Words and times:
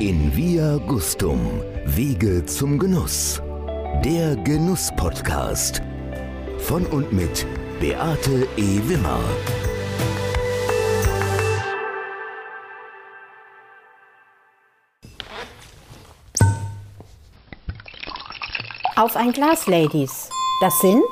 In 0.00 0.36
Via 0.36 0.76
Gustum, 0.86 1.40
Wege 1.84 2.46
zum 2.46 2.78
Genuss. 2.78 3.42
Der 4.04 4.36
Genuss-Podcast. 4.36 5.82
Von 6.58 6.86
und 6.86 7.12
mit 7.12 7.44
Beate 7.80 8.46
E. 8.56 8.80
Wimmer. 8.86 9.18
Auf 18.94 19.16
ein 19.16 19.32
Glas, 19.32 19.66
Ladies. 19.66 20.30
Das 20.60 20.78
sind 20.80 21.02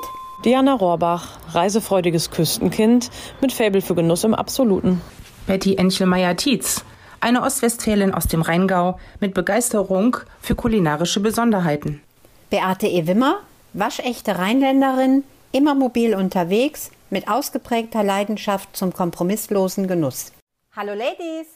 Diana 0.45 0.75
Rohrbach, 0.75 1.39
reisefreudiges 1.51 2.31
Küstenkind 2.31 3.09
mit 3.41 3.51
Faible 3.51 3.81
für 3.81 3.95
Genuss 3.95 4.23
im 4.23 4.33
Absoluten. 4.33 5.01
Betty 5.45 5.75
Enchelmeier-Tietz, 5.75 6.85
eine 7.27 7.43
Ostwestfälin 7.43 8.13
aus 8.13 8.27
dem 8.27 8.41
Rheingau 8.41 8.99
mit 9.19 9.33
Begeisterung 9.33 10.15
für 10.41 10.55
kulinarische 10.55 11.19
Besonderheiten. 11.19 12.01
Beate 12.49 12.87
E. 12.87 13.05
Wimmer, 13.05 13.41
waschechte 13.73 14.39
Rheinländerin, 14.39 15.25
immer 15.51 15.75
mobil 15.75 16.15
unterwegs, 16.15 16.89
mit 17.09 17.27
ausgeprägter 17.27 18.01
Leidenschaft 18.01 18.75
zum 18.75 18.93
kompromisslosen 18.93 19.87
Genuss. 19.87 20.31
Hallo 20.73 20.93
Ladies! 20.93 21.47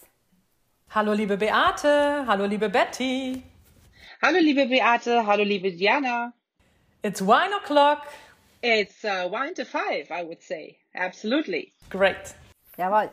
Hallo 0.89 1.13
liebe 1.13 1.37
Beate, 1.37 2.25
hallo 2.27 2.45
liebe 2.45 2.67
Betty. 2.67 3.41
Hallo 4.21 4.39
liebe 4.39 4.65
Beate, 4.65 5.25
hallo 5.25 5.43
liebe 5.43 5.71
Diana. 5.71 6.33
It's 7.01 7.21
wine 7.21 7.53
o'clock. 7.63 8.01
It's 8.61 9.05
uh, 9.05 9.31
wine 9.31 9.53
to 9.55 9.63
five, 9.63 10.11
I 10.11 10.23
would 10.25 10.43
say. 10.43 10.75
Absolutely. 10.93 11.71
Great. 11.89 12.35
Jawohl. 12.77 13.09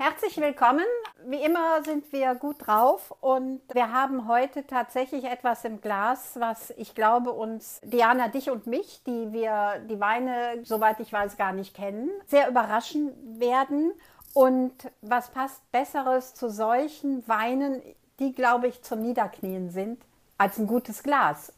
Herzlich 0.00 0.36
willkommen. 0.36 0.84
Wie 1.26 1.42
immer 1.42 1.82
sind 1.82 2.12
wir 2.12 2.36
gut 2.36 2.68
drauf 2.68 3.12
und 3.20 3.60
wir 3.72 3.92
haben 3.92 4.28
heute 4.28 4.64
tatsächlich 4.64 5.24
etwas 5.24 5.64
im 5.64 5.80
Glas, 5.80 6.36
was 6.38 6.70
ich 6.76 6.94
glaube 6.94 7.32
uns, 7.32 7.80
Diana, 7.82 8.28
dich 8.28 8.48
und 8.48 8.68
mich, 8.68 9.02
die 9.08 9.32
wir 9.32 9.84
die 9.90 9.98
Weine, 9.98 10.60
soweit 10.62 11.00
ich 11.00 11.12
weiß, 11.12 11.36
gar 11.36 11.52
nicht 11.52 11.74
kennen, 11.74 12.10
sehr 12.28 12.48
überraschen 12.48 13.40
werden. 13.40 13.90
Und 14.34 14.72
was 15.02 15.30
passt 15.30 15.68
Besseres 15.72 16.32
zu 16.32 16.48
solchen 16.48 17.26
Weinen, 17.26 17.82
die, 18.20 18.32
glaube 18.32 18.68
ich, 18.68 18.82
zum 18.82 19.02
Niederknien 19.02 19.70
sind, 19.70 20.00
als 20.38 20.58
ein 20.58 20.68
gutes 20.68 21.02
Glas? 21.02 21.52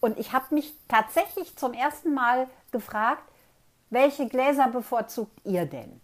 Und 0.00 0.18
ich 0.18 0.32
habe 0.32 0.54
mich 0.54 0.74
tatsächlich 0.88 1.54
zum 1.56 1.74
ersten 1.74 2.14
Mal 2.14 2.48
gefragt, 2.70 3.24
welche 3.90 4.26
Gläser 4.26 4.68
bevorzugt 4.68 5.38
ihr 5.44 5.66
denn? 5.66 6.00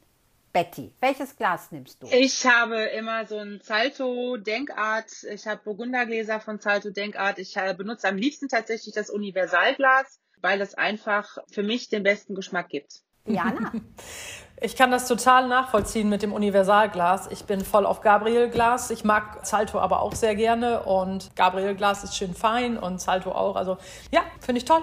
Betty, 0.52 0.92
welches 1.00 1.36
Glas 1.36 1.70
nimmst 1.70 2.02
du? 2.02 2.08
Ich 2.10 2.44
habe 2.46 2.82
immer 2.82 3.26
so 3.26 3.38
ein 3.38 3.60
Zalto 3.62 4.36
Denkart. 4.36 5.10
Ich 5.32 5.46
habe 5.46 5.60
Burgundergläser 5.62 6.40
von 6.40 6.60
Zalto 6.60 6.90
Denkart. 6.90 7.38
Ich 7.38 7.56
äh, 7.56 7.74
benutze 7.74 8.08
am 8.08 8.16
liebsten 8.16 8.48
tatsächlich 8.48 8.94
das 8.94 9.10
Universalglas, 9.10 10.18
weil 10.40 10.60
es 10.60 10.74
einfach 10.74 11.38
für 11.50 11.62
mich 11.62 11.88
den 11.88 12.02
besten 12.02 12.34
Geschmack 12.34 12.68
gibt. 12.68 13.02
Diana? 13.26 13.72
Ich 14.62 14.76
kann 14.76 14.90
das 14.90 15.08
total 15.08 15.48
nachvollziehen 15.48 16.10
mit 16.10 16.20
dem 16.20 16.34
Universalglas. 16.34 17.28
Ich 17.30 17.44
bin 17.44 17.64
voll 17.64 17.86
auf 17.86 18.02
Gabriel-Glas. 18.02 18.90
Ich 18.90 19.04
mag 19.04 19.46
Zalto 19.46 19.80
aber 19.80 20.02
auch 20.02 20.14
sehr 20.14 20.34
gerne 20.34 20.82
und 20.82 21.34
Gabriel-Glas 21.34 22.04
ist 22.04 22.14
schön 22.14 22.34
fein 22.34 22.76
und 22.76 22.98
Zalto 22.98 23.32
auch. 23.32 23.56
Also 23.56 23.78
ja, 24.10 24.20
finde 24.40 24.58
ich 24.58 24.66
toll. 24.66 24.82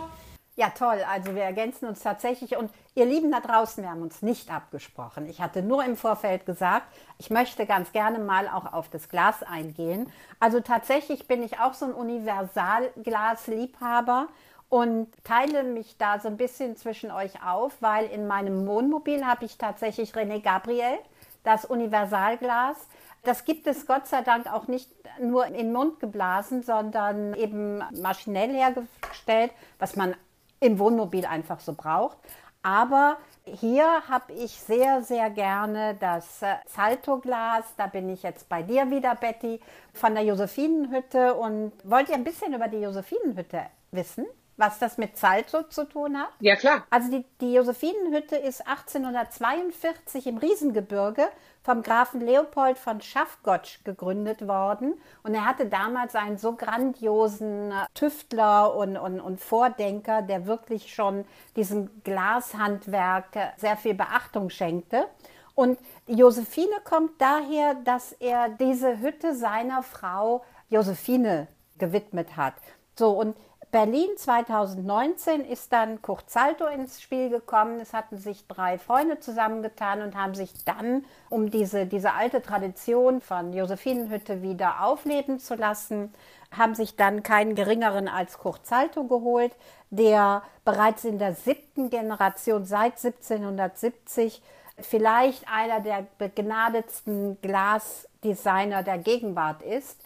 Ja, 0.60 0.72
toll. 0.72 1.06
Also 1.08 1.36
wir 1.36 1.44
ergänzen 1.44 1.88
uns 1.88 2.02
tatsächlich. 2.02 2.58
Und 2.58 2.72
ihr 2.96 3.06
Lieben 3.06 3.32
da 3.32 3.42
draußen, 3.42 3.84
wir 3.84 3.92
haben 3.92 4.02
uns 4.02 4.24
nicht 4.24 4.52
abgesprochen. 4.52 5.30
Ich 5.30 5.40
hatte 5.40 5.62
nur 5.62 5.86
im 5.86 5.96
Vorfeld 5.96 6.48
gesagt, 6.48 6.88
ich 7.20 7.30
möchte 7.30 7.68
ganz 7.68 7.92
gerne 7.92 8.18
mal 8.18 8.48
auch 8.48 8.74
auf 8.74 8.90
das 8.90 9.08
Glas 9.08 9.44
eingehen. 9.44 10.12
Also 10.40 10.60
tatsächlich 10.60 11.28
bin 11.28 11.44
ich 11.44 11.60
auch 11.60 11.76
so 11.76 11.86
ein 11.86 11.94
Universalglas-Liebhaber 11.94 14.30
und 14.68 15.10
teile 15.24 15.62
mich 15.62 15.96
da 16.00 16.20
so 16.20 16.28
ein 16.28 16.38
bisschen 16.38 16.76
zwischen 16.76 17.12
euch 17.12 17.46
auf, 17.46 17.74
weil 17.80 18.08
in 18.08 18.26
meinem 18.26 18.66
Wohnmobil 18.66 19.28
habe 19.28 19.46
ich 19.46 19.60
tatsächlich 19.60 20.14
René 20.14 20.42
Gabriel, 20.42 20.98
das 21.44 21.66
Universalglas. 21.66 22.78
Das 23.24 23.46
gibt 23.46 23.68
es 23.68 23.86
Gott 23.86 24.08
sei 24.08 24.24
Dank 24.24 24.52
auch 24.52 24.68
nicht 24.68 24.90
nur 25.20 25.46
in 25.46 25.54
den 25.54 25.72
Mund 25.72 26.00
geblasen, 26.00 26.64
sondern 26.64 27.36
eben 27.36 27.84
maschinell 28.02 28.50
hergestellt, 28.50 29.52
was 29.78 29.96
man 29.96 30.16
im 30.60 30.80
Wohnmobil 30.80 31.26
einfach 31.26 31.60
so 31.60 31.74
braucht. 31.74 32.18
Aber 32.64 33.18
hier 33.46 33.86
habe 34.10 34.34
ich 34.34 34.52
sehr, 34.52 35.02
sehr 35.02 35.30
gerne 35.30 35.96
das 36.00 36.42
Salto-Glas. 36.66 37.64
Da 37.78 37.88
bin 37.88 38.10
ich 38.10 38.24
jetzt 38.24 38.50
bei 38.50 38.62
dir 38.62 38.90
wieder, 38.90 39.16
Betty, 39.16 39.62
von 39.94 40.14
der 40.16 40.24
Josephinenhütte. 40.26 41.36
Und 41.36 41.72
wollt 41.84 42.10
ihr 42.10 42.16
ein 42.16 42.24
bisschen 42.24 42.54
über 42.54 42.68
die 42.68 42.80
Josephinenhütte 42.80 43.62
wissen? 43.92 44.26
Was 44.58 44.80
das 44.80 44.98
mit 44.98 45.18
Salto 45.18 45.64
zu 45.64 45.88
tun 45.88 46.18
hat? 46.18 46.30
Ja, 46.40 46.56
klar. 46.56 46.84
Also 46.90 47.12
die, 47.12 47.26
die 47.40 47.54
Josephinenhütte 47.54 48.36
ist 48.36 48.68
1842 48.68 50.28
im 50.28 50.38
Riesengebirge 50.38 51.28
vom 51.64 51.84
Grafen 51.84 52.22
Leopold 52.22 52.78
von 52.78 53.00
Schaffgotsch 53.00 53.84
gegründet 53.84 54.48
worden. 54.48 54.96
Und 55.24 55.36
er 55.36 55.46
hatte 55.46 55.68
damals 55.68 56.16
einen 56.16 56.38
so 56.38 56.54
grandiosen 56.54 57.72
Tüftler 57.94 58.76
und, 58.76 58.98
und, 58.98 59.20
und 59.20 59.40
Vordenker, 59.40 60.24
der 60.24 60.48
wirklich 60.48 60.94
schon 60.94 61.26
diesem 61.56 62.02
Glashandwerk 62.04 63.54
sehr 63.58 63.78
viel 63.78 63.94
Beachtung 63.94 64.50
schenkte. 64.50 65.06
Und 65.54 65.80
Josephine 66.08 66.76
kommt 66.84 67.20
daher, 67.20 67.76
dass 67.84 68.12
er 68.14 68.50
diese 68.50 69.00
Hütte 69.00 69.36
seiner 69.36 69.84
Frau 69.84 70.44
Josephine 70.70 71.48
gewidmet 71.78 72.38
hat. 72.38 72.54
So, 72.98 73.12
und 73.12 73.36
Berlin 73.70 74.08
2019 74.16 75.44
ist 75.44 75.74
dann 75.74 76.02
Kurt 76.02 76.30
Salto 76.30 76.66
ins 76.68 77.02
Spiel 77.02 77.30
gekommen. 77.30 77.82
Es 77.82 77.94
hatten 77.94 78.18
sich 78.18 78.48
drei 78.48 78.78
Freunde 78.78 79.20
zusammengetan 79.20 80.02
und 80.02 80.16
haben 80.16 80.36
sich 80.36 80.64
dann, 80.64 81.04
um 81.30 81.52
diese, 81.52 81.86
diese 81.86 82.14
alte 82.14 82.42
Tradition 82.42 83.20
von 83.20 83.52
Josephinenhütte 83.52 84.42
wieder 84.42 84.86
aufleben 84.86 85.40
zu 85.40 85.56
lassen, 85.56 86.14
haben 86.58 86.76
sich 86.76 86.96
dann 86.96 87.24
keinen 87.24 87.56
geringeren 87.56 88.08
als 88.08 88.38
Kurt 88.38 88.66
Salto 88.66 89.04
geholt, 89.04 89.52
der 89.90 90.44
bereits 90.64 91.04
in 91.04 91.20
der 91.20 91.36
siebten 91.36 91.90
Generation 91.90 92.66
seit 92.66 93.04
1770 93.04 94.42
vielleicht 94.80 95.46
einer 95.52 95.82
der 95.82 96.06
begnadetsten 96.18 97.42
Glasdesigner 97.42 98.84
der 98.84 99.00
Gegenwart 99.00 99.62
ist 99.62 100.00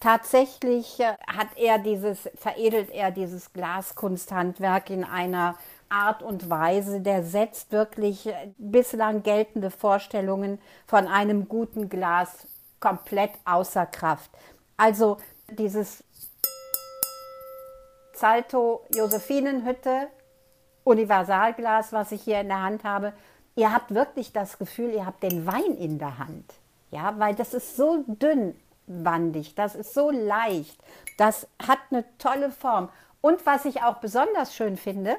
tatsächlich 0.00 1.00
äh, 1.00 1.14
hat 1.26 1.48
er 1.56 1.78
dieses, 1.78 2.28
veredelt 2.34 2.90
er 2.90 3.10
dieses 3.10 3.52
Glaskunsthandwerk 3.52 4.90
in 4.90 5.04
einer 5.04 5.56
Art 5.88 6.22
und 6.22 6.50
Weise, 6.50 7.00
der 7.00 7.22
setzt 7.22 7.72
wirklich 7.72 8.26
äh, 8.26 8.50
bislang 8.58 9.22
geltende 9.22 9.70
Vorstellungen 9.70 10.58
von 10.86 11.06
einem 11.06 11.48
guten 11.48 11.88
Glas 11.88 12.46
komplett 12.80 13.32
außer 13.44 13.86
Kraft. 13.86 14.30
Also 14.76 15.18
dieses 15.50 16.04
Zalto 18.12 18.84
Josephinenhütte 18.94 20.08
Universalglas, 20.84 21.92
was 21.92 22.12
ich 22.12 22.22
hier 22.22 22.40
in 22.40 22.48
der 22.48 22.62
Hand 22.62 22.84
habe, 22.84 23.12
ihr 23.56 23.72
habt 23.72 23.92
wirklich 23.94 24.32
das 24.32 24.58
Gefühl, 24.58 24.90
ihr 24.90 25.06
habt 25.06 25.22
den 25.22 25.46
Wein 25.46 25.76
in 25.78 25.98
der 25.98 26.18
Hand. 26.18 26.54
Ja, 26.90 27.18
weil 27.18 27.34
das 27.34 27.52
ist 27.54 27.76
so 27.76 28.04
dünn, 28.06 28.54
wandig, 28.86 29.54
das 29.54 29.74
ist 29.74 29.94
so 29.94 30.10
leicht, 30.10 30.78
das 31.16 31.46
hat 31.66 31.78
eine 31.90 32.04
tolle 32.18 32.50
Form. 32.50 32.88
Und 33.20 33.44
was 33.46 33.64
ich 33.64 33.82
auch 33.82 33.96
besonders 33.96 34.54
schön 34.54 34.76
finde, 34.76 35.16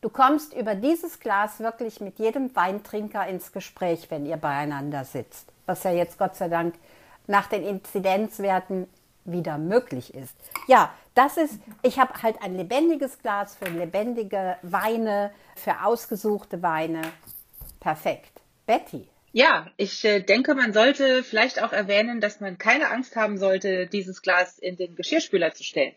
du 0.00 0.08
kommst 0.08 0.54
über 0.54 0.74
dieses 0.74 1.20
Glas 1.20 1.60
wirklich 1.60 2.00
mit 2.00 2.18
jedem 2.18 2.54
Weintrinker 2.54 3.26
ins 3.26 3.52
Gespräch, 3.52 4.10
wenn 4.10 4.26
ihr 4.26 4.36
beieinander 4.36 5.04
sitzt, 5.04 5.52
was 5.66 5.82
ja 5.82 5.90
jetzt 5.90 6.18
Gott 6.18 6.36
sei 6.36 6.48
Dank 6.48 6.74
nach 7.26 7.46
den 7.46 7.64
Inzidenzwerten 7.64 8.88
wieder 9.24 9.58
möglich 9.58 10.14
ist. 10.14 10.34
Ja, 10.66 10.90
das 11.14 11.36
ist, 11.36 11.60
ich 11.82 11.98
habe 11.98 12.22
halt 12.22 12.42
ein 12.42 12.56
lebendiges 12.56 13.18
Glas 13.18 13.54
für 13.56 13.66
lebendige 13.66 14.56
Weine, 14.62 15.30
für 15.56 15.84
ausgesuchte 15.84 16.62
Weine. 16.62 17.02
Perfekt. 17.80 18.40
Betty. 18.66 19.08
Ja, 19.32 19.66
ich 19.78 20.04
äh, 20.04 20.20
denke, 20.20 20.54
man 20.54 20.74
sollte 20.74 21.22
vielleicht 21.22 21.62
auch 21.62 21.72
erwähnen, 21.72 22.20
dass 22.20 22.40
man 22.40 22.58
keine 22.58 22.90
Angst 22.90 23.16
haben 23.16 23.38
sollte, 23.38 23.86
dieses 23.86 24.20
Glas 24.20 24.58
in 24.58 24.76
den 24.76 24.94
Geschirrspüler 24.94 25.54
zu 25.54 25.64
stellen. 25.64 25.94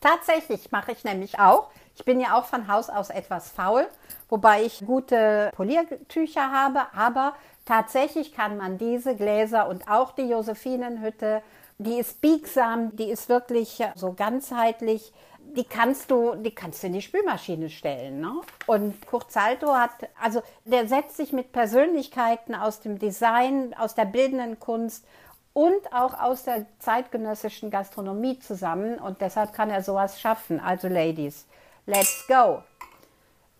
Tatsächlich 0.00 0.72
mache 0.72 0.92
ich 0.92 1.04
nämlich 1.04 1.38
auch. 1.38 1.70
Ich 1.94 2.04
bin 2.04 2.20
ja 2.20 2.36
auch 2.36 2.46
von 2.46 2.66
Haus 2.66 2.90
aus 2.90 3.10
etwas 3.10 3.50
faul, 3.50 3.86
wobei 4.28 4.64
ich 4.64 4.84
gute 4.84 5.52
Poliertücher 5.54 6.50
habe, 6.50 6.92
aber 6.92 7.36
tatsächlich 7.64 8.34
kann 8.34 8.56
man 8.56 8.76
diese 8.76 9.14
Gläser 9.14 9.68
und 9.68 9.88
auch 9.88 10.12
die 10.12 10.28
Josephinenhütte, 10.28 11.42
die 11.78 11.98
ist 11.98 12.20
biegsam, 12.20 12.94
die 12.96 13.10
ist 13.10 13.28
wirklich 13.28 13.78
so 13.94 14.12
ganzheitlich 14.12 15.12
die 15.56 15.64
kannst 15.64 16.10
du, 16.10 16.34
die 16.34 16.54
kannst 16.54 16.82
du 16.82 16.88
in 16.88 16.94
die 16.94 17.02
Spülmaschine 17.02 17.70
stellen. 17.70 18.20
Ne? 18.20 18.32
Und 18.66 19.06
Kurt 19.06 19.30
Salto 19.30 19.72
hat, 19.74 19.92
also 20.20 20.42
der 20.64 20.88
setzt 20.88 21.16
sich 21.16 21.32
mit 21.32 21.52
Persönlichkeiten 21.52 22.54
aus 22.54 22.80
dem 22.80 22.98
Design, 22.98 23.74
aus 23.74 23.94
der 23.94 24.04
bildenden 24.04 24.58
Kunst 24.58 25.06
und 25.52 25.92
auch 25.92 26.20
aus 26.20 26.42
der 26.44 26.66
zeitgenössischen 26.80 27.70
Gastronomie 27.70 28.38
zusammen 28.40 28.98
und 28.98 29.20
deshalb 29.20 29.52
kann 29.52 29.70
er 29.70 29.82
sowas 29.82 30.20
schaffen. 30.20 30.58
Also 30.58 30.88
Ladies, 30.88 31.46
let's 31.86 32.26
go. 32.26 32.62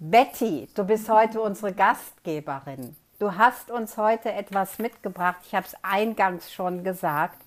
Betty, 0.00 0.68
du 0.74 0.84
bist 0.84 1.08
heute 1.08 1.40
unsere 1.40 1.72
Gastgeberin. 1.72 2.96
Du 3.20 3.36
hast 3.36 3.70
uns 3.70 3.96
heute 3.96 4.32
etwas 4.32 4.78
mitgebracht. 4.80 5.38
Ich 5.46 5.54
habe 5.54 5.66
es 5.66 5.76
eingangs 5.82 6.52
schon 6.52 6.82
gesagt. 6.82 7.43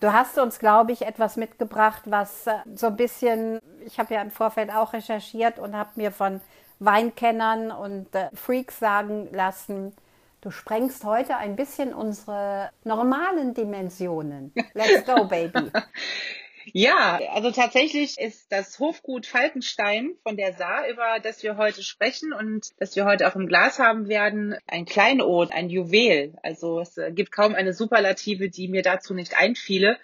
Du 0.00 0.12
hast 0.12 0.38
uns, 0.38 0.60
glaube 0.60 0.92
ich, 0.92 1.02
etwas 1.02 1.36
mitgebracht, 1.36 2.02
was 2.04 2.46
äh, 2.46 2.54
so 2.74 2.86
ein 2.86 2.96
bisschen, 2.96 3.60
ich 3.84 3.98
habe 3.98 4.14
ja 4.14 4.22
im 4.22 4.30
Vorfeld 4.30 4.70
auch 4.70 4.92
recherchiert 4.92 5.58
und 5.58 5.76
habe 5.76 5.90
mir 5.96 6.12
von 6.12 6.40
Weinkennern 6.78 7.72
und 7.72 8.14
äh, 8.14 8.28
Freaks 8.32 8.78
sagen 8.78 9.28
lassen, 9.32 9.92
du 10.40 10.52
sprengst 10.52 11.04
heute 11.04 11.36
ein 11.36 11.56
bisschen 11.56 11.92
unsere 11.92 12.70
normalen 12.84 13.54
Dimensionen. 13.54 14.52
Let's 14.74 15.04
go, 15.04 15.24
baby. 15.24 15.72
Ja, 16.72 17.20
also 17.32 17.50
tatsächlich 17.50 18.18
ist 18.18 18.50
das 18.52 18.78
Hofgut 18.78 19.26
Falkenstein 19.26 20.14
von 20.22 20.36
der 20.36 20.52
Saar, 20.54 20.88
über 20.88 21.18
das 21.22 21.42
wir 21.42 21.56
heute 21.56 21.82
sprechen 21.82 22.32
und 22.32 22.68
das 22.78 22.96
wir 22.96 23.04
heute 23.04 23.28
auch 23.28 23.36
im 23.36 23.46
Glas 23.46 23.78
haben 23.78 24.08
werden, 24.08 24.56
ein 24.66 24.84
Kleinod, 24.84 25.52
ein 25.52 25.70
Juwel. 25.70 26.34
Also 26.42 26.80
es 26.80 26.98
gibt 27.10 27.32
kaum 27.32 27.54
eine 27.54 27.72
Superlative, 27.72 28.48
die 28.48 28.68
mir 28.68 28.82
dazu 28.82 29.14
nicht 29.14 29.36
einfiele. 29.36 29.98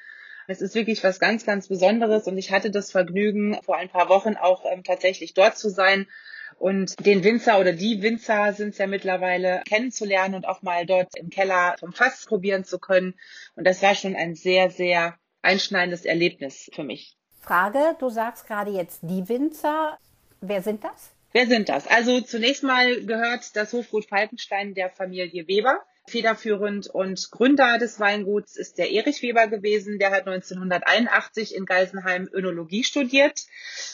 Es 0.47 0.61
ist 0.61 0.75
wirklich 0.75 1.03
was 1.03 1.21
ganz, 1.21 1.47
ganz 1.47 1.69
Besonderes 1.69 2.27
und 2.27 2.37
ich 2.37 2.53
hatte 2.53 2.71
das 2.71 2.91
Vergnügen, 2.91 3.59
vor 3.63 3.77
ein 3.77 3.89
paar 3.89 4.09
Wochen 4.09 4.37
auch 4.37 4.65
ähm, 4.71 4.85
tatsächlich 4.85 5.35
dort 5.35 5.57
zu 5.57 5.71
sein 5.71 6.07
und 6.59 7.05
den 7.05 7.25
Winzer 7.25 7.59
oder 7.59 7.73
die 7.73 8.03
Winzer 8.03 8.53
sind 8.53 8.71
es 8.71 8.79
ja 8.79 8.87
mittlerweile 8.87 9.63
kennenzulernen 9.67 10.35
und 10.35 10.47
auch 10.47 10.63
mal 10.63 10.87
dort 10.87 11.17
im 11.17 11.31
Keller 11.31 11.77
vom 11.81 11.93
Fass 11.93 12.27
probieren 12.27 12.65
zu 12.65 12.79
können. 12.79 13.15
Und 13.57 13.67
das 13.67 13.83
war 13.83 13.95
schon 13.95 14.17
ein 14.17 14.35
sehr, 14.35 14.71
sehr 14.71 15.19
einschneidendes 15.45 16.05
Erlebnis 16.05 16.71
für 16.73 16.85
mich. 16.85 17.17
Frage, 17.41 17.97
du 17.99 18.09
sagst 18.09 18.47
gerade 18.47 18.71
jetzt 18.71 19.01
die 19.03 19.29
Winzer. 19.29 19.99
Wer 20.41 20.63
sind 20.63 20.83
das? 20.83 21.11
Wer 21.33 21.47
sind 21.47 21.69
das? 21.69 21.87
Also 21.87 22.21
zunächst 22.21 22.63
mal 22.63 23.05
gehört 23.05 23.55
das 23.57 23.73
Hofgut 23.73 24.07
Falkenstein 24.07 24.75
der 24.75 24.89
Familie 24.91 25.47
Weber. 25.47 25.81
Federführend 26.07 26.87
und 26.87 27.31
Gründer 27.31 27.79
des 27.79 27.99
Weinguts 27.99 28.57
ist 28.57 28.79
der 28.79 28.91
Erich 28.91 29.23
Weber 29.23 29.49
gewesen. 29.49 29.99
Der 29.99 30.11
hat 30.11 30.27
1981 30.27 31.55
in 31.55 31.65
Geisenheim 31.65 32.29
Önologie 32.33 32.85
studiert 32.85 33.47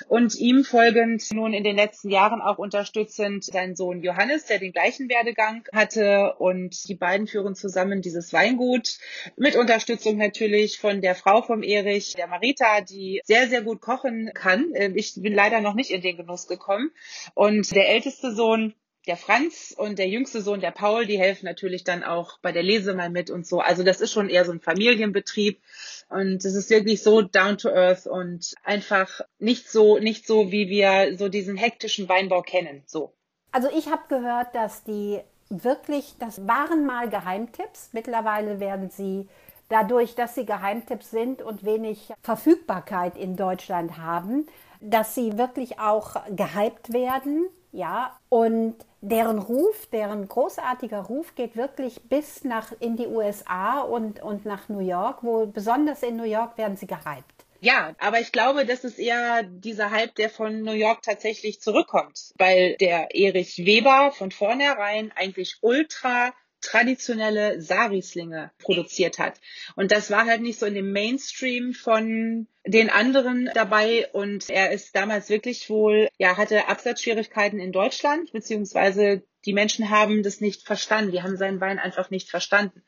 und 0.08 0.34
ihm 0.34 0.64
folgend 0.64 1.22
nun 1.32 1.52
in 1.52 1.62
den 1.62 1.76
letzten 1.76 2.10
Jahren 2.10 2.40
auch 2.40 2.58
unterstützend 2.58 3.44
sein 3.44 3.76
Sohn 3.76 4.02
Johannes, 4.02 4.46
der 4.46 4.58
den 4.58 4.72
gleichen 4.72 5.08
Werdegang 5.08 5.64
hatte 5.72 6.34
und 6.38 6.88
die 6.88 6.96
beiden 6.96 7.28
führen 7.28 7.54
zusammen 7.54 8.02
dieses 8.02 8.32
Weingut 8.32 8.98
mit 9.36 9.56
Unterstützung 9.56 10.16
natürlich 10.16 10.78
von 10.78 11.00
der 11.00 11.14
Frau 11.14 11.42
vom 11.42 11.62
Erich, 11.62 12.14
der 12.14 12.26
Marita, 12.26 12.80
die 12.80 13.20
sehr, 13.24 13.48
sehr 13.48 13.62
gut 13.62 13.80
kochen 13.80 14.32
kann. 14.34 14.72
Ähm, 14.74 14.96
ich 14.96 15.14
bin 15.14 15.32
leider 15.32 15.60
noch 15.60 15.74
nicht 15.74 15.90
in 15.90 16.02
den 16.02 16.16
Genuss 16.16 16.48
gekommen 16.48 16.90
und 17.34 17.74
der 17.74 17.88
älteste 17.88 18.34
Sohn 18.34 18.74
der 19.06 19.17
Franz 19.17 19.75
und 19.76 19.99
der 19.99 20.08
jüngste 20.08 20.43
Sohn, 20.43 20.61
der 20.61 20.70
Paul, 20.70 21.06
die 21.06 21.19
helfen 21.19 21.47
natürlich 21.47 21.85
dann 21.85 22.02
auch 22.02 22.38
bei 22.41 22.52
der 22.52 22.62
Lese 22.62 22.94
mal 22.94 23.11
mit 23.11 23.31
und 23.31 23.47
so. 23.47 23.61
Also 23.61 23.82
das 23.82 24.00
ist 24.00 24.12
schon 24.12 24.29
eher 24.29 24.44
so 24.44 24.52
ein 24.52 24.61
Familienbetrieb 24.61 25.61
und 26.08 26.44
es 26.44 26.55
ist 26.55 26.70
wirklich 26.70 27.02
so 27.02 27.23
down 27.23 27.56
to 27.56 27.70
earth 27.70 28.06
und 28.06 28.55
einfach 28.62 29.20
nicht 29.38 29.70
so, 29.70 29.99
nicht 29.99 30.26
so, 30.26 30.52
wie 30.52 30.69
wir 30.69 31.17
so 31.17 31.29
diesen 31.29 31.56
hektischen 31.56 32.08
Weinbau 32.08 32.43
kennen, 32.43 32.82
so. 32.87 33.14
Also 33.52 33.69
ich 33.76 33.91
habe 33.91 34.02
gehört, 34.08 34.55
dass 34.55 34.85
die 34.85 35.20
wirklich, 35.49 36.14
das 36.20 36.46
waren 36.46 36.87
mal 36.87 37.08
Geheimtipps. 37.11 37.91
Mittlerweile 37.93 38.61
werden 38.61 38.91
sie 38.91 39.26
dadurch, 39.69 40.14
dass 40.14 40.35
sie 40.35 40.46
Geheimtipps 40.46 41.11
sind 41.11 41.43
und 41.43 41.64
wenig 41.64 42.12
Verfügbarkeit 42.23 43.17
in 43.17 43.37
Deutschland 43.37 43.99
haben, 43.99 44.46
dass 44.81 45.14
sie 45.14 45.37
wirklich 45.37 45.81
auch 45.81 46.17
gehypt 46.31 46.93
werden 46.93 47.49
ja, 47.72 48.19
und 48.28 48.76
deren 49.00 49.38
Ruf, 49.38 49.87
deren 49.87 50.28
großartiger 50.28 51.00
Ruf 51.00 51.34
geht 51.34 51.56
wirklich 51.56 52.02
bis 52.02 52.44
nach 52.44 52.72
in 52.81 52.96
die 52.96 53.06
USA 53.06 53.81
und, 53.81 54.22
und 54.22 54.44
nach 54.44 54.69
New 54.69 54.81
York, 54.81 55.19
wo 55.22 55.46
besonders 55.46 56.02
in 56.02 56.17
New 56.17 56.25
York 56.25 56.58
werden 56.58 56.76
sie 56.76 56.87
gehypt. 56.87 57.40
Ja, 57.62 57.94
aber 57.99 58.20
ich 58.20 58.32
glaube, 58.32 58.64
das 58.64 58.84
ist 58.84 58.99
eher 58.99 59.43
dieser 59.43 59.90
Hype, 59.90 60.14
der 60.14 60.31
von 60.31 60.62
New 60.62 60.72
York 60.72 61.02
tatsächlich 61.02 61.61
zurückkommt, 61.61 62.32
weil 62.38 62.76
der 62.76 63.14
Erich 63.14 63.58
Weber 63.58 64.12
von 64.12 64.31
vornherein 64.31 65.12
eigentlich 65.14 65.58
ultra 65.61 66.32
traditionelle 66.60 67.60
Sarislinge 67.60 68.50
produziert 68.58 69.18
hat. 69.18 69.40
Und 69.76 69.92
das 69.92 70.10
war 70.10 70.26
halt 70.26 70.42
nicht 70.42 70.58
so 70.58 70.66
in 70.66 70.74
dem 70.74 70.92
Mainstream 70.92 71.72
von 71.72 72.46
den 72.66 72.90
anderen 72.90 73.50
dabei 73.54 74.08
und 74.12 74.50
er 74.50 74.70
ist 74.70 74.94
damals 74.94 75.30
wirklich 75.30 75.70
wohl, 75.70 76.08
ja, 76.18 76.36
hatte 76.36 76.68
Absatzschwierigkeiten 76.68 77.58
in 77.58 77.72
Deutschland, 77.72 78.32
beziehungsweise 78.32 79.22
die 79.46 79.54
Menschen 79.54 79.88
haben 79.88 80.22
das 80.22 80.40
nicht 80.40 80.62
verstanden, 80.62 81.12
die 81.12 81.22
haben 81.22 81.36
seinen 81.36 81.60
Wein 81.60 81.78
einfach 81.78 82.10
nicht 82.10 82.28
verstanden. 82.28 82.82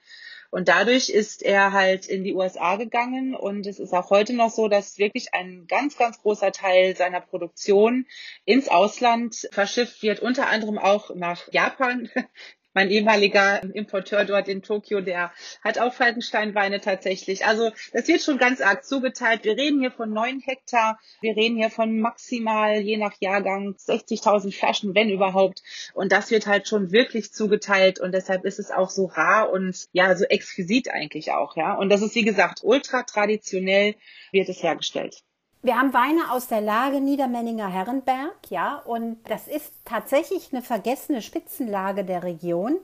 Und 0.51 0.69
dadurch 0.69 1.09
ist 1.09 1.43
er 1.43 1.73
halt 1.73 2.07
in 2.07 2.25
die 2.25 2.35
USA 2.35 2.77
gegangen 2.77 3.35
und 3.35 3.67
es 3.67 3.79
ist 3.79 3.95
auch 3.95 4.11
heute 4.11 4.35
noch 4.35 4.51
so, 4.51 4.69
dass 4.69 4.99
wirklich 4.99 5.33
ein 5.33 5.67
ganz, 5.67 5.97
ganz 5.97 6.21
großer 6.21 6.53
Teil 6.53 6.95
seiner 6.95 7.23
Produktion 7.23 8.07
ins 8.45 8.69
Ausland 8.69 9.49
verschifft 9.51 10.03
wird, 10.03 10.21
unter 10.21 10.49
anderem 10.49 10.77
auch 10.77 11.15
nach 11.15 11.51
Japan 11.53 12.11
mein 12.75 12.91
ehemaliger 12.91 13.63
Importeur 13.75 14.25
dort 14.25 14.49
in 14.49 14.63
Tokio, 14.63 15.01
der 15.01 15.33
hat 15.63 15.79
auch 15.79 15.93
Falkensteinweine 15.93 16.81
tatsächlich. 16.81 17.47
Also 17.47 17.71
das 17.93 18.09
wird 18.09 18.23
schon 18.23 18.39
ganz 18.39 18.61
arg 18.61 18.85
zugeteilt. 18.85 19.45
Wir 19.45 19.57
reden 19.57 19.81
hier 19.81 19.91
von 19.91 20.13
neun 20.13 20.41
Hektar. 20.41 20.99
Wir 21.21 21.37
reden 21.37 21.57
hier 21.57 21.71
von 21.71 22.01
maximal, 22.01 22.81
je 22.81 22.97
nach 22.97 23.15
Jahrgang, 23.21 23.75
60.000 23.75 24.57
Flaschen, 24.57 24.95
wenn 24.95 25.11
überhaupt. 25.11 25.63
Und 25.95 26.13
das 26.13 26.31
wird 26.31 26.47
halt 26.47 26.69
schon 26.69 26.93
wirklich 26.93 27.33
zugeteilt. 27.33 28.01
Und 28.01 28.13
deshalb 28.13 28.45
ist 28.45 28.59
es 28.59 28.71
auch 28.71 28.91
so 28.91 29.07
rar 29.07 29.51
und 29.51 29.89
ja, 29.93 30.15
so 30.17 30.25
exquisit 30.25 30.91
eigentlich 30.91 31.33
auch. 31.33 31.57
Ja. 31.57 31.75
Und 31.75 31.91
das 31.91 32.03
ist, 32.03 32.15
wie 32.15 32.25
gesagt, 32.25 32.61
ultra 32.63 33.03
traditionell 33.03 33.95
wird 34.33 34.49
es 34.49 34.63
hergestellt. 34.63 35.23
Wir 35.65 35.79
haben 35.79 35.95
Weine 35.95 36.33
aus 36.33 36.49
der 36.49 36.61
Lage 36.61 37.01
Niedermenninger 37.01 37.69
Herrenberg, 37.69 38.35
ja, 38.51 38.79
und 38.79 39.19
das 39.31 39.47
ist 39.47 39.73
tatsächlich 39.85 40.53
eine 40.53 40.61
vergessene 40.61 41.23
Spitzenlage 41.23 42.05
der 42.05 42.25
Region. 42.25 42.79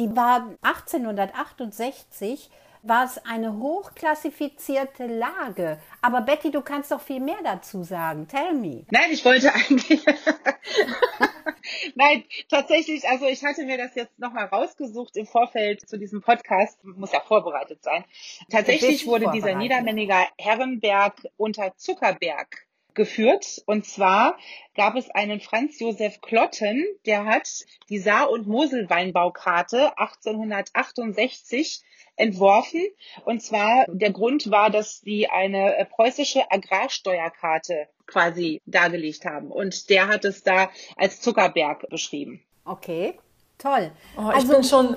Die 0.00 0.16
war 0.16 0.48
1868 0.62 2.50
war 2.86 3.04
es 3.04 3.18
eine 3.24 3.58
hochklassifizierte 3.58 5.06
Lage. 5.06 5.80
Aber 6.02 6.20
Betty, 6.20 6.50
du 6.50 6.60
kannst 6.60 6.90
doch 6.90 7.00
viel 7.00 7.20
mehr 7.20 7.38
dazu 7.42 7.82
sagen. 7.82 8.28
Tell 8.28 8.52
me. 8.52 8.84
Nein, 8.90 9.10
ich 9.10 9.24
wollte 9.24 9.52
eigentlich. 9.52 10.04
Nein, 11.94 12.24
tatsächlich, 12.50 13.08
also 13.08 13.26
ich 13.26 13.44
hatte 13.44 13.64
mir 13.64 13.78
das 13.78 13.94
jetzt 13.94 14.18
nochmal 14.18 14.46
rausgesucht 14.46 15.16
im 15.16 15.26
Vorfeld 15.26 15.88
zu 15.88 15.98
diesem 15.98 16.20
Podcast, 16.20 16.82
muss 16.84 17.12
ja 17.12 17.20
vorbereitet 17.20 17.82
sein. 17.82 18.04
Tatsächlich 18.50 19.06
wurde 19.06 19.30
dieser 19.32 19.54
Niedermänniger 19.54 20.26
Herrenberg 20.38 21.14
unter 21.36 21.76
Zuckerberg 21.76 22.66
geführt. 22.94 23.62
Und 23.66 23.86
zwar 23.86 24.38
gab 24.74 24.96
es 24.96 25.10
einen 25.10 25.40
Franz 25.40 25.78
Josef 25.78 26.20
Klotten, 26.20 26.84
der 27.06 27.24
hat 27.24 27.48
die 27.88 27.98
Saar- 27.98 28.30
und 28.30 28.46
Moselweinbaukarte 28.46 29.98
1868 29.98 31.82
entworfen. 32.16 32.82
Und 33.24 33.42
zwar 33.42 33.86
der 33.88 34.12
Grund 34.12 34.50
war, 34.50 34.70
dass 34.70 35.00
sie 35.00 35.28
eine 35.28 35.76
äh, 35.76 35.84
preußische 35.84 36.50
Agrarsteuerkarte 36.50 37.88
quasi 38.06 38.62
dargelegt 38.66 39.24
haben. 39.24 39.50
Und 39.50 39.90
der 39.90 40.08
hat 40.08 40.24
es 40.24 40.42
da 40.42 40.70
als 40.96 41.20
Zuckerberg 41.20 41.88
beschrieben. 41.88 42.42
Okay, 42.64 43.18
toll. 43.58 43.92
Oh, 44.16 44.30
ich 44.30 44.36
also, 44.36 44.52
bin 44.52 44.64
schon. 44.64 44.96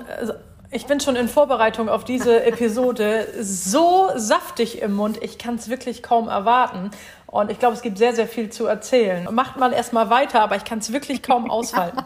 Ich 0.70 0.84
bin 0.84 1.00
schon 1.00 1.16
in 1.16 1.28
Vorbereitung 1.28 1.88
auf 1.88 2.04
diese 2.04 2.44
Episode 2.44 3.26
so 3.40 4.10
saftig 4.16 4.82
im 4.82 4.94
Mund. 4.94 5.22
Ich 5.22 5.38
kann 5.38 5.54
es 5.54 5.70
wirklich 5.70 6.02
kaum 6.02 6.28
erwarten. 6.28 6.90
Und 7.26 7.50
ich 7.50 7.58
glaube, 7.58 7.74
es 7.74 7.80
gibt 7.80 7.96
sehr, 7.96 8.14
sehr 8.14 8.28
viel 8.28 8.50
zu 8.50 8.66
erzählen. 8.66 9.26
Macht 9.34 9.56
mal 9.56 9.72
erstmal 9.72 10.10
weiter, 10.10 10.42
aber 10.42 10.56
ich 10.56 10.64
kann 10.64 10.80
es 10.80 10.92
wirklich 10.92 11.22
kaum 11.22 11.50
aushalten. 11.50 12.04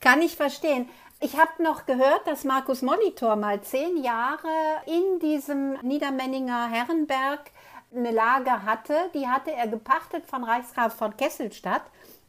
kann 0.00 0.20
ich 0.20 0.36
verstehen. 0.36 0.88
Ich 1.20 1.38
habe 1.38 1.62
noch 1.62 1.86
gehört, 1.86 2.26
dass 2.26 2.44
Markus 2.44 2.82
Monitor 2.82 3.36
mal 3.36 3.62
zehn 3.62 4.02
Jahre 4.02 4.48
in 4.84 5.20
diesem 5.20 5.78
Niedermenninger 5.80 6.68
Herrenberg 6.68 7.40
eine 7.94 8.10
Lage 8.10 8.64
hatte. 8.64 8.94
Die 9.14 9.28
hatte 9.28 9.50
er 9.52 9.66
gepachtet 9.66 10.26
von 10.26 10.44
Reichsrat 10.44 10.92
von 10.92 11.16
Kesselstadt 11.16 11.84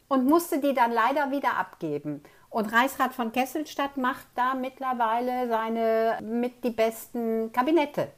und 0.08 0.24
musste 0.24 0.58
die 0.58 0.72
dann 0.72 0.92
leider 0.92 1.30
wieder 1.30 1.58
abgeben. 1.58 2.22
Und 2.48 2.72
Reichsrat 2.72 3.12
von 3.12 3.32
Kesselstadt 3.32 3.96
macht 3.96 4.26
da 4.34 4.54
mittlerweile 4.54 5.48
seine 5.48 6.18
mit 6.22 6.64
die 6.64 6.70
besten 6.70 7.52
Kabinette. 7.52 8.12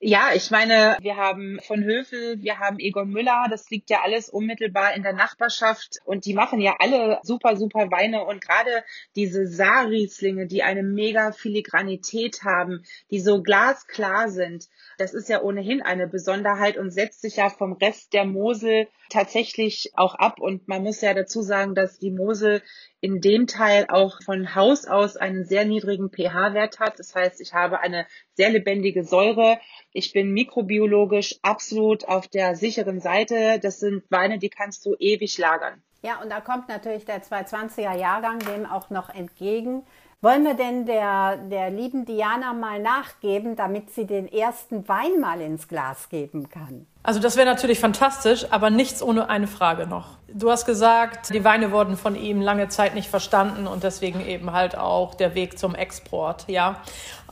Ja, 0.00 0.30
ich 0.32 0.52
meine, 0.52 0.96
wir 1.00 1.16
haben 1.16 1.58
von 1.66 1.82
Höfel, 1.82 2.40
wir 2.40 2.60
haben 2.60 2.78
Egon 2.78 3.10
Müller, 3.10 3.48
das 3.50 3.68
liegt 3.68 3.90
ja 3.90 4.02
alles 4.04 4.28
unmittelbar 4.28 4.94
in 4.94 5.02
der 5.02 5.12
Nachbarschaft 5.12 5.96
und 6.04 6.24
die 6.24 6.34
machen 6.34 6.60
ja 6.60 6.76
alle 6.78 7.18
super, 7.24 7.56
super 7.56 7.90
Weine 7.90 8.24
und 8.24 8.40
gerade 8.40 8.84
diese 9.16 9.48
Saarrieslinge, 9.48 10.46
die 10.46 10.62
eine 10.62 10.84
mega 10.84 11.32
Filigranität 11.32 12.44
haben, 12.44 12.84
die 13.10 13.18
so 13.18 13.42
glasklar 13.42 14.28
sind, 14.28 14.68
das 14.98 15.14
ist 15.14 15.28
ja 15.28 15.42
ohnehin 15.42 15.82
eine 15.82 16.06
Besonderheit 16.06 16.76
und 16.76 16.92
setzt 16.92 17.20
sich 17.22 17.34
ja 17.34 17.50
vom 17.50 17.72
Rest 17.72 18.12
der 18.12 18.24
Mosel 18.24 18.86
tatsächlich 19.08 19.90
auch 19.94 20.14
ab 20.14 20.38
und 20.38 20.68
man 20.68 20.84
muss 20.84 21.00
ja 21.00 21.12
dazu 21.12 21.42
sagen, 21.42 21.74
dass 21.74 21.98
die 21.98 22.12
Mosel 22.12 22.62
in 23.00 23.20
dem 23.20 23.46
Teil 23.46 23.86
auch 23.88 24.20
von 24.24 24.54
Haus 24.54 24.84
aus 24.84 25.16
einen 25.16 25.44
sehr 25.44 25.64
niedrigen 25.64 26.10
pH-Wert 26.10 26.80
hat. 26.80 26.98
Das 26.98 27.14
heißt, 27.14 27.40
ich 27.40 27.54
habe 27.54 27.80
eine 27.80 28.06
sehr 28.34 28.50
lebendige 28.50 29.04
Säure. 29.04 29.60
Ich 29.92 30.12
bin 30.12 30.32
mikrobiologisch 30.32 31.38
absolut 31.42 32.06
auf 32.06 32.28
der 32.28 32.56
sicheren 32.56 33.00
Seite. 33.00 33.58
Das 33.60 33.80
sind 33.80 34.04
Weine, 34.10 34.38
die 34.38 34.50
kannst 34.50 34.84
du 34.84 34.94
ewig 34.98 35.38
lagern. 35.38 35.82
Ja, 36.02 36.20
und 36.22 36.30
da 36.30 36.40
kommt 36.40 36.68
natürlich 36.68 37.04
der 37.04 37.22
220er 37.22 37.96
Jahrgang 37.96 38.38
dem 38.38 38.66
auch 38.66 38.90
noch 38.90 39.08
entgegen. 39.08 39.82
Wollen 40.20 40.42
wir 40.42 40.54
denn 40.54 40.84
der, 40.84 41.36
der 41.36 41.70
lieben 41.70 42.04
Diana 42.04 42.52
mal 42.52 42.82
nachgeben, 42.82 43.54
damit 43.54 43.94
sie 43.94 44.04
den 44.04 44.26
ersten 44.26 44.88
Wein 44.88 45.20
mal 45.20 45.40
ins 45.40 45.68
Glas 45.68 46.08
geben 46.08 46.48
kann? 46.48 46.88
Also 47.04 47.20
das 47.20 47.36
wäre 47.36 47.46
natürlich 47.46 47.78
fantastisch, 47.78 48.44
aber 48.50 48.68
nichts 48.68 49.00
ohne 49.00 49.30
eine 49.30 49.46
Frage 49.46 49.86
noch. 49.86 50.18
Du 50.26 50.50
hast 50.50 50.66
gesagt, 50.66 51.32
die 51.32 51.44
Weine 51.44 51.70
wurden 51.70 51.96
von 51.96 52.16
ihm 52.16 52.40
lange 52.40 52.66
Zeit 52.66 52.96
nicht 52.96 53.08
verstanden 53.08 53.68
und 53.68 53.84
deswegen 53.84 54.20
eben 54.20 54.50
halt 54.52 54.76
auch 54.76 55.14
der 55.14 55.36
Weg 55.36 55.56
zum 55.56 55.76
Export, 55.76 56.48
ja. 56.48 56.80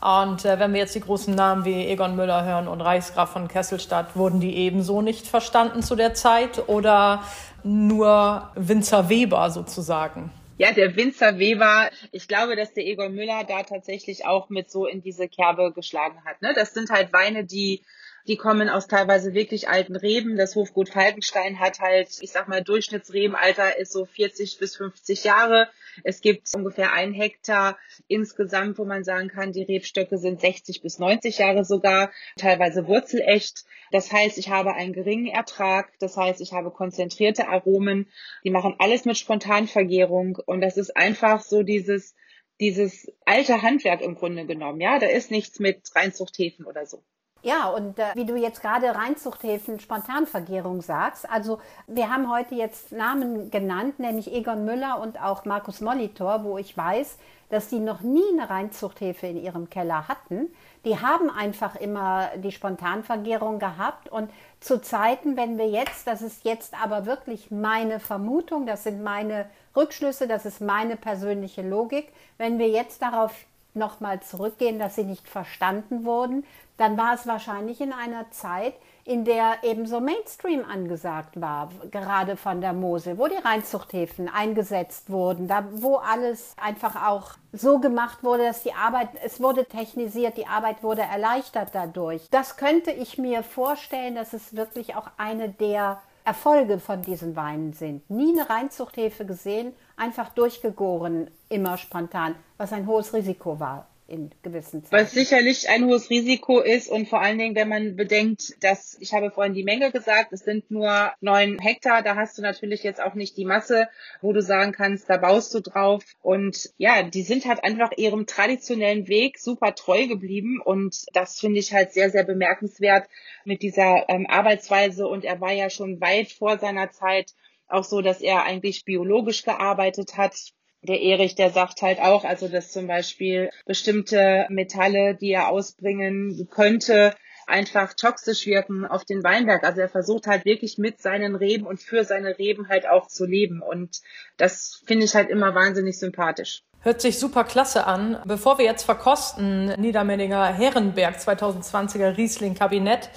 Und 0.00 0.44
äh, 0.44 0.60
wenn 0.60 0.72
wir 0.72 0.78
jetzt 0.78 0.94
die 0.94 1.00
großen 1.00 1.34
Namen 1.34 1.64
wie 1.64 1.88
Egon 1.88 2.14
Müller 2.14 2.44
hören 2.44 2.68
und 2.68 2.80
Reichsgraf 2.80 3.30
von 3.30 3.48
Kesselstadt, 3.48 4.14
wurden 4.14 4.38
die 4.38 4.54
ebenso 4.58 5.02
nicht 5.02 5.26
verstanden 5.26 5.82
zu 5.82 5.96
der 5.96 6.14
Zeit 6.14 6.68
oder 6.68 7.24
nur 7.64 8.48
Winzer 8.54 9.08
Weber 9.08 9.50
sozusagen? 9.50 10.30
Ja, 10.58 10.72
der 10.72 10.96
Winzer 10.96 11.38
Weber, 11.38 11.90
ich 12.12 12.28
glaube, 12.28 12.56
dass 12.56 12.72
der 12.72 12.86
Egon 12.86 13.14
Müller 13.14 13.44
da 13.44 13.62
tatsächlich 13.62 14.24
auch 14.24 14.48
mit 14.48 14.70
so 14.70 14.86
in 14.86 15.02
diese 15.02 15.28
Kerbe 15.28 15.72
geschlagen 15.72 16.24
hat. 16.24 16.40
Ne? 16.40 16.52
Das 16.54 16.72
sind 16.72 16.90
halt 16.90 17.12
Weine, 17.12 17.44
die 17.44 17.84
die 18.26 18.36
kommen 18.36 18.68
aus 18.68 18.88
teilweise 18.88 19.34
wirklich 19.34 19.68
alten 19.68 19.94
Reben. 19.94 20.36
Das 20.36 20.56
Hofgut 20.56 20.88
Falkenstein 20.88 21.60
hat 21.60 21.78
halt, 21.78 22.08
ich 22.20 22.32
sag 22.32 22.48
mal, 22.48 22.62
Durchschnittsrebenalter 22.62 23.78
ist 23.78 23.92
so 23.92 24.04
40 24.04 24.58
bis 24.58 24.76
50 24.76 25.24
Jahre. 25.24 25.68
Es 26.04 26.20
gibt 26.20 26.48
ungefähr 26.54 26.92
ein 26.92 27.12
Hektar 27.12 27.78
insgesamt, 28.08 28.78
wo 28.78 28.84
man 28.84 29.04
sagen 29.04 29.28
kann, 29.28 29.52
die 29.52 29.62
Rebstöcke 29.62 30.18
sind 30.18 30.40
60 30.40 30.82
bis 30.82 30.98
90 30.98 31.38
Jahre 31.38 31.64
sogar, 31.64 32.10
teilweise 32.36 32.86
wurzelecht. 32.86 33.64
Das 33.90 34.12
heißt, 34.12 34.38
ich 34.38 34.50
habe 34.50 34.74
einen 34.74 34.92
geringen 34.92 35.26
Ertrag. 35.26 35.92
Das 35.98 36.16
heißt, 36.16 36.40
ich 36.40 36.52
habe 36.52 36.70
konzentrierte 36.70 37.48
Aromen. 37.48 38.08
Die 38.44 38.50
machen 38.50 38.74
alles 38.78 39.04
mit 39.04 39.16
Spontanvergärung. 39.16 40.38
Und 40.46 40.60
das 40.60 40.76
ist 40.76 40.96
einfach 40.96 41.42
so 41.42 41.62
dieses, 41.62 42.14
dieses 42.60 43.12
alte 43.24 43.62
Handwerk 43.62 44.00
im 44.00 44.14
Grunde 44.14 44.46
genommen. 44.46 44.80
Ja, 44.80 44.98
da 44.98 45.06
ist 45.06 45.30
nichts 45.30 45.58
mit 45.58 45.82
Reinzuchthäfen 45.94 46.64
oder 46.64 46.86
so. 46.86 47.04
Ja, 47.42 47.68
und 47.68 47.98
äh, 47.98 48.06
wie 48.14 48.24
du 48.24 48.34
jetzt 48.34 48.60
gerade 48.60 48.94
Reinzuchthäfen 48.94 49.78
Spontanvergärung 49.78 50.82
sagst, 50.82 51.30
also 51.30 51.60
wir 51.86 52.10
haben 52.10 52.30
heute 52.30 52.56
jetzt 52.56 52.90
Namen 52.90 53.50
genannt, 53.50 54.00
nämlich 54.00 54.32
Egon 54.32 54.64
Müller 54.64 55.00
und 55.00 55.22
auch 55.22 55.44
Markus 55.44 55.80
Molitor, 55.80 56.42
wo 56.42 56.58
ich 56.58 56.76
weiß, 56.76 57.18
dass 57.48 57.68
die 57.68 57.78
noch 57.78 58.00
nie 58.00 58.24
eine 58.32 58.50
Reinzuchthefe 58.50 59.28
in 59.28 59.36
ihrem 59.36 59.70
Keller 59.70 60.08
hatten. 60.08 60.48
Die 60.84 60.98
haben 60.98 61.30
einfach 61.30 61.76
immer 61.76 62.30
die 62.36 62.50
Spontanvergärung 62.50 63.58
gehabt 63.58 64.08
und 64.08 64.30
zu 64.58 64.80
Zeiten, 64.80 65.36
wenn 65.36 65.58
wir 65.58 65.68
jetzt, 65.68 66.06
das 66.06 66.22
ist 66.22 66.44
jetzt 66.44 66.74
aber 66.82 67.06
wirklich 67.06 67.50
meine 67.50 68.00
Vermutung, 68.00 68.66
das 68.66 68.82
sind 68.82 69.02
meine 69.02 69.46
Rückschlüsse, 69.76 70.26
das 70.26 70.46
ist 70.46 70.60
meine 70.60 70.96
persönliche 70.96 71.62
Logik, 71.62 72.12
wenn 72.38 72.58
wir 72.58 72.68
jetzt 72.68 73.02
darauf 73.02 73.32
nochmal 73.76 74.20
zurückgehen, 74.20 74.78
dass 74.78 74.96
sie 74.96 75.04
nicht 75.04 75.28
verstanden 75.28 76.04
wurden, 76.04 76.44
dann 76.76 76.98
war 76.98 77.14
es 77.14 77.26
wahrscheinlich 77.26 77.80
in 77.80 77.92
einer 77.92 78.30
Zeit, 78.30 78.74
in 79.04 79.24
der 79.24 79.62
eben 79.62 79.86
so 79.86 80.00
Mainstream 80.00 80.64
angesagt 80.64 81.40
war, 81.40 81.70
gerade 81.90 82.36
von 82.36 82.60
der 82.60 82.72
Mosel, 82.72 83.18
wo 83.18 83.28
die 83.28 83.36
Reinzuchthäfen 83.36 84.28
eingesetzt 84.28 85.10
wurden, 85.10 85.46
da 85.46 85.64
wo 85.70 85.96
alles 85.96 86.54
einfach 86.60 87.06
auch 87.08 87.32
so 87.52 87.78
gemacht 87.78 88.24
wurde, 88.24 88.44
dass 88.44 88.64
die 88.64 88.74
Arbeit, 88.74 89.10
es 89.24 89.40
wurde 89.40 89.64
technisiert, 89.64 90.36
die 90.36 90.48
Arbeit 90.48 90.82
wurde 90.82 91.02
erleichtert 91.02 91.70
dadurch. 91.72 92.28
Das 92.30 92.56
könnte 92.56 92.90
ich 92.90 93.16
mir 93.16 93.42
vorstellen, 93.42 94.16
dass 94.16 94.32
es 94.32 94.56
wirklich 94.56 94.96
auch 94.96 95.08
eine 95.16 95.48
der 95.48 96.02
Erfolge 96.24 96.80
von 96.80 97.02
diesen 97.02 97.36
Weinen 97.36 97.72
sind. 97.72 98.10
Nie 98.10 98.32
eine 98.32 98.50
Reinzuchthefe 98.50 99.24
gesehen, 99.24 99.72
einfach 99.96 100.30
durchgegoren, 100.30 101.30
immer 101.48 101.78
spontan, 101.78 102.36
was 102.56 102.72
ein 102.72 102.86
hohes 102.86 103.12
Risiko 103.14 103.58
war 103.58 103.88
in 104.08 104.30
gewissen 104.42 104.84
Zeiten. 104.84 105.04
Was 105.04 105.12
sicherlich 105.12 105.68
ein 105.68 105.84
hohes 105.84 106.10
Risiko 106.10 106.60
ist 106.60 106.88
und 106.88 107.08
vor 107.08 107.20
allen 107.20 107.38
Dingen, 107.38 107.56
wenn 107.56 107.68
man 107.68 107.96
bedenkt, 107.96 108.62
dass, 108.62 108.96
ich 109.00 109.12
habe 109.12 109.30
vorhin 109.30 109.54
die 109.54 109.64
Menge 109.64 109.90
gesagt, 109.90 110.32
es 110.32 110.40
sind 110.40 110.70
nur 110.70 111.12
neun 111.20 111.58
Hektar, 111.58 112.02
da 112.02 112.14
hast 112.14 112.38
du 112.38 112.42
natürlich 112.42 112.82
jetzt 112.82 113.02
auch 113.02 113.14
nicht 113.14 113.36
die 113.36 113.44
Masse, 113.44 113.88
wo 114.20 114.32
du 114.32 114.42
sagen 114.42 114.72
kannst, 114.72 115.10
da 115.10 115.16
baust 115.16 115.54
du 115.54 115.60
drauf. 115.60 116.04
Und 116.22 116.70
ja, 116.76 117.02
die 117.02 117.22
sind 117.22 117.46
halt 117.46 117.64
einfach 117.64 117.90
ihrem 117.96 118.26
traditionellen 118.26 119.08
Weg 119.08 119.38
super 119.38 119.74
treu 119.74 120.06
geblieben 120.06 120.60
und 120.64 121.06
das 121.12 121.40
finde 121.40 121.58
ich 121.58 121.72
halt 121.72 121.92
sehr, 121.92 122.10
sehr 122.10 122.24
bemerkenswert 122.24 123.08
mit 123.44 123.62
dieser 123.62 124.08
ähm, 124.08 124.26
Arbeitsweise 124.28 125.06
und 125.06 125.24
er 125.24 125.40
war 125.40 125.52
ja 125.52 125.70
schon 125.70 126.00
weit 126.00 126.30
vor 126.30 126.58
seiner 126.58 126.90
Zeit 126.90 127.32
auch 127.68 127.84
so, 127.84 128.00
dass 128.00 128.20
er 128.20 128.44
eigentlich 128.44 128.84
biologisch 128.84 129.42
gearbeitet 129.42 130.16
hat 130.16 130.34
der 130.82 131.00
Erich, 131.00 131.34
der 131.34 131.50
sagt 131.50 131.82
halt 131.82 132.00
auch, 132.00 132.24
also 132.24 132.48
dass 132.48 132.70
zum 132.70 132.86
Beispiel 132.86 133.50
bestimmte 133.66 134.46
Metalle, 134.48 135.14
die 135.14 135.32
er 135.32 135.48
ausbringen 135.48 136.48
könnte, 136.50 137.14
einfach 137.46 137.94
toxisch 137.94 138.46
wirken 138.46 138.86
auf 138.86 139.04
den 139.04 139.22
Weinberg. 139.22 139.64
Also 139.64 139.80
er 139.80 139.88
versucht 139.88 140.26
halt 140.26 140.44
wirklich 140.44 140.78
mit 140.78 141.00
seinen 141.00 141.36
Reben 141.36 141.66
und 141.66 141.80
für 141.80 142.04
seine 142.04 142.38
Reben 142.38 142.68
halt 142.68 142.88
auch 142.88 143.08
zu 143.08 143.24
leben. 143.24 143.62
Und 143.62 144.00
das 144.36 144.82
finde 144.86 145.04
ich 145.04 145.14
halt 145.14 145.30
immer 145.30 145.54
wahnsinnig 145.54 145.98
sympathisch. 145.98 146.62
Hört 146.80 147.00
sich 147.00 147.18
super 147.18 147.44
klasse 147.44 147.86
an. 147.86 148.20
Bevor 148.26 148.58
wir 148.58 148.64
jetzt 148.64 148.84
verkosten, 148.84 149.66
Niedermenninger 149.80 150.52
Herrenberg 150.52 151.16
2020er 151.16 152.16
Riesling 152.16 152.54
Kabinett, 152.54 153.10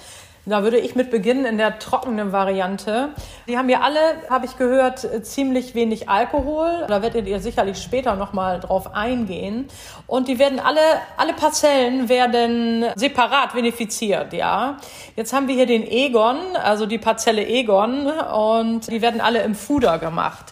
da 0.50 0.62
würde 0.62 0.78
ich 0.78 0.94
mit 0.94 1.10
beginnen 1.10 1.44
in 1.44 1.58
der 1.58 1.78
trockenen 1.78 2.32
Variante. 2.32 3.10
Die 3.48 3.56
haben 3.56 3.68
ja 3.68 3.80
alle, 3.80 4.00
habe 4.28 4.46
ich 4.46 4.56
gehört, 4.56 5.06
ziemlich 5.24 5.74
wenig 5.74 6.08
Alkohol. 6.08 6.84
Da 6.88 7.02
werdet 7.02 7.26
ihr 7.26 7.40
sicherlich 7.40 7.80
später 7.80 8.16
nochmal 8.16 8.60
drauf 8.60 8.94
eingehen. 8.94 9.68
Und 10.06 10.28
die 10.28 10.38
werden 10.38 10.60
alle, 10.60 10.80
alle 11.16 11.32
Parzellen 11.34 12.08
werden 12.08 12.86
separat 12.96 13.54
vinifiziert, 13.54 14.32
ja. 14.32 14.76
Jetzt 15.16 15.32
haben 15.32 15.48
wir 15.48 15.54
hier 15.54 15.66
den 15.66 15.86
Egon, 15.86 16.36
also 16.56 16.86
die 16.86 16.98
Parzelle 16.98 17.46
Egon, 17.46 18.06
und 18.06 18.90
die 18.90 19.02
werden 19.02 19.20
alle 19.20 19.42
im 19.42 19.54
Fuder 19.54 19.98
gemacht. 19.98 20.46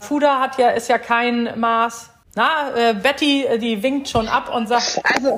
Fuder 0.00 0.40
hat 0.40 0.58
ja, 0.58 0.70
ist 0.70 0.88
ja 0.88 0.98
kein 0.98 1.58
Maß 1.58 2.11
na, 2.34 2.74
äh, 2.74 2.94
Betty, 2.94 3.44
äh, 3.44 3.58
die 3.58 3.82
winkt 3.82 4.08
schon 4.08 4.28
ab 4.28 4.54
und 4.54 4.66
sagt. 4.66 5.00
Also, 5.14 5.36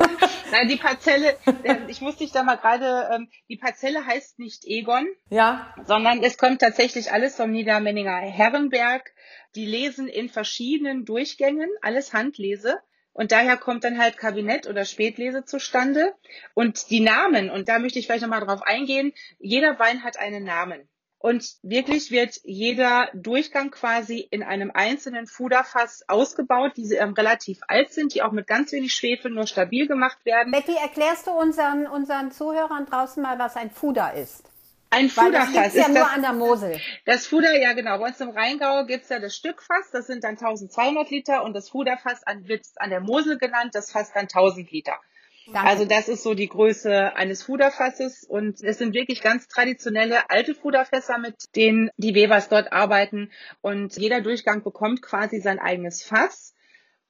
nein, 0.53 0.69
die 0.69 0.77
Parzelle, 0.77 1.37
äh, 1.65 1.77
ich 1.89 2.01
muss 2.01 2.17
dich 2.17 2.31
da 2.31 2.43
mal 2.43 2.57
gerade, 2.57 3.11
ähm, 3.13 3.29
die 3.49 3.57
Parzelle 3.57 4.07
heißt 4.07 4.39
nicht 4.39 4.65
Egon. 4.65 5.07
Ja. 5.29 5.75
Sondern 5.85 6.23
es 6.23 6.39
kommt 6.39 6.61
tatsächlich 6.61 7.13
alles 7.13 7.37
vom 7.37 7.51
Niedermenninger 7.51 8.17
Herrenberg. 8.17 9.11
Die 9.57 9.67
lesen 9.67 10.09
in 10.09 10.29
verschiedenen 10.29 11.05
Durchgängen, 11.05 11.71
alles 11.83 12.13
Handlese. 12.13 12.79
Und 13.13 13.31
daher 13.31 13.57
kommt 13.57 13.85
dann 13.85 13.99
halt 13.99 14.17
Kabinett 14.17 14.67
oder 14.67 14.85
Spätlese 14.85 15.45
zustande. 15.45 16.15
Und 16.55 16.91
die 16.91 17.01
Namen, 17.01 17.51
und 17.51 17.69
da 17.69 17.79
möchte 17.79 17.99
ich 17.99 18.07
vielleicht 18.07 18.23
nochmal 18.23 18.45
drauf 18.45 18.63
eingehen, 18.63 19.13
jeder 19.39 19.79
Wein 19.79 20.03
hat 20.03 20.19
einen 20.19 20.45
Namen. 20.45 20.89
Und 21.25 21.55
wirklich 21.63 22.11
wird 22.11 22.39
jeder 22.45 23.09
Durchgang 23.15 23.71
quasi 23.71 24.29
in 24.31 24.43
einem 24.43 24.71
einzelnen 24.75 25.27
Fuderfass 25.27 26.05
ausgebaut, 26.07 26.73
die 26.77 26.93
ähm, 26.97 27.15
relativ 27.15 27.61
alt 27.67 27.95
sind, 27.95 28.15
die 28.15 28.21
auch 28.21 28.33
mit 28.33 28.47
ganz 28.47 28.73
wenig 28.73 28.93
Schwefel 28.93 29.31
nur 29.31 29.47
stabil 29.47 29.89
gemacht 29.89 30.19
werden. 30.27 30.53
Betty, 30.53 30.75
erklärst 30.75 31.27
du 31.27 31.31
unseren, 31.31 31.87
unseren 31.87 32.31
Zuhörern 32.31 32.85
draußen 32.85 33.23
mal, 33.23 33.39
was 33.39 33.57
ein 33.57 33.71
Fuder 33.71 34.13
ist? 34.13 34.45
Ein 34.91 35.09
Fuderfass. 35.09 35.55
Das 35.55 35.67
ist 35.69 35.77
ja 35.77 35.89
nur 35.89 36.01
das, 36.01 36.13
an 36.13 36.21
der 36.21 36.33
Mosel. 36.35 36.79
Das 37.07 37.27
Fuder, 37.27 37.59
ja 37.59 37.73
genau. 37.73 37.97
Bei 37.97 38.09
uns 38.09 38.21
im 38.21 38.29
Rheingau 38.29 38.85
gibt's 38.85 39.09
ja 39.09 39.19
das 39.19 39.35
Stückfass, 39.35 39.91
das 39.93 40.07
sind 40.07 40.25
dann 40.25 40.37
1200 40.37 41.09
Liter 41.09 41.43
und 41.43 41.55
das 41.55 41.71
Fuderfass 41.71 42.21
wird 42.43 42.67
an 42.77 42.91
der 42.91 43.01
Mosel 43.01 43.39
genannt, 43.39 43.71
das 43.75 43.91
Fass 43.91 44.13
dann 44.13 44.25
1000 44.25 44.71
Liter. 44.71 45.01
Danke. 45.47 45.69
Also 45.69 45.85
das 45.85 46.09
ist 46.09 46.23
so 46.23 46.35
die 46.35 46.49
Größe 46.49 47.15
eines 47.17 47.43
Fuderfasses. 47.43 48.25
Und 48.25 48.63
es 48.63 48.79
sind 48.79 48.95
wirklich 48.95 49.21
ganz 49.21 49.47
traditionelle 49.47 50.31
alte 50.31 50.55
Fuderfässer, 50.55 51.19
mit 51.19 51.35
denen 51.55 51.91
die 51.97 52.15
Webers 52.15 52.49
dort 52.49 52.73
arbeiten. 52.73 53.31
Und 53.61 53.97
jeder 53.97 54.21
Durchgang 54.21 54.63
bekommt 54.63 55.03
quasi 55.03 55.41
sein 55.41 55.59
eigenes 55.59 56.03
Fass 56.03 56.54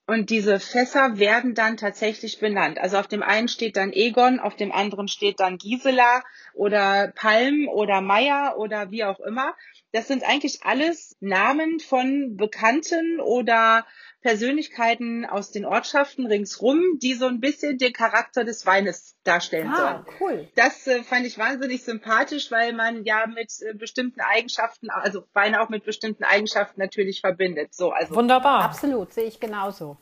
Und 0.06 0.28
diese 0.28 0.60
Fässer 0.60 1.18
werden 1.18 1.54
dann 1.54 1.78
tatsächlich 1.78 2.38
benannt. 2.38 2.78
Also 2.78 2.98
auf 2.98 3.06
dem 3.08 3.22
einen 3.22 3.48
steht 3.48 3.76
dann 3.78 3.92
Egon, 3.92 4.38
auf 4.38 4.54
dem 4.54 4.70
anderen 4.70 5.08
steht 5.08 5.40
dann 5.40 5.56
Gisela 5.56 6.22
oder 6.52 7.12
Palm 7.16 7.68
oder 7.68 8.02
Meier 8.02 8.56
oder 8.58 8.90
wie 8.90 9.04
auch 9.04 9.20
immer. 9.20 9.54
Das 9.92 10.06
sind 10.06 10.22
eigentlich 10.22 10.62
alles 10.62 11.16
Namen 11.20 11.80
von 11.80 12.36
Bekannten 12.36 13.18
oder 13.20 13.86
Persönlichkeiten 14.20 15.26
aus 15.26 15.50
den 15.50 15.66
Ortschaften 15.66 16.26
ringsrum, 16.26 16.82
die 17.02 17.12
so 17.14 17.26
ein 17.26 17.40
bisschen 17.40 17.76
den 17.76 17.92
Charakter 17.92 18.44
des 18.44 18.64
Weines 18.64 19.16
darstellen 19.22 19.68
Ah, 19.68 19.76
sollen. 19.76 20.16
cool. 20.18 20.48
Das 20.56 20.86
äh, 20.86 21.02
fand 21.02 21.26
ich 21.26 21.36
wahnsinnig 21.38 21.84
sympathisch, 21.84 22.50
weil 22.50 22.72
man 22.72 23.04
ja 23.04 23.26
mit 23.26 23.52
äh, 23.60 23.74
bestimmten 23.74 24.20
Eigenschaften, 24.20 24.88
also 24.88 25.24
Weine 25.34 25.60
auch 25.60 25.68
mit 25.68 25.84
bestimmten 25.84 26.24
Eigenschaften 26.24 26.80
natürlich 26.80 27.20
verbindet. 27.20 27.74
So, 27.74 27.90
also 27.90 28.14
Wunderbar. 28.14 28.62
Absolut, 28.62 29.12
sehe 29.12 29.24
ich 29.24 29.40
genauso. 29.40 29.93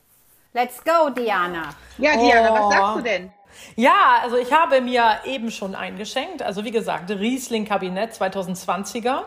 Let's 0.54 0.82
go, 0.84 1.10
Diana. 1.10 1.70
ja, 1.98 2.16
Diana, 2.16 2.50
Oh. 2.50 2.54
was 2.68 2.74
sagst 2.74 2.96
du 2.96 3.00
denn? 3.02 3.32
Ja, 3.76 4.18
also 4.22 4.36
ich 4.36 4.52
habe 4.52 4.80
mir 4.80 5.20
eben 5.24 5.50
schon 5.50 5.74
eingeschenkt. 5.74 6.42
Also 6.42 6.64
wie 6.64 6.70
gesagt, 6.70 7.10
Riesling 7.10 7.64
Kabinett 7.66 8.12
2020er, 8.12 9.24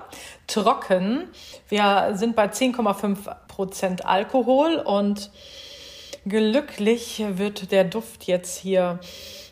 trocken. 0.48 1.30
Wir 1.70 2.12
sind 2.14 2.36
bei 2.36 2.48
10,5 2.48 3.30
Prozent 3.48 4.06
Alkohol 4.06 4.78
und 4.78 5.32
glücklich 6.26 7.24
wird 7.28 7.72
der 7.72 7.84
Duft 7.86 8.26
jetzt 8.26 8.58
hier 8.58 9.00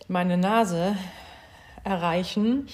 meine 0.08 0.38
Nase 0.38 0.96
erreichen. 1.84 2.68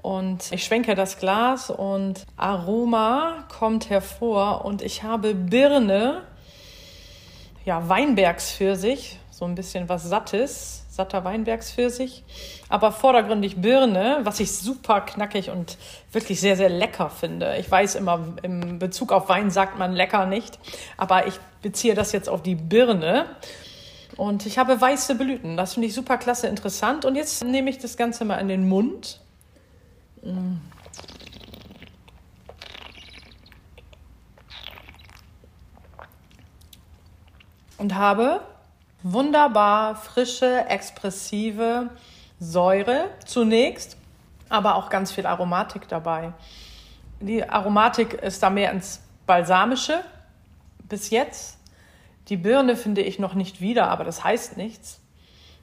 Und 0.00 0.52
ich 0.52 0.64
schwenke 0.64 0.94
das 0.94 1.18
Glas 1.18 1.70
und 1.70 2.24
Aroma 2.36 3.44
kommt 3.58 3.90
hervor 3.90 4.64
und 4.64 4.80
ich 4.82 5.02
habe 5.02 5.34
Birne, 5.34 6.22
ja, 7.68 7.86
Weinbergspfirsich, 7.86 9.18
so 9.30 9.44
ein 9.44 9.54
bisschen 9.54 9.90
was 9.90 10.02
Sattes, 10.02 10.86
satter 10.88 11.22
Weinbergspfirsich, 11.24 12.24
aber 12.70 12.92
vordergründig 12.92 13.60
Birne, 13.60 14.20
was 14.22 14.40
ich 14.40 14.52
super 14.52 15.02
knackig 15.02 15.50
und 15.50 15.76
wirklich 16.10 16.40
sehr, 16.40 16.56
sehr 16.56 16.70
lecker 16.70 17.10
finde. 17.10 17.58
Ich 17.58 17.70
weiß 17.70 17.96
immer, 17.96 18.26
im 18.40 18.78
Bezug 18.78 19.12
auf 19.12 19.28
Wein 19.28 19.50
sagt 19.50 19.78
man 19.78 19.92
lecker 19.92 20.24
nicht, 20.24 20.58
aber 20.96 21.26
ich 21.26 21.34
beziehe 21.60 21.94
das 21.94 22.12
jetzt 22.12 22.30
auf 22.30 22.42
die 22.42 22.54
Birne. 22.54 23.26
Und 24.16 24.46
ich 24.46 24.56
habe 24.56 24.80
weiße 24.80 25.16
Blüten. 25.16 25.58
Das 25.58 25.74
finde 25.74 25.88
ich 25.88 25.94
super 25.94 26.16
klasse 26.16 26.46
interessant. 26.46 27.04
Und 27.04 27.16
jetzt 27.16 27.44
nehme 27.44 27.68
ich 27.68 27.76
das 27.76 27.98
Ganze 27.98 28.24
mal 28.24 28.38
in 28.38 28.48
den 28.48 28.66
Mund. 28.66 29.20
Und 37.78 37.94
habe 37.94 38.40
wunderbar 39.02 39.94
frische, 39.94 40.66
expressive 40.68 41.88
Säure 42.40 43.06
zunächst, 43.24 43.96
aber 44.48 44.74
auch 44.74 44.90
ganz 44.90 45.12
viel 45.12 45.26
Aromatik 45.26 45.88
dabei. 45.88 46.32
Die 47.20 47.48
Aromatik 47.48 48.14
ist 48.14 48.42
da 48.42 48.50
mehr 48.50 48.70
ins 48.72 49.00
Balsamische 49.26 50.00
bis 50.88 51.10
jetzt. 51.10 51.58
Die 52.28 52.36
Birne 52.36 52.76
finde 52.76 53.02
ich 53.02 53.18
noch 53.18 53.34
nicht 53.34 53.60
wieder, 53.60 53.88
aber 53.88 54.04
das 54.04 54.22
heißt 54.22 54.56
nichts. 54.56 55.00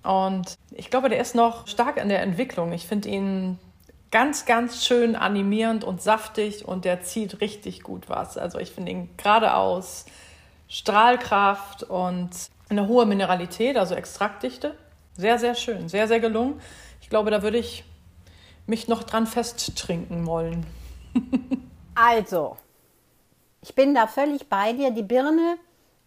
Und 0.03 0.55
ich 0.71 0.89
glaube, 0.89 1.09
der 1.09 1.19
ist 1.19 1.35
noch 1.35 1.67
stark 1.67 1.97
in 1.97 2.09
der 2.09 2.21
Entwicklung. 2.21 2.73
Ich 2.73 2.85
finde 2.85 3.09
ihn 3.09 3.59
ganz, 4.11 4.45
ganz 4.45 4.85
schön 4.85 5.15
animierend 5.15 5.83
und 5.83 6.01
saftig 6.01 6.65
und 6.65 6.85
der 6.85 7.01
zieht 7.01 7.41
richtig 7.41 7.83
gut 7.83 8.07
was. 8.07 8.37
Also 8.37 8.59
ich 8.59 8.71
finde 8.71 8.91
ihn 8.91 9.09
geradeaus 9.17 10.05
Strahlkraft 10.67 11.83
und 11.83 12.29
eine 12.69 12.87
hohe 12.87 13.05
Mineralität, 13.05 13.77
also 13.77 13.95
Extraktdichte. 13.95 14.75
Sehr, 15.17 15.39
sehr 15.39 15.55
schön, 15.55 15.87
sehr, 15.87 16.07
sehr 16.07 16.19
gelungen. 16.19 16.59
Ich 17.01 17.09
glaube, 17.09 17.31
da 17.31 17.43
würde 17.43 17.57
ich 17.57 17.83
mich 18.65 18.87
noch 18.87 19.03
dran 19.03 19.27
festtrinken 19.27 20.25
wollen. 20.25 20.65
Also, 21.97 22.57
ich 23.61 23.73
bin 23.73 23.95
da 23.95 24.05
völlig 24.05 24.49
bei 24.49 24.73
dir. 24.73 24.91
Die 24.91 25.01
Birne 25.01 25.57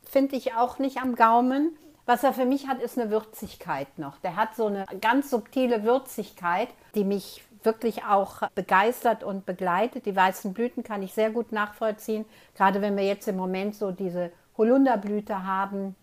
finde 0.02 0.36
ich 0.36 0.52
auch 0.52 0.78
nicht 0.78 0.98
am 0.98 1.14
Gaumen. 1.14 1.78
Was 2.04 2.24
er 2.24 2.34
für 2.34 2.44
mich 2.44 2.68
hat, 2.68 2.82
ist 2.82 2.98
eine 2.98 3.10
Würzigkeit 3.10 3.98
noch. 3.98 4.18
Der 4.18 4.36
hat 4.36 4.54
so 4.54 4.66
eine 4.66 4.84
ganz 5.00 5.30
subtile 5.30 5.84
Würzigkeit, 5.84 6.68
die 6.94 7.04
mich 7.04 7.42
wirklich 7.62 8.04
auch 8.04 8.42
begeistert 8.54 9.24
und 9.24 9.46
begleitet. 9.46 10.06
Die 10.06 10.14
weißen 10.14 10.52
Blüten 10.52 10.82
kann 10.82 11.02
ich 11.02 11.14
sehr 11.14 11.30
gut 11.30 11.52
nachvollziehen, 11.52 12.24
gerade 12.54 12.80
wenn 12.82 12.96
wir 12.96 13.04
jetzt 13.04 13.26
im 13.26 13.36
Moment 13.36 13.74
so 13.74 13.90
diese 13.90 14.30
Holunderblüte 14.58 15.46
haben. 15.46 15.94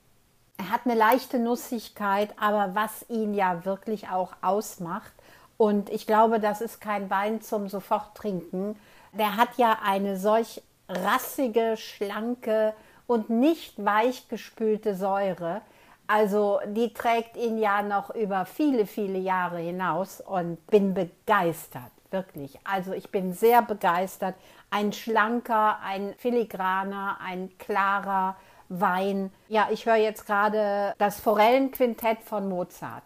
Er 0.57 0.71
hat 0.71 0.81
eine 0.85 0.95
leichte 0.95 1.37
Nussigkeit, 1.37 2.33
aber 2.39 2.73
was 2.73 3.05
ihn 3.09 3.33
ja 3.33 3.65
wirklich 3.65 4.09
auch 4.09 4.33
ausmacht, 4.41 5.11
und 5.57 5.89
ich 5.89 6.05
glaube, 6.05 6.39
das 6.39 6.61
ist 6.61 6.81
kein 6.81 7.09
Wein 7.09 7.41
zum 7.41 7.69
sofort 7.69 8.15
trinken, 8.15 8.77
der 9.13 9.37
hat 9.37 9.57
ja 9.57 9.79
eine 9.83 10.17
solch 10.17 10.61
rassige, 10.89 11.77
schlanke 11.77 12.73
und 13.07 13.29
nicht 13.29 13.83
weichgespülte 13.83 14.95
Säure. 14.95 15.61
Also 16.07 16.59
die 16.67 16.93
trägt 16.93 17.37
ihn 17.37 17.57
ja 17.57 17.81
noch 17.81 18.13
über 18.13 18.45
viele, 18.45 18.85
viele 18.85 19.17
Jahre 19.17 19.59
hinaus 19.59 20.21
und 20.21 20.65
bin 20.67 20.93
begeistert, 20.93 21.91
wirklich. 22.11 22.59
Also 22.63 22.93
ich 22.93 23.09
bin 23.09 23.33
sehr 23.33 23.61
begeistert. 23.61 24.35
Ein 24.75 24.91
schlanker, 24.91 25.79
ein 25.81 26.15
filigraner, 26.17 27.17
ein 27.23 27.49
klarer 27.57 28.35
Wein. 28.67 29.31
Ja, 29.47 29.69
ich 29.71 29.85
höre 29.85 29.95
jetzt 29.95 30.25
gerade 30.25 30.93
das 30.97 31.17
Forellenquintett 31.21 32.17
von 32.25 32.49
Mozart 32.49 33.03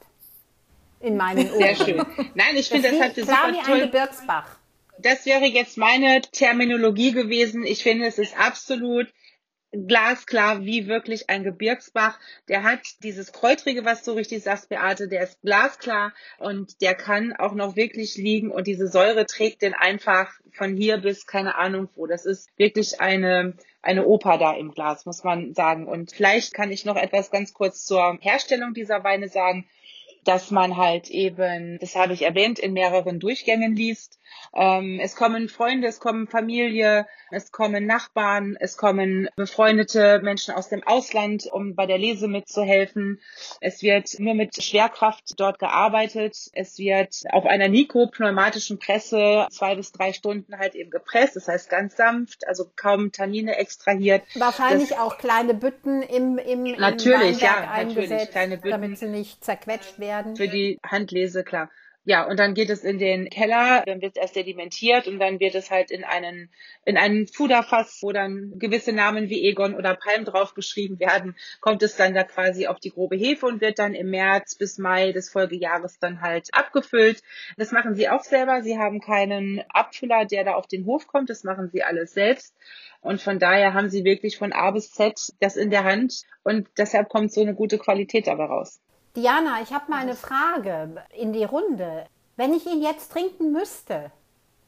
in 1.00 1.16
meinen 1.16 1.48
Ohren. 1.52 1.60
Sehr 1.60 1.76
schön. 1.76 2.06
Nein, 2.34 2.56
ich 2.56 2.70
finde, 2.70 2.90
das, 2.90 2.98
das 2.98 3.06
hat 3.06 3.14
klingt 3.14 3.30
klar 3.30 3.54
super 3.54 3.68
wie 3.68 3.72
ein. 3.72 3.82
Gebirgsbach. 3.82 4.58
Das 4.98 5.28
wäre 5.28 5.46
jetzt 5.46 5.78
meine 5.78 6.22
Terminologie 6.22 7.12
gewesen. 7.12 7.64
Ich 7.64 7.84
finde, 7.84 8.08
es 8.08 8.18
ist 8.18 8.36
absolut 8.36 9.08
glasklar 9.72 10.66
wie 10.66 10.88
wirklich 10.88 11.30
ein 11.30 11.44
Gebirgsbach. 11.44 12.20
Der 12.48 12.64
hat 12.64 12.80
dieses 13.04 13.32
Kräutrige, 13.32 13.86
was 13.86 14.04
du 14.04 14.12
richtig 14.12 14.44
sagst, 14.44 14.70
Beate, 14.70 15.08
der 15.08 15.24
ist 15.24 15.42
glasklar 15.42 16.14
und 16.40 16.82
der 16.82 16.96
kann 16.96 17.34
auch 17.34 17.54
noch 17.54 17.76
wirklich 17.76 18.18
liegen 18.18 18.52
und 18.52 18.68
diese 18.68 18.88
Säure 18.88 19.26
trägt 19.26 19.62
den 19.62 19.74
einfach 19.74 20.34
von 20.52 20.76
hier 20.76 20.98
bis 20.98 21.28
keine 21.28 21.56
Ahnung 21.56 21.90
wo. 21.96 22.08
Das 22.08 22.26
ist 22.26 22.50
wirklich 22.58 23.00
eine 23.00 23.54
eine 23.82 24.06
Oper 24.06 24.38
da 24.38 24.54
im 24.54 24.72
Glas, 24.72 25.06
muss 25.06 25.24
man 25.24 25.54
sagen. 25.54 25.88
Und 25.88 26.12
vielleicht 26.12 26.54
kann 26.54 26.72
ich 26.72 26.84
noch 26.84 26.98
etwas 26.98 27.32
ganz 27.32 27.54
kurz 27.54 27.86
zur 27.86 28.18
Herstellung 28.20 28.74
dieser 28.74 29.04
Weine 29.04 29.30
sagen 29.30 29.70
dass 30.26 30.52
man 30.52 30.78
halt 30.78 31.10
eben, 31.10 31.78
das 31.80 31.96
habe 31.96 32.14
ich 32.14 32.24
erwähnt, 32.24 32.60
in 32.60 32.74
mehreren 32.74 33.20
Durchgängen 33.20 33.76
liest. 33.76 34.20
Ähm, 34.54 35.00
es 35.02 35.16
kommen 35.16 35.50
Freunde, 35.50 35.88
es 35.88 36.00
kommen 36.00 36.28
Familie, 36.28 37.08
es 37.32 37.52
kommen 37.52 37.86
Nachbarn, 37.86 38.56
es 38.60 38.78
kommen 38.78 39.28
befreundete 39.36 40.20
Menschen 40.24 40.54
aus 40.54 40.70
dem 40.70 40.84
Ausland, 40.86 41.48
um 41.52 41.76
bei 41.76 41.86
der 41.86 41.98
Lese 41.98 42.28
mitzuhelfen. 42.28 43.20
Es 43.62 43.82
wird 43.82 44.20
nur 44.20 44.34
mit 44.36 44.62
Schwerkraft 44.62 45.34
dort 45.40 45.60
gearbeitet. 45.60 46.38
Es 46.54 46.78
wird 46.78 47.24
auf 47.32 47.46
einer 47.46 47.68
Nico-pneumatischen 47.70 48.80
Presse 48.80 49.48
zwei 49.52 49.76
bis 49.76 49.92
drei 49.92 50.14
Stunden 50.14 50.58
halt 50.58 50.76
eben 50.76 50.90
gepresst. 50.92 51.36
Das 51.36 51.48
heißt 51.48 51.70
ganz 51.70 51.96
sanft, 51.96 52.48
also 52.48 52.66
kaum 52.76 53.12
Tannine 53.12 53.56
extrahiert. 53.58 54.24
Wahrscheinlich 54.36 54.90
Das- 54.90 55.00
auch 55.00 55.18
kleine 55.18 55.54
Bütten 55.54 56.02
im, 56.04 56.38
im, 56.38 56.66
im 56.66 56.80
Natürlich, 56.80 57.42
ja, 57.42 57.56
Weinberg 57.56 57.70
natürlich, 57.78 57.98
eingesetzt, 58.12 58.32
kleine 58.32 58.58
Bütten. 58.58 58.70
damit 58.82 58.98
sie 59.00 59.08
nicht 59.08 59.44
zerquetscht 59.44 60.00
werden. 60.00 60.19
Für 60.36 60.48
die 60.48 60.80
Handlese, 60.84 61.44
klar. 61.44 61.70
Ja, 62.06 62.26
und 62.26 62.40
dann 62.40 62.56
geht 62.56 62.72
es 62.72 62.84
in 62.84 62.98
den 62.98 63.30
Keller, 63.30 63.84
dann 63.86 64.02
wird 64.02 64.16
es 64.16 64.22
erst 64.22 64.34
sedimentiert 64.34 65.08
und 65.08 65.20
dann 65.20 65.40
wird 65.40 65.54
es 65.54 65.70
halt 65.70 65.92
in 65.92 66.04
einen, 66.04 66.50
in 66.84 66.98
einen 66.98 67.28
Fuderfass, 67.28 68.00
wo 68.02 68.12
dann 68.12 68.54
gewisse 68.58 68.94
Namen 68.94 69.30
wie 69.30 69.48
Egon 69.48 69.76
oder 69.76 69.96
Palm 69.96 70.26
draufgeschrieben 70.26 71.00
werden, 71.00 71.36
kommt 71.60 71.84
es 71.84 71.98
dann 71.98 72.16
da 72.16 72.24
quasi 72.24 72.66
auf 72.66 72.80
die 72.80 72.90
grobe 72.90 73.16
Hefe 73.16 73.46
und 73.46 73.62
wird 73.62 73.78
dann 73.78 73.94
im 73.94 74.10
März 74.10 74.56
bis 74.56 74.80
Mai 74.80 75.12
des 75.12 75.30
Folgejahres 75.30 76.00
dann 76.00 76.22
halt 76.22 76.48
abgefüllt. 76.52 77.22
Das 77.58 77.72
machen 77.72 77.94
sie 77.94 78.10
auch 78.10 78.24
selber. 78.24 78.64
Sie 78.64 78.80
haben 78.80 79.02
keinen 79.02 79.62
Abfüller, 79.70 80.26
der 80.26 80.46
da 80.46 80.56
auf 80.56 80.66
den 80.66 80.88
Hof 80.88 81.06
kommt. 81.06 81.30
Das 81.30 81.44
machen 81.44 81.70
sie 81.72 81.84
alles 81.84 82.14
selbst. 82.14 82.56
Und 83.02 83.22
von 83.22 83.38
daher 83.40 83.76
haben 83.76 83.90
sie 83.90 84.04
wirklich 84.04 84.38
von 84.38 84.52
A 84.52 84.72
bis 84.72 84.92
Z 84.94 85.34
das 85.42 85.58
in 85.58 85.70
der 85.70 85.84
Hand 85.84 86.24
und 86.42 86.68
deshalb 86.78 87.10
kommt 87.10 87.32
so 87.32 87.42
eine 87.42 87.54
gute 87.54 87.78
Qualität 87.78 88.26
dabei 88.26 88.46
raus. 88.46 88.82
Diana, 89.16 89.62
ich 89.64 89.74
habe 89.74 89.90
mal 89.90 89.98
eine 89.98 90.16
Frage 90.16 91.04
in 91.18 91.34
die 91.34 91.44
Runde. 91.44 92.06
Wenn 92.36 92.54
ich 92.54 92.66
ihn 92.66 92.82
jetzt 92.82 93.12
trinken 93.12 93.52
müsste, 93.52 94.12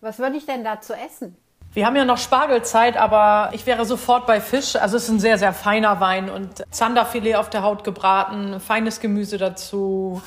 was 0.01 0.19
würde 0.19 0.37
ich 0.37 0.45
denn 0.45 0.63
dazu 0.63 0.93
essen? 0.93 1.37
Wir 1.73 1.85
haben 1.85 1.95
ja 1.95 2.03
noch 2.03 2.17
Spargelzeit, 2.17 2.97
aber 2.97 3.51
ich 3.53 3.65
wäre 3.65 3.85
sofort 3.85 4.27
bei 4.27 4.41
Fisch. 4.41 4.75
Also 4.75 4.97
es 4.97 5.03
ist 5.03 5.09
ein 5.09 5.19
sehr, 5.19 5.37
sehr 5.37 5.53
feiner 5.53 6.01
Wein 6.01 6.29
und 6.29 6.65
Zanderfilet 6.69 7.35
auf 7.35 7.49
der 7.49 7.63
Haut 7.63 7.85
gebraten, 7.85 8.59
feines 8.59 8.99
Gemüse 8.99 9.37
dazu, 9.37 10.21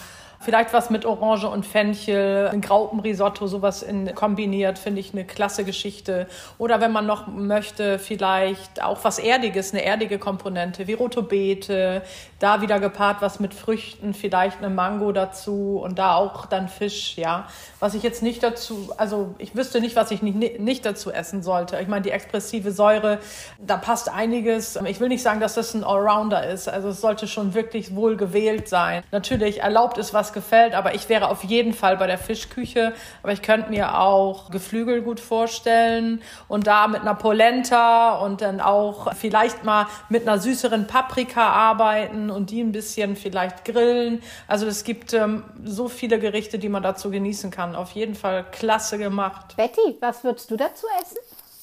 Vielleicht 0.45 0.75
was 0.75 0.91
mit 0.91 1.07
Orange 1.07 1.49
und 1.49 1.65
Fenchel, 1.65 2.51
ein 2.53 2.61
Graupenrisotto, 2.61 3.47
sowas 3.47 3.83
in, 3.83 4.15
kombiniert, 4.15 4.79
finde 4.79 5.01
ich 5.01 5.15
eine 5.15 5.25
klasse 5.25 5.65
Geschichte. 5.65 6.27
Oder 6.59 6.83
wenn 6.83 6.93
man 6.93 7.07
noch 7.07 7.27
möchte, 7.27 7.99
vielleicht 7.99 8.83
auch 8.83 8.99
was 9.05 9.19
Erdiges, 9.19 9.73
eine 9.73 9.83
erdige 9.85 10.19
Komponente, 10.19 10.87
wie 10.87 10.93
rote 10.93 11.23
Beete, 11.23 12.03
da 12.41 12.61
wieder 12.61 12.79
gepaart 12.79 13.23
was 13.23 13.41
mit 13.41 13.55
Früchten, 13.55 14.13
vielleicht 14.13 14.59
eine 14.59 14.69
Mango 14.69 15.13
dazu 15.13 15.81
und 15.83 15.99
da 15.99 16.17
auch 16.17 16.45
dann 16.45 16.69
Fisch, 16.69 17.17
ja. 17.17 17.49
Was 17.81 17.95
ich 17.95 18.03
jetzt 18.03 18.23
nicht 18.23 18.43
dazu, 18.43 18.93
also 18.99 19.35
ich 19.39 19.57
wüsste 19.57 19.81
nicht, 19.81 19.97
was 19.97 20.11
ich 20.11 20.21
nicht, 20.21 20.61
nicht 20.61 20.85
dazu 20.85 21.11
essen 21.11 21.43
sollte. 21.43 21.81
Ich 21.81 21.89
meine, 21.89 22.03
die 22.03 22.11
expressive 22.11 22.71
Säure, 22.71 23.19
da 23.59 23.79
passt 23.79 24.11
einiges. 24.13 24.79
Ich 24.87 25.01
will 25.01 25.09
nicht 25.09 25.23
sagen, 25.23 25.41
dass 25.41 25.55
das 25.55 25.73
ein 25.73 25.85
Allrounder 25.85 26.47
ist. 26.47 26.69
Also 26.69 26.89
es 26.91 27.01
sollte 27.01 27.27
schon 27.29 27.55
wirklich 27.55 27.97
wohl 27.97 28.19
gewählt 28.19 28.69
sein. 28.69 29.03
Natürlich 29.11 29.63
erlaubt 29.63 29.97
es, 29.97 30.13
was 30.13 30.34
gefällt, 30.35 30.75
aber 30.75 30.95
ich 30.95 31.09
wäre 31.09 31.29
auf 31.31 31.43
jeden 31.45 31.73
Fall 31.73 31.97
bei 31.97 32.07
der 32.07 32.19
Fischküche. 32.19 32.93
Aber 33.23 33.33
ich 33.33 33.41
könnte 33.41 33.71
mir 33.71 33.99
auch 33.99 34.51
Geflügel 34.51 35.01
gut 35.01 35.21
vorstellen 35.21 36.21
und 36.49 36.67
da 36.67 36.87
mit 36.89 37.01
einer 37.01 37.15
Polenta 37.15 38.19
und 38.19 38.43
dann 38.43 38.61
auch 38.61 39.15
vielleicht 39.15 39.65
mal 39.65 39.87
mit 40.11 40.29
einer 40.29 40.39
süßeren 40.39 40.87
Paprika 40.87 41.49
arbeiten 41.49 42.29
und 42.29 42.51
die 42.51 42.61
ein 42.61 42.73
bisschen 42.73 43.17
vielleicht 43.17 43.65
grillen. 43.65 44.23
Also 44.47 44.67
es 44.67 44.85
gibt 44.85 45.15
ähm, 45.15 45.45
so 45.65 45.89
viele 45.89 46.19
Gerichte, 46.19 46.59
die 46.59 46.69
man 46.69 46.83
dazu 46.83 47.11
genießen 47.11 47.51
kann. 47.51 47.75
Auf 47.75 47.93
jeden 47.93 48.15
Fall 48.15 48.45
klasse 48.51 48.99
gemacht. 48.99 49.57
Betty, 49.57 49.97
was 50.01 50.23
würdest 50.25 50.51
du 50.51 50.57
dazu 50.57 50.87
essen? 51.01 51.19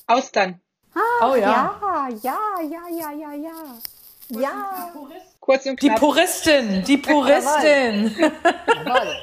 Austern. 0.07 0.59
Ah, 0.95 1.31
oh 1.31 1.35
ja. 1.35 1.75
Ja, 1.79 2.09
ja, 2.23 2.37
ja, 2.63 2.81
ja, 2.89 3.11
ja, 3.11 3.33
ja. 3.33 4.39
Ja. 4.39 4.91
Kurz 5.41 5.65
und 5.65 5.79
knapp. 5.79 5.95
Die 5.95 5.99
Puristin, 5.99 6.83
die 6.83 6.97
Puristin. 7.09 8.15
Jawohl. 8.17 9.15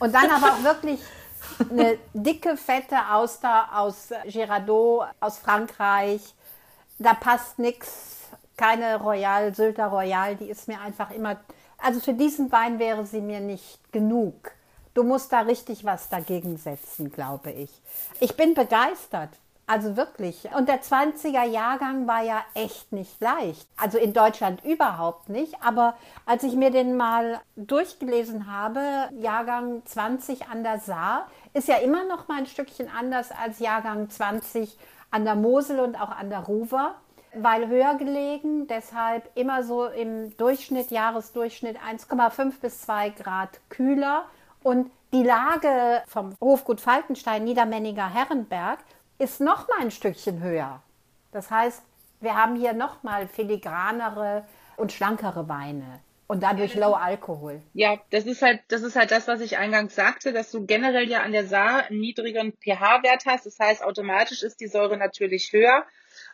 Und 0.00 0.12
dann 0.12 0.30
aber 0.30 0.54
auch 0.54 0.62
wirklich 0.64 1.00
eine 1.70 1.96
dicke, 2.12 2.56
fette 2.56 2.96
Auster 3.10 3.68
aus 3.72 4.08
Girardot, 4.26 5.06
aus 5.20 5.38
Frankreich. 5.38 6.20
Da 6.98 7.14
passt 7.14 7.58
nichts. 7.58 8.18
Keine 8.56 8.96
Royal, 8.96 9.54
Sylter 9.54 9.86
Royal, 9.86 10.36
die 10.36 10.50
ist 10.50 10.68
mir 10.68 10.80
einfach 10.80 11.10
immer. 11.10 11.40
Also 11.78 12.00
für 12.00 12.12
diesen 12.12 12.52
Wein 12.52 12.78
wäre 12.78 13.06
sie 13.06 13.20
mir 13.20 13.40
nicht 13.40 13.92
genug. 13.92 14.52
Du 14.94 15.04
musst 15.04 15.32
da 15.32 15.40
richtig 15.40 15.84
was 15.84 16.08
dagegen 16.08 16.58
setzen, 16.58 17.10
glaube 17.10 17.50
ich. 17.50 17.70
Ich 18.20 18.36
bin 18.36 18.54
begeistert. 18.54 19.30
Also 19.72 19.96
wirklich. 19.96 20.46
Und 20.54 20.68
der 20.68 20.82
20er 20.82 21.44
Jahrgang 21.44 22.06
war 22.06 22.22
ja 22.22 22.44
echt 22.52 22.92
nicht 22.92 23.18
leicht. 23.22 23.66
Also 23.78 23.96
in 23.96 24.12
Deutschland 24.12 24.62
überhaupt 24.66 25.30
nicht. 25.30 25.54
Aber 25.62 25.96
als 26.26 26.42
ich 26.42 26.56
mir 26.56 26.70
den 26.70 26.94
mal 26.94 27.40
durchgelesen 27.56 28.52
habe, 28.52 29.08
Jahrgang 29.18 29.80
20 29.86 30.48
an 30.48 30.62
der 30.62 30.78
Saar, 30.78 31.26
ist 31.54 31.68
ja 31.68 31.76
immer 31.76 32.04
noch 32.04 32.28
mal 32.28 32.36
ein 32.36 32.46
Stückchen 32.46 32.90
anders 32.94 33.30
als 33.30 33.60
Jahrgang 33.60 34.10
20 34.10 34.76
an 35.10 35.24
der 35.24 35.36
Mosel 35.36 35.80
und 35.80 35.98
auch 35.98 36.10
an 36.10 36.28
der 36.28 36.40
Ruwer. 36.40 36.94
Weil 37.34 37.66
höher 37.66 37.94
gelegen, 37.94 38.66
deshalb 38.66 39.30
immer 39.34 39.64
so 39.64 39.86
im 39.86 40.36
Durchschnitt, 40.36 40.90
Jahresdurchschnitt 40.90 41.78
1,5 41.78 42.60
bis 42.60 42.82
2 42.82 43.08
Grad 43.08 43.58
kühler. 43.70 44.26
Und 44.62 44.90
die 45.14 45.22
Lage 45.22 46.02
vom 46.08 46.34
Hofgut 46.42 46.82
Falkenstein, 46.82 47.44
Niedermenninger 47.44 48.12
Herrenberg, 48.12 48.78
ist 49.22 49.40
noch 49.40 49.68
mal 49.68 49.80
ein 49.80 49.90
Stückchen 49.90 50.42
höher. 50.42 50.82
Das 51.30 51.50
heißt, 51.50 51.82
wir 52.20 52.34
haben 52.34 52.56
hier 52.56 52.72
noch 52.72 53.02
mal 53.02 53.28
filigranere 53.28 54.44
und 54.76 54.92
schlankere 54.92 55.48
Weine 55.48 56.00
und 56.26 56.42
dadurch 56.42 56.74
Low 56.74 56.94
Alkohol. 56.94 57.60
Ja, 57.72 57.98
das 58.10 58.24
ist 58.24 58.42
halt, 58.42 58.60
das 58.68 58.82
ist 58.82 58.96
halt 58.96 59.10
das, 59.10 59.28
was 59.28 59.40
ich 59.40 59.58
eingangs 59.58 59.94
sagte, 59.94 60.32
dass 60.32 60.50
du 60.50 60.66
generell 60.66 61.08
ja 61.08 61.22
an 61.22 61.32
der 61.32 61.46
Saar 61.46 61.86
einen 61.86 62.00
niedrigeren 62.00 62.52
pH-Wert 62.52 63.26
hast. 63.26 63.46
Das 63.46 63.58
heißt, 63.58 63.84
automatisch 63.84 64.42
ist 64.42 64.60
die 64.60 64.66
Säure 64.66 64.96
natürlich 64.96 65.52
höher. 65.52 65.84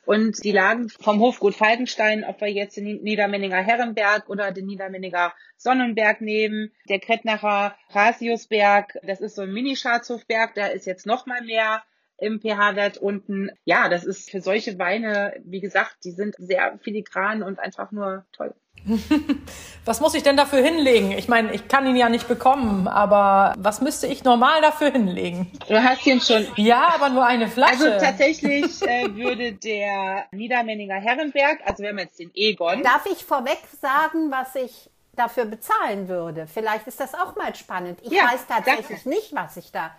Und 0.07 0.43
die 0.43 0.53
Lagen 0.53 0.89
vom 0.89 1.21
Hofgut 1.21 1.55
Falkenstein, 1.55 2.25
ob 2.25 2.41
wir 2.41 2.49
jetzt 2.49 2.79
den 2.79 3.03
Niedermenninger 3.03 3.61
Herrenberg 3.61 4.31
oder 4.31 4.53
den 4.53 4.65
Niedermenninger 4.65 5.35
Sonnenberg 5.59 6.23
nehmen, 6.23 6.73
der 6.89 7.01
Krettnacher 7.01 7.77
Rasiusberg, 7.91 8.97
das 9.03 9.21
ist 9.21 9.35
so 9.35 9.43
ein 9.43 9.53
Mini-Schatzhofberg, 9.53 10.55
da 10.55 10.67
ist 10.67 10.87
jetzt 10.87 11.05
noch 11.05 11.27
mal 11.27 11.43
mehr 11.43 11.83
im 12.19 12.41
pH-Wert 12.41 12.99
unten. 12.99 13.51
Ja, 13.65 13.89
das 13.89 14.05
ist 14.05 14.31
für 14.31 14.41
solche 14.41 14.79
Weine, 14.79 15.35
wie 15.45 15.61
gesagt, 15.61 15.99
die 16.05 16.11
sind 16.11 16.35
sehr 16.39 16.79
filigran 16.83 17.43
und 17.43 17.59
einfach 17.59 17.91
nur 17.93 18.25
toll. 18.33 18.55
was 19.85 20.01
muss 20.01 20.15
ich 20.15 20.23
denn 20.23 20.37
dafür 20.37 20.63
hinlegen? 20.63 21.13
Ich 21.13 21.29
meine, 21.29 21.53
ich 21.53 21.69
kann 21.69 21.87
ihn 21.87 21.97
ja 21.97 22.09
nicht 22.09 22.29
bekommen, 22.29 22.89
aber 22.89 23.55
was 23.59 23.81
müsste 23.81 24.07
ich 24.07 24.25
normal 24.25 24.61
dafür 24.63 24.91
hinlegen? 24.91 25.51
Du 25.69 25.83
hast 25.83 26.07
ihn 26.07 26.21
schon. 26.21 26.47
Ja, 26.57 26.93
aber 26.95 27.09
nur 27.09 27.25
eine 27.25 27.49
Flasche. 27.49 27.93
Also 27.93 28.05
tatsächlich 28.05 28.83
äh, 28.83 29.15
würde 29.15 29.53
der 29.53 30.27
Niedermenninger 30.33 30.97
Herrenberg, 30.97 31.59
also 31.65 31.83
wir 31.83 31.91
haben 31.91 31.99
jetzt 31.99 32.19
den 32.19 32.31
Egon. 32.35 32.83
Darf 32.83 33.07
ich 33.11 33.25
vorweg 33.25 33.59
sagen, 33.81 34.31
was 34.31 34.55
ich 34.55 34.91
dafür 35.17 35.47
bezahlen 35.47 36.09
würde? 36.09 36.47
Vielleicht 36.47 36.87
ist 36.87 37.01
das 37.01 37.15
auch 37.15 37.35
mal 37.37 37.55
spannend. 37.55 37.99
Ich 38.03 38.13
ja, 38.13 38.25
weiß 38.25 38.47
tatsächlich 38.47 39.03
danke. 39.03 39.09
nicht, 39.09 39.35
was 39.35 39.57
ich 39.57 39.73
da 39.73 39.91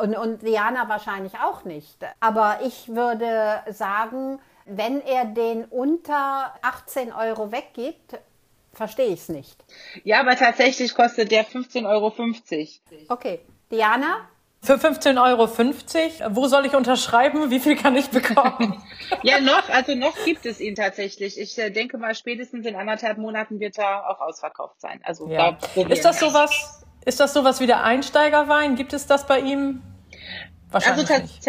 und, 0.00 0.16
und 0.16 0.42
Diana 0.42 0.88
wahrscheinlich 0.88 1.34
auch 1.34 1.64
nicht. 1.64 1.98
Aber 2.20 2.58
ich 2.64 2.88
würde 2.88 3.60
sagen, 3.70 4.40
wenn 4.66 5.00
er 5.00 5.24
den 5.26 5.64
unter 5.66 6.54
18 6.62 7.12
Euro 7.12 7.52
weggibt, 7.52 8.18
verstehe 8.72 9.08
ich 9.08 9.20
es 9.20 9.28
nicht. 9.28 9.64
Ja, 10.04 10.20
aber 10.20 10.36
tatsächlich 10.36 10.94
kostet 10.94 11.30
der 11.30 11.46
15,50 11.46 11.86
Euro. 11.86 12.12
Okay. 13.08 13.40
Diana? 13.70 14.28
Für 14.64 14.74
15,50 14.76 16.22
Euro. 16.22 16.36
Wo 16.36 16.46
soll 16.46 16.64
ich 16.64 16.74
unterschreiben? 16.74 17.50
Wie 17.50 17.60
viel 17.60 17.76
kann 17.76 17.96
ich 17.96 18.08
bekommen? 18.08 18.82
ja, 19.22 19.38
noch, 19.40 19.68
also 19.68 19.94
noch 19.94 20.16
gibt 20.24 20.46
es 20.46 20.58
ihn 20.58 20.74
tatsächlich. 20.74 21.38
Ich 21.38 21.58
äh, 21.58 21.70
denke 21.70 21.98
mal, 21.98 22.14
spätestens 22.14 22.64
in 22.64 22.74
anderthalb 22.74 23.18
Monaten 23.18 23.60
wird 23.60 23.78
er 23.78 24.08
auch 24.08 24.20
ausverkauft 24.20 24.80
sein. 24.80 25.00
Also 25.04 25.28
ja. 25.28 25.58
da 25.74 25.82
ist 25.88 26.04
das 26.04 26.18
sowas, 26.18 26.83
ist 27.04 27.20
das 27.20 27.34
sowas 27.34 27.60
wie 27.60 27.66
der 27.66 27.84
Einsteigerwein? 27.84 28.76
Gibt 28.76 28.92
es 28.92 29.06
das 29.06 29.26
bei 29.26 29.40
ihm? 29.40 29.82
Also, 30.72 31.04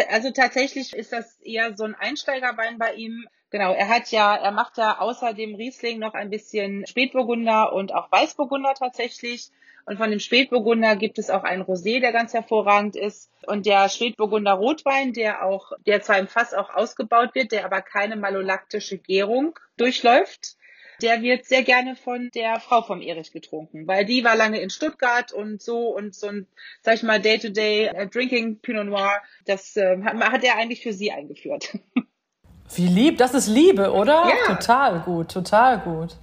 also, 0.08 0.30
tatsächlich 0.30 0.92
ist 0.92 1.12
das 1.12 1.40
eher 1.40 1.76
so 1.76 1.82
ein 1.82 1.96
Einsteigerwein 1.96 2.78
bei 2.78 2.94
ihm. 2.94 3.26
Genau, 3.50 3.72
er 3.72 3.88
hat 3.88 4.12
ja, 4.12 4.36
er 4.36 4.52
macht 4.52 4.78
ja 4.78 5.00
außer 5.00 5.32
dem 5.34 5.56
Riesling 5.56 5.98
noch 5.98 6.14
ein 6.14 6.30
bisschen 6.30 6.86
Spätburgunder 6.86 7.72
und 7.72 7.92
auch 7.92 8.10
Weißburgunder 8.12 8.74
tatsächlich. 8.74 9.50
Und 9.84 9.98
von 9.98 10.10
dem 10.10 10.20
Spätburgunder 10.20 10.96
gibt 10.96 11.18
es 11.18 11.30
auch 11.30 11.44
einen 11.44 11.62
Rosé, 11.62 12.00
der 12.00 12.12
ganz 12.12 12.34
hervorragend 12.34 12.96
ist. 12.96 13.30
Und 13.46 13.66
der 13.66 13.88
Spätburgunder 13.88 14.52
Rotwein, 14.52 15.12
der 15.12 15.44
auch, 15.44 15.72
der 15.86 16.02
zwar 16.02 16.18
im 16.18 16.28
Fass 16.28 16.54
auch 16.54 16.70
ausgebaut 16.70 17.34
wird, 17.34 17.52
der 17.52 17.64
aber 17.64 17.82
keine 17.82 18.16
malolaktische 18.16 18.98
Gärung 18.98 19.58
durchläuft 19.76 20.56
der 21.02 21.22
wird 21.22 21.44
sehr 21.44 21.62
gerne 21.62 21.96
von 21.96 22.30
der 22.34 22.60
Frau 22.60 22.82
vom 22.82 23.00
Erich 23.00 23.32
getrunken, 23.32 23.86
weil 23.86 24.04
die 24.04 24.24
war 24.24 24.36
lange 24.36 24.60
in 24.60 24.70
Stuttgart 24.70 25.32
und 25.32 25.62
so 25.62 25.88
und 25.88 26.14
so 26.14 26.28
ein, 26.28 26.46
sag 26.82 26.94
ich 26.94 27.02
mal, 27.02 27.20
Day-to-Day 27.20 27.90
-Day 27.90 28.06
Drinking 28.10 28.60
Pinot 28.60 28.86
Noir, 28.86 29.20
das 29.44 29.76
äh, 29.76 30.02
hat, 30.02 30.16
hat 30.16 30.44
er 30.44 30.56
eigentlich 30.56 30.82
für 30.82 30.92
sie 30.92 31.12
eingeführt. 31.12 31.78
Wie 32.74 32.86
lieb, 32.86 33.18
das 33.18 33.34
ist 33.34 33.46
Liebe, 33.46 33.92
oder? 33.92 34.28
Ja. 34.28 34.54
Total 34.54 35.00
gut, 35.00 35.30
total 35.30 35.78
gut. 35.78 36.16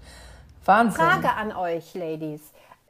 Wahnsinn. 0.65 1.01
Frage 1.01 1.31
an 1.33 1.53
euch, 1.53 1.93
Ladies. 1.93 2.41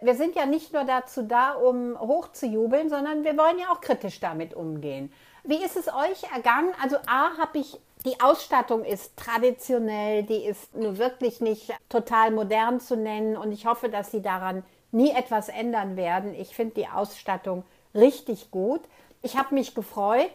Wir 0.02 0.16
sind 0.16 0.36
ja 0.36 0.46
nicht 0.46 0.74
nur 0.74 0.84
dazu 0.84 1.22
da, 1.22 1.54
um 1.54 1.98
hochzujubeln, 1.98 2.90
sondern 2.90 3.24
wir 3.24 3.38
wollen 3.38 3.58
ja 3.60 3.68
auch 3.72 3.80
kritisch 3.80 4.20
damit 4.20 4.54
umgehen. 4.54 5.14
Wie 5.44 5.62
ist 5.62 5.76
es 5.76 5.88
euch 5.88 6.24
ergangen? 6.34 6.74
Also 6.82 6.98
A, 7.06 7.38
habe 7.38 7.60
ich 7.60 7.78
die 8.06 8.20
Ausstattung 8.20 8.84
ist 8.84 9.16
traditionell, 9.16 10.24
die 10.24 10.44
ist 10.46 10.76
nur 10.76 10.98
wirklich 10.98 11.40
nicht 11.40 11.74
total 11.88 12.32
modern 12.32 12.82
zu 12.82 12.98
nennen 12.98 13.38
und 13.38 13.54
ich 13.54 13.66
hoffe, 13.66 13.88
dass 13.88 14.12
sie 14.12 14.22
daran 14.22 14.64
nie 14.92 15.12
etwas 15.12 15.48
ändern 15.48 15.96
werden. 15.96 16.34
Ich 16.36 16.56
finde 16.56 16.76
die 16.76 16.88
Ausstattung 16.88 17.64
richtig 17.96 18.52
gut. 18.52 18.82
Ich 19.22 19.38
habe 19.38 19.56
mich 19.56 19.74
gefreut, 19.74 20.34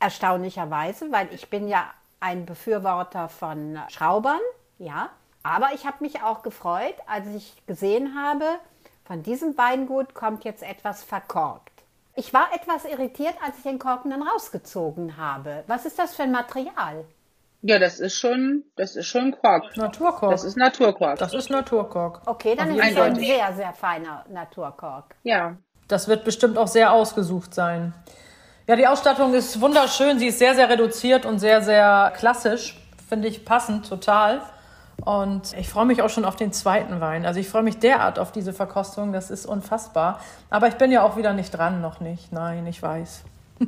erstaunlicherweise, 0.00 1.12
weil 1.12 1.28
ich 1.32 1.50
bin 1.50 1.68
ja 1.68 1.90
ein 2.20 2.46
Befürworter 2.46 3.28
von 3.28 3.78
Schraubern, 3.88 4.40
ja. 4.78 5.10
Aber 5.42 5.74
ich 5.74 5.84
habe 5.84 5.98
mich 6.00 6.22
auch 6.22 6.42
gefreut, 6.42 6.96
als 7.06 7.26
ich 7.28 7.54
gesehen 7.66 8.18
habe, 8.18 8.46
von 9.04 9.22
diesem 9.22 9.58
Weingut 9.58 10.14
kommt 10.14 10.44
jetzt 10.44 10.62
etwas 10.62 11.04
verkorkt. 11.04 11.73
Ich 12.16 12.32
war 12.32 12.48
etwas 12.54 12.84
irritiert, 12.84 13.34
als 13.44 13.56
ich 13.58 13.64
den 13.64 13.78
Korken 13.78 14.10
dann 14.10 14.22
rausgezogen 14.22 15.16
habe. 15.16 15.64
Was 15.66 15.84
ist 15.84 15.98
das 15.98 16.14
für 16.14 16.22
ein 16.22 16.30
Material? 16.30 17.04
Ja, 17.62 17.78
das 17.78 17.98
ist 17.98 18.14
schon, 18.14 18.64
das 18.76 18.94
ist 18.94 19.06
schon 19.06 19.36
Kork. 19.40 19.76
Naturkork. 19.76 20.30
Das 20.30 20.44
ist 20.44 20.56
Naturkork. 20.56 21.18
Das 21.18 21.34
ist 21.34 21.50
Naturkork. 21.50 22.20
Okay, 22.26 22.54
dann 22.54 22.76
ist 22.76 22.90
es 22.90 22.96
ein 22.96 23.16
sehr, 23.16 23.52
sehr 23.54 23.72
feiner 23.72 24.24
Naturkork. 24.28 25.16
Ja. 25.22 25.56
Das 25.88 26.06
wird 26.06 26.24
bestimmt 26.24 26.56
auch 26.56 26.68
sehr 26.68 26.92
ausgesucht 26.92 27.54
sein. 27.54 27.94
Ja, 28.66 28.76
die 28.76 28.86
Ausstattung 28.86 29.34
ist 29.34 29.60
wunderschön. 29.60 30.18
Sie 30.18 30.28
ist 30.28 30.38
sehr, 30.38 30.54
sehr 30.54 30.68
reduziert 30.68 31.26
und 31.26 31.38
sehr, 31.38 31.62
sehr 31.62 32.12
klassisch. 32.16 32.80
Finde 33.08 33.28
ich 33.28 33.44
passend, 33.44 33.88
total. 33.88 34.40
Und 35.04 35.52
ich 35.58 35.68
freue 35.68 35.84
mich 35.84 36.02
auch 36.02 36.08
schon 36.08 36.24
auf 36.24 36.36
den 36.36 36.52
zweiten 36.52 37.00
Wein. 37.00 37.26
Also 37.26 37.38
ich 37.38 37.48
freue 37.48 37.62
mich 37.62 37.78
derart 37.78 38.18
auf 38.18 38.32
diese 38.32 38.52
Verkostung, 38.52 39.12
das 39.12 39.30
ist 39.30 39.44
unfassbar. 39.44 40.20
Aber 40.50 40.68
ich 40.68 40.74
bin 40.74 40.90
ja 40.90 41.02
auch 41.02 41.16
wieder 41.16 41.34
nicht 41.34 41.50
dran, 41.50 41.80
noch 41.80 42.00
nicht. 42.00 42.32
Nein, 42.32 42.66
ich 42.66 42.82
weiß. 42.82 43.24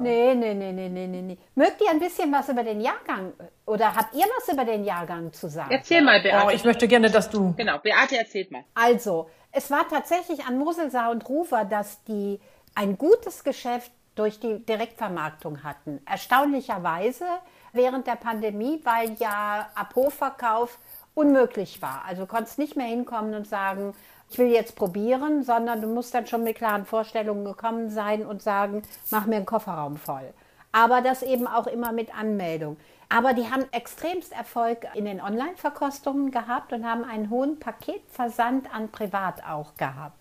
Nee, 0.00 0.34
nee, 0.34 0.54
nee, 0.54 0.72
nee, 0.72 0.88
nee, 0.88 1.06
nee. 1.06 1.38
Mögt 1.54 1.80
ihr 1.82 1.90
ein 1.90 1.98
bisschen 1.98 2.32
was 2.32 2.48
über 2.48 2.64
den 2.64 2.80
Jahrgang 2.80 3.34
oder 3.66 3.94
habt 3.94 4.14
ihr 4.14 4.24
was 4.38 4.52
über 4.52 4.64
den 4.64 4.84
Jahrgang 4.84 5.30
zu 5.32 5.48
sagen? 5.48 5.70
Erzähl 5.70 6.00
mal, 6.02 6.22
Beate. 6.22 6.46
Oh, 6.46 6.50
ich 6.50 6.64
möchte 6.64 6.88
gerne, 6.88 7.10
dass 7.10 7.28
du. 7.28 7.52
Genau, 7.56 7.78
Beate 7.78 8.16
erzählt 8.16 8.50
mal. 8.50 8.64
Also, 8.74 9.28
es 9.52 9.70
war 9.70 9.86
tatsächlich 9.88 10.46
an 10.46 10.58
Moselsaar 10.58 11.10
und 11.10 11.28
Rufer, 11.28 11.66
dass 11.66 12.02
die 12.04 12.40
ein 12.74 12.96
gutes 12.96 13.44
Geschäft 13.44 13.92
durch 14.14 14.40
die 14.40 14.64
Direktvermarktung 14.64 15.62
hatten. 15.62 16.00
Erstaunlicherweise 16.06 17.26
während 17.72 18.06
der 18.06 18.16
Pandemie, 18.16 18.80
weil 18.84 19.14
ja 19.14 19.68
Abhofverkauf 19.74 20.78
unmöglich 21.14 21.82
war. 21.82 22.04
Also 22.06 22.26
konntest 22.26 22.58
nicht 22.58 22.76
mehr 22.76 22.86
hinkommen 22.86 23.34
und 23.34 23.46
sagen, 23.46 23.94
ich 24.30 24.38
will 24.38 24.48
jetzt 24.48 24.76
probieren, 24.76 25.42
sondern 25.42 25.80
du 25.80 25.88
musst 25.88 26.14
dann 26.14 26.26
schon 26.26 26.44
mit 26.44 26.56
klaren 26.56 26.86
Vorstellungen 26.86 27.44
gekommen 27.44 27.90
sein 27.90 28.24
und 28.24 28.42
sagen, 28.42 28.82
mach 29.10 29.26
mir 29.26 29.36
einen 29.36 29.46
Kofferraum 29.46 29.96
voll. 29.96 30.32
Aber 30.72 31.00
das 31.00 31.22
eben 31.22 31.48
auch 31.48 31.66
immer 31.66 31.90
mit 31.90 32.16
Anmeldung. 32.16 32.76
Aber 33.08 33.34
die 33.34 33.50
haben 33.50 33.64
extremst 33.72 34.32
Erfolg 34.32 34.86
in 34.94 35.04
den 35.04 35.20
Online-Verkostungen 35.20 36.30
gehabt 36.30 36.72
und 36.72 36.86
haben 36.86 37.02
einen 37.02 37.28
hohen 37.28 37.58
Paketversand 37.58 38.72
an 38.72 38.88
Privat 38.92 39.42
auch 39.44 39.74
gehabt. 39.74 40.19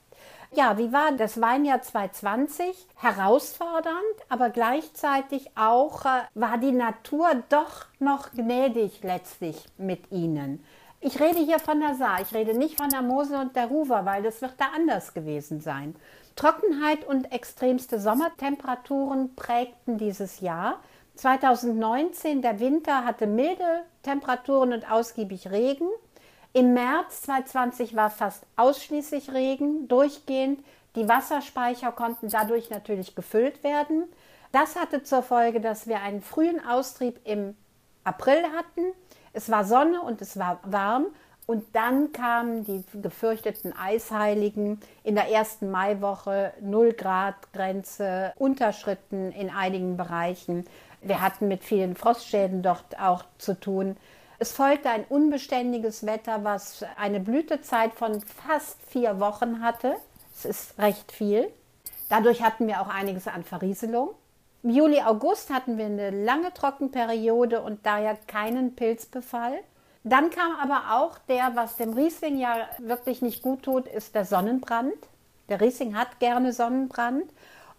Ja, 0.52 0.80
wie 0.80 0.92
war 0.92 1.12
das 1.12 1.40
Weinjahr 1.40 1.82
2020? 1.82 2.88
Herausfordernd, 2.96 3.96
aber 4.30 4.50
gleichzeitig 4.50 5.52
auch 5.56 6.06
äh, 6.06 6.22
war 6.34 6.58
die 6.58 6.72
Natur 6.72 7.44
doch 7.50 7.86
noch 8.00 8.32
gnädig 8.32 9.04
letztlich 9.04 9.64
mit 9.78 10.12
ihnen. 10.12 10.64
Ich 11.02 11.20
rede 11.22 11.40
hier 11.40 11.60
von 11.60 11.80
der 11.80 11.94
Saar, 11.94 12.22
ich 12.22 12.34
rede 12.34 12.58
nicht 12.58 12.78
von 12.78 12.90
der 12.90 13.04
Mosel 13.04 13.40
und 13.40 13.56
der 13.56 13.68
Ruwer, 13.68 14.06
weil 14.06 14.24
das 14.24 14.42
wird 14.42 14.56
da 14.58 14.66
anders 14.76 15.14
gewesen 15.14 15.62
sein. 15.62 15.96
Trockenheit 16.36 17.06
und 17.06 17.32
extremste 17.32 18.00
Sommertemperaturen 18.00 19.36
prägten 19.36 20.00
dieses 20.00 20.40
Jahr. 20.40 20.80
2019, 21.14 22.42
der 22.42 22.60
Winter 22.60 23.06
hatte 23.06 23.28
milde 23.28 23.84
Temperaturen 24.02 24.74
und 24.74 24.90
ausgiebig 24.90 25.52
Regen. 25.52 25.88
Im 26.54 26.74
März 26.74 27.22
2020 27.24 27.96
war 27.96 28.10
fast 28.10 28.46
ausschließlich 28.56 29.32
Regen, 29.34 29.88
durchgehend. 29.88 30.64
Die 30.96 31.08
Wasserspeicher 31.08 31.92
konnten 31.92 32.30
dadurch 32.30 32.70
natürlich 32.70 33.16
gefüllt 33.16 33.64
werden. 33.64 34.06
Das 34.52 34.76
hatte 34.76 35.04
zur 35.04 35.22
Folge, 35.22 35.62
dass 35.62 35.88
wir 35.88 36.02
einen 36.02 36.22
frühen 36.22 36.66
Austrieb 36.66 37.20
im 37.24 37.56
April 38.04 38.44
hatten 38.56 38.94
es 39.34 39.50
war 39.50 39.64
Sonne 39.64 40.02
und 40.02 40.22
es 40.22 40.38
war 40.38 40.60
warm. 40.64 41.08
Und 41.46 41.64
dann 41.74 42.12
kamen 42.12 42.64
die 42.64 42.84
gefürchteten 43.02 43.74
Eisheiligen 43.76 44.80
in 45.04 45.16
der 45.16 45.30
ersten 45.30 45.72
Maiwoche, 45.72 46.54
0 46.62 46.94
Grad 46.94 47.52
Grenze, 47.54 48.34
Unterschritten 48.38 49.32
in 49.32 49.50
einigen 49.50 49.98
Bereichen. 49.98 50.66
Wir 51.02 51.22
hatten 51.22 51.48
mit 51.48 51.64
vielen 51.64 51.96
Frostschäden 51.96 52.62
dort 52.62 53.00
auch 53.00 53.24
zu 53.40 53.60
tun. 53.60 53.98
Es 54.42 54.54
folgte 54.54 54.90
ein 54.90 55.04
unbeständiges 55.10 56.06
Wetter, 56.06 56.46
was 56.46 56.86
eine 56.96 57.20
Blütezeit 57.20 57.94
von 57.94 58.22
fast 58.22 58.82
vier 58.88 59.20
Wochen 59.20 59.62
hatte. 59.62 59.98
Es 60.34 60.46
ist 60.46 60.80
recht 60.80 61.12
viel. 61.12 61.52
Dadurch 62.08 62.42
hatten 62.42 62.66
wir 62.66 62.80
auch 62.80 62.88
einiges 62.88 63.28
an 63.28 63.44
Verrieselung. 63.44 64.12
Im 64.64 64.70
Juli, 64.70 65.02
August 65.02 65.50
hatten 65.50 65.78
wir 65.78 65.88
eine 65.88 66.12
lange 66.12 66.54
Trockenperiode 66.54 67.62
und 67.62 67.86
daher 67.86 68.18
keinen 68.28 68.78
Pilzbefall. 68.78 69.60
Dann 70.06 70.30
kam 70.30 70.56
aber 70.56 70.96
auch 70.98 71.18
der, 71.28 71.52
was 71.56 71.76
dem 71.76 71.92
Riesling 71.92 72.40
ja 72.40 72.70
wirklich 72.78 73.22
nicht 73.22 73.42
gut 73.42 73.64
tut, 73.64 73.88
ist 73.88 74.16
der 74.16 74.24
Sonnenbrand. 74.24 74.96
Der 75.50 75.60
Riesling 75.60 75.98
hat 75.98 76.20
gerne 76.20 76.54
Sonnenbrand. 76.54 77.26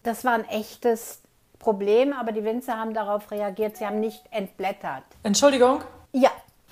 Das 0.03 0.27
war 0.27 0.35
ein 0.35 0.49
echtes 0.49 1.23
Problem, 1.59 2.13
aber 2.13 2.33
die 2.33 2.45
Winzer 2.45 2.79
haben 2.79 2.93
darauf 2.93 3.31
reagiert. 3.31 3.79
Sie 3.79 3.87
haben 3.87 4.01
nicht 4.01 4.23
entblättert. 4.31 5.05
Entschuldigung? 5.23 5.81
Ja. 6.13 6.31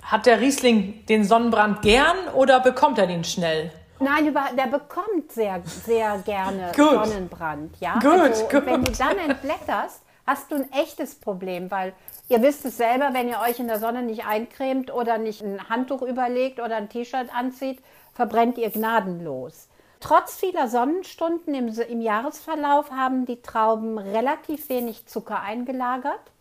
Hat 0.08 0.24
der 0.24 0.40
Riesling 0.40 1.04
den 1.04 1.22
Sonnenbrand 1.22 1.82
gern 1.82 2.16
oder 2.34 2.60
bekommt 2.60 2.98
er 2.98 3.06
den 3.06 3.24
schnell? 3.24 3.70
Nein, 4.00 4.34
der 4.56 4.66
bekommt 4.66 5.30
sehr, 5.30 5.60
sehr 5.64 6.16
gerne. 6.24 6.72
Sonnenbrand. 6.76 7.76
Ja? 7.78 7.98
Gut, 7.98 8.12
also, 8.12 8.44
gut. 8.44 8.64
Wenn 8.64 8.84
du 8.84 8.92
dann 8.92 9.18
entblätterst, 9.18 10.00
hast 10.26 10.50
du 10.50 10.54
ein 10.54 10.72
echtes 10.72 11.14
Problem, 11.14 11.70
weil 11.70 11.92
ihr 12.30 12.40
wisst 12.40 12.64
es 12.64 12.78
selber, 12.78 13.10
wenn 13.12 13.28
ihr 13.28 13.38
euch 13.46 13.60
in 13.60 13.68
der 13.68 13.78
Sonne 13.78 14.02
nicht 14.02 14.24
eincremt 14.24 14.90
oder 14.90 15.18
nicht 15.18 15.42
ein 15.42 15.68
Handtuch 15.68 16.00
überlegt 16.00 16.58
oder 16.58 16.76
ein 16.76 16.88
T-Shirt 16.88 17.28
anzieht, 17.34 17.82
verbrennt 18.14 18.56
ihr 18.56 18.70
gnadenlos. 18.70 19.68
Trotz 20.00 20.36
vieler 20.36 20.68
Sonnenstunden 20.68 21.54
im, 21.54 21.68
im 21.68 22.00
Jahresverlauf 22.00 22.92
haben 22.92 23.26
die 23.26 23.42
Trauben 23.42 23.98
relativ 23.98 24.70
wenig 24.70 25.04
Zucker 25.04 25.42
eingelagert. 25.42 26.32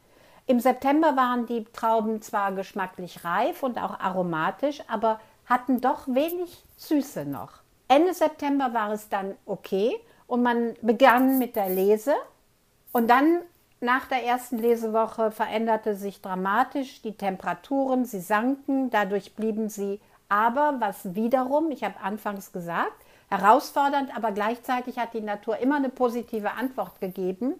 Im 0.47 0.61
September 0.61 1.17
waren 1.17 1.45
die 1.45 1.65
Trauben 1.65 2.21
zwar 2.21 2.53
geschmacklich 2.53 3.25
reif 3.25 3.63
und 3.63 3.77
auch 3.77 3.99
aromatisch, 3.99 4.81
aber 4.87 5.19
hatten 5.45 5.81
doch 5.81 6.07
wenig 6.07 6.63
Süße 6.77 7.25
noch. 7.25 7.51
Ende 7.89 8.13
September 8.13 8.73
war 8.73 8.91
es 8.91 9.09
dann 9.09 9.35
okay 9.45 9.95
und 10.25 10.43
man 10.43 10.75
begann 10.81 11.37
mit 11.37 11.55
der 11.57 11.69
Lese. 11.69 12.13
Und 12.93 13.09
dann 13.09 13.41
nach 13.81 14.07
der 14.07 14.23
ersten 14.23 14.57
Lesewoche 14.57 15.31
veränderte 15.31 15.95
sich 15.95 16.21
dramatisch 16.21 17.01
die 17.01 17.15
Temperaturen, 17.15 18.05
sie 18.05 18.21
sanken, 18.21 18.89
dadurch 18.89 19.35
blieben 19.35 19.69
sie 19.69 19.99
aber, 20.29 20.77
was 20.79 21.15
wiederum, 21.15 21.71
ich 21.71 21.83
habe 21.83 21.99
anfangs 22.01 22.51
gesagt, 22.51 23.05
herausfordernd, 23.29 24.15
aber 24.15 24.31
gleichzeitig 24.31 24.97
hat 24.97 25.13
die 25.13 25.21
Natur 25.21 25.57
immer 25.57 25.75
eine 25.75 25.89
positive 25.89 26.51
Antwort 26.51 26.99
gegeben. 26.99 27.53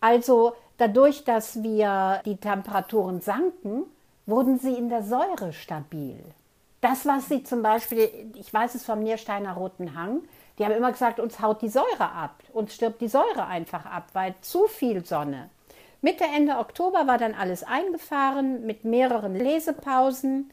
Also 0.00 0.54
dadurch, 0.78 1.24
dass 1.24 1.62
wir 1.62 2.20
die 2.24 2.36
Temperaturen 2.36 3.20
sanken, 3.20 3.84
wurden 4.26 4.58
sie 4.58 4.74
in 4.74 4.88
der 4.88 5.02
Säure 5.02 5.52
stabil. 5.52 6.18
Das, 6.80 7.06
was 7.06 7.28
sie 7.28 7.42
zum 7.42 7.62
Beispiel, 7.62 8.10
ich 8.34 8.52
weiß 8.52 8.74
es 8.74 8.84
vom 8.84 9.02
Niersteiner 9.02 9.54
Roten 9.54 9.94
Hang, 9.94 10.22
die 10.58 10.64
haben 10.64 10.72
immer 10.72 10.92
gesagt, 10.92 11.18
uns 11.18 11.40
haut 11.40 11.62
die 11.62 11.68
Säure 11.68 12.12
ab, 12.12 12.42
uns 12.52 12.74
stirbt 12.74 13.00
die 13.00 13.08
Säure 13.08 13.46
einfach 13.46 13.86
ab, 13.86 14.08
weil 14.12 14.34
zu 14.40 14.66
viel 14.66 15.04
Sonne. 15.04 15.50
Mitte, 16.02 16.24
Ende 16.24 16.58
Oktober 16.58 17.06
war 17.06 17.16
dann 17.16 17.34
alles 17.34 17.64
eingefahren 17.64 18.66
mit 18.66 18.84
mehreren 18.84 19.34
Lesepausen. 19.34 20.50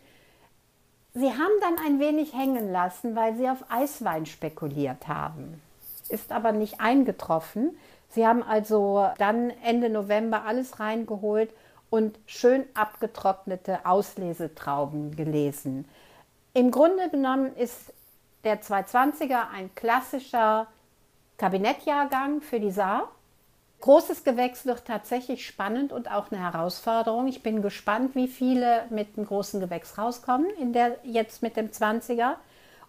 Sie 1.14 1.30
haben 1.30 1.52
dann 1.60 1.86
ein 1.86 2.00
wenig 2.00 2.34
hängen 2.34 2.72
lassen, 2.72 3.18
weil 3.18 3.36
sie 3.36 3.50
auf 3.50 3.66
Eiswein 3.70 4.26
spekuliert 4.26 5.10
haben. 5.10 5.62
Ist 6.12 6.32
aber 6.32 6.52
nicht 6.52 6.82
eingetroffen. 6.82 7.78
Sie 8.10 8.28
haben 8.28 8.44
also 8.44 9.10
dann 9.18 9.52
Ende 9.64 9.90
November 9.90 10.44
alles 10.46 10.80
reingeholt 10.80 11.50
und 11.90 12.20
schön 12.26 12.66
abgetrocknete 12.74 13.86
Auslesetrauben 13.86 15.16
gelesen. 15.16 15.86
Im 16.54 16.72
Grunde 16.72 17.10
genommen 17.10 17.56
ist 17.56 17.94
der 18.44 18.62
220er 18.62 19.50
ein 19.54 19.74
klassischer 19.76 20.68
Kabinettjahrgang 21.38 22.42
für 22.42 22.60
die 22.60 22.72
Saar. 22.72 23.10
Großes 23.80 24.24
Gewächs 24.24 24.66
wird 24.66 24.86
tatsächlich 24.86 25.46
spannend 25.46 25.92
und 25.92 26.12
auch 26.12 26.32
eine 26.32 26.42
Herausforderung. 26.42 27.28
Ich 27.28 27.42
bin 27.42 27.62
gespannt, 27.62 28.16
wie 28.16 28.28
viele 28.28 28.84
mit 28.90 29.18
einem 29.18 29.26
großen 29.26 29.60
Gewächs 29.60 29.98
rauskommen, 29.98 30.50
in 30.60 30.74
der, 30.74 30.98
jetzt 31.04 31.42
mit 31.42 31.56
dem 31.56 31.70
20er. 31.72 32.36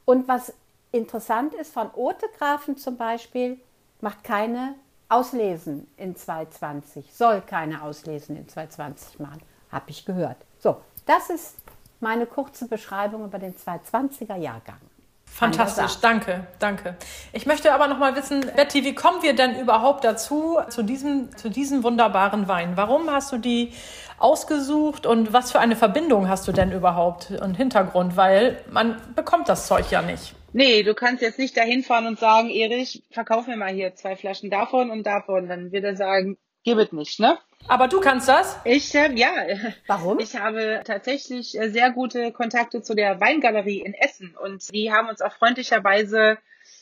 Und 0.04 0.28
was 0.28 0.52
interessant 0.92 1.54
ist, 1.54 1.72
von 1.72 1.90
Ote 1.94 2.26
Grafen 2.38 2.76
zum 2.76 2.96
Beispiel, 2.96 3.58
macht 4.00 4.22
keine 4.24 4.74
Auslesen 5.08 5.86
in 5.96 6.16
220, 6.16 7.12
soll 7.12 7.40
keine 7.42 7.82
Auslesen 7.82 8.36
in 8.36 8.48
220 8.48 9.20
machen, 9.20 9.42
habe 9.70 9.84
ich 9.88 10.04
gehört. 10.04 10.36
So, 10.58 10.80
das 11.06 11.30
ist 11.30 11.56
meine 12.00 12.26
kurze 12.26 12.66
Beschreibung 12.66 13.24
über 13.24 13.38
den 13.38 13.54
220er 13.54 14.36
Jahrgang. 14.36 14.78
Fantastisch, 15.26 15.98
danke, 16.00 16.46
danke. 16.58 16.96
Ich 17.32 17.46
möchte 17.46 17.72
aber 17.72 17.88
noch 17.88 17.98
mal 17.98 18.14
wissen, 18.16 18.44
Betty, 18.54 18.84
wie 18.84 18.94
kommen 18.94 19.22
wir 19.22 19.34
denn 19.34 19.58
überhaupt 19.58 20.04
dazu, 20.04 20.58
zu 20.68 20.82
diesem, 20.82 21.34
zu 21.36 21.48
diesem 21.48 21.82
wunderbaren 21.82 22.48
Wein? 22.48 22.76
Warum 22.76 23.10
hast 23.10 23.32
du 23.32 23.38
die 23.38 23.72
ausgesucht 24.18 25.06
und 25.06 25.32
was 25.32 25.50
für 25.50 25.58
eine 25.58 25.74
Verbindung 25.74 26.28
hast 26.28 26.46
du 26.48 26.52
denn 26.52 26.70
überhaupt 26.70 27.30
und 27.30 27.54
Hintergrund? 27.54 28.16
Weil 28.16 28.62
man 28.70 28.96
bekommt 29.14 29.48
das 29.48 29.66
Zeug 29.66 29.90
ja 29.90 30.02
nicht. 30.02 30.34
Nee, 30.52 30.82
du 30.82 30.94
kannst 30.94 31.22
jetzt 31.22 31.38
nicht 31.38 31.56
dahin 31.56 31.82
fahren 31.82 32.06
und 32.06 32.18
sagen, 32.18 32.50
Erich, 32.50 33.02
verkauf 33.10 33.46
mir 33.46 33.56
mal 33.56 33.72
hier 33.72 33.94
zwei 33.94 34.16
Flaschen 34.16 34.50
davon 34.50 34.90
und 34.90 35.04
davon. 35.04 35.48
Dann 35.48 35.72
wird 35.72 35.84
er 35.84 35.96
sagen, 35.96 36.36
gib 36.62 36.78
es 36.78 36.92
nicht, 36.92 37.20
ne? 37.20 37.38
Aber 37.68 37.88
du 37.88 38.00
kannst 38.00 38.28
das? 38.28 38.58
Ich, 38.64 38.94
äh, 38.94 39.12
ja. 39.14 39.32
Warum? 39.86 40.18
Ich 40.18 40.36
habe 40.36 40.82
tatsächlich 40.84 41.58
äh, 41.58 41.70
sehr 41.70 41.90
gute 41.90 42.32
Kontakte 42.32 42.82
zu 42.82 42.94
der 42.94 43.20
Weingalerie 43.20 43.80
in 43.80 43.94
Essen 43.94 44.36
und 44.36 44.72
die 44.74 44.92
haben 44.92 45.08
uns 45.08 45.20
auch 45.22 45.32
freundlicherweise 45.32 46.38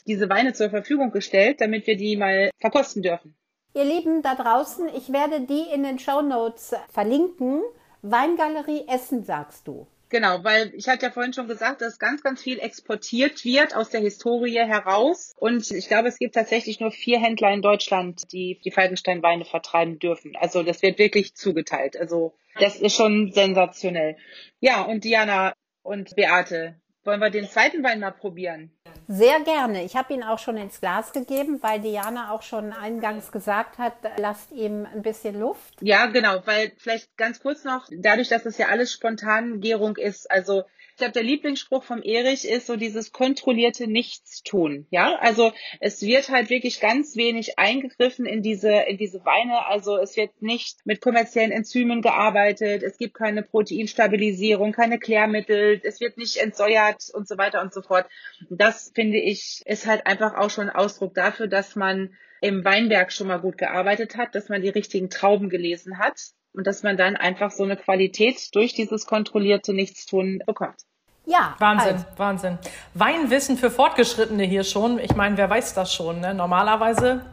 diese 0.07 0.29
Weine 0.29 0.53
zur 0.53 0.71
Verfügung 0.71 1.11
gestellt, 1.11 1.61
damit 1.61 1.87
wir 1.87 1.97
die 1.97 2.17
mal 2.17 2.51
verkosten 2.59 3.03
dürfen. 3.03 3.37
Ihr 3.75 3.85
Lieben 3.85 4.23
da 4.23 4.35
draußen, 4.35 4.89
ich 4.97 5.13
werde 5.13 5.43
die 5.43 5.73
in 5.73 5.85
den 5.85 5.99
Show 5.99 6.23
Notes 6.23 6.75
verlinken. 6.93 7.63
Weingalerie 8.03 8.87
Essen, 8.89 9.25
sagst 9.25 9.69
du. 9.69 9.87
Genau, 10.11 10.42
weil 10.42 10.75
ich 10.75 10.88
hatte 10.88 11.07
ja 11.07 11.12
vorhin 11.12 11.33
schon 11.33 11.46
gesagt, 11.46 11.81
dass 11.81 12.01
ganz, 12.01 12.23
ganz 12.23 12.42
viel 12.42 12.59
exportiert 12.59 13.44
wird 13.44 13.77
aus 13.77 13.90
der 13.90 14.01
Historie 14.01 14.59
heraus. 14.59 15.33
Und 15.37 15.70
ich 15.70 15.87
glaube, 15.87 16.09
es 16.09 16.18
gibt 16.18 16.35
tatsächlich 16.35 16.81
nur 16.81 16.90
vier 16.90 17.20
Händler 17.20 17.53
in 17.53 17.62
Deutschland, 17.62 18.33
die 18.33 18.61
die 18.64 18.73
Falkenstein-Weine 18.73 19.44
vertreiben 19.44 20.01
dürfen. 20.01 20.35
Also 20.37 20.64
das 20.64 20.83
wird 20.83 20.99
wirklich 20.99 21.37
zugeteilt. 21.37 21.96
Also 21.96 22.35
das 22.59 22.77
ist 22.77 22.96
schon 22.96 23.31
sensationell. 23.33 24.16
Ja, 24.59 24.83
und 24.83 25.05
Diana 25.05 25.55
und 25.83 26.16
Beate, 26.16 26.75
wollen 27.05 27.20
wir 27.20 27.31
den 27.31 27.49
zweiten 27.49 27.85
Wein 27.85 28.01
mal 28.01 28.11
probieren? 28.11 28.73
Sehr 29.12 29.40
gerne. 29.40 29.83
Ich 29.83 29.96
habe 29.96 30.14
ihn 30.14 30.23
auch 30.23 30.38
schon 30.38 30.57
ins 30.57 30.81
Glas 30.81 31.12
gegeben, 31.12 31.59
weil 31.62 31.81
Diana 31.81 32.31
auch 32.31 32.42
schon 32.42 32.73
eingangs 32.73 33.33
gesagt 33.33 33.79
hat, 33.79 33.94
lasst 34.18 34.53
ihm 34.53 34.87
ein 34.87 35.03
bisschen 35.03 35.40
Luft. 35.40 35.75
Ja, 35.81 36.07
genau, 36.07 36.42
weil 36.44 36.70
vielleicht 36.77 37.16
ganz 37.16 37.40
kurz 37.40 37.64
noch, 37.64 37.88
dadurch, 37.90 38.29
dass 38.29 38.46
es 38.46 38.57
ja 38.57 38.68
alles 38.68 38.92
spontan 38.92 39.61
Gärung 39.61 39.96
ist, 39.96 40.31
also 40.31 40.62
glaube, 41.01 41.13
der 41.13 41.25
Lieblingsspruch 41.25 41.83
vom 41.83 42.03
Erich 42.03 42.49
ist 42.49 42.67
so 42.67 42.77
dieses 42.77 43.13
kontrollierte 43.13 43.89
Nichtstun. 43.89 44.87
Ja, 44.91 45.17
also 45.17 45.53
es 45.81 46.01
wird 46.03 46.29
halt 46.29 46.49
wirklich 46.49 46.81
ganz 46.81 47.17
wenig 47.17 47.59
eingegriffen 47.59 48.25
in 48.25 48.43
diese, 48.43 48.73
in 48.73 48.97
diese 48.97 49.25
Weine. 49.25 49.67
Also 49.67 49.97
es 49.97 50.17
wird 50.17 50.41
nicht 50.41 50.79
mit 50.85 51.01
kommerziellen 51.01 51.51
Enzymen 51.51 52.03
gearbeitet. 52.03 52.83
Es 52.83 52.97
gibt 52.99 53.15
keine 53.15 53.43
Proteinstabilisierung, 53.43 54.73
keine 54.73 54.99
Klärmittel. 54.99 55.81
Es 55.83 56.01
wird 56.01 56.17
nicht 56.17 56.37
entsäuert 56.37 57.11
und 57.13 57.27
so 57.27 57.37
weiter 57.37 57.61
und 57.61 57.75
so 57.75 57.83
fort. 57.83 58.07
Das 58.49 58.93
finde 58.95 59.19
ich 59.19 59.63
ist 59.67 59.87
halt 59.87 60.07
einfach 60.07 60.37
auch 60.37 60.51
schon 60.51 60.71
Ausdruck 60.71 61.15
dafür, 61.15 61.49
dass 61.49 61.75
man 61.75 62.15
im 62.41 62.65
Weinberg 62.65 63.13
schon 63.13 63.27
mal 63.27 63.41
gut 63.41 63.59
gearbeitet 63.59 64.17
hat, 64.17 64.35
dass 64.35 64.49
man 64.49 64.63
die 64.63 64.69
richtigen 64.69 65.11
Trauben 65.11 65.51
gelesen 65.51 65.99
hat 65.99 66.19
und 66.53 66.67
dass 66.67 66.83
man 66.83 66.97
dann 66.97 67.17
einfach 67.17 67.51
so 67.51 67.65
eine 67.65 67.77
Qualität 67.77 68.55
durch 68.55 68.75
dieses 68.75 69.07
kontrollierte 69.07 69.73
Nichtstun 69.73 70.43
bekommt. 70.47 70.81
Ja. 71.27 71.55
Wahnsinn, 71.59 71.95
also. 71.95 72.07
Wahnsinn. 72.17 72.59
Weinwissen 72.95 73.57
für 73.57 73.71
Fortgeschrittene 73.71 74.45
hier 74.45 74.65
schon. 74.65 74.99
Ich 74.99 75.15
meine, 75.15 75.37
wer 75.37 75.49
weiß 75.49 75.75
das 75.75 75.93
schon, 75.93 76.21
ne? 76.21 76.35
Normalerweise. 76.35 77.25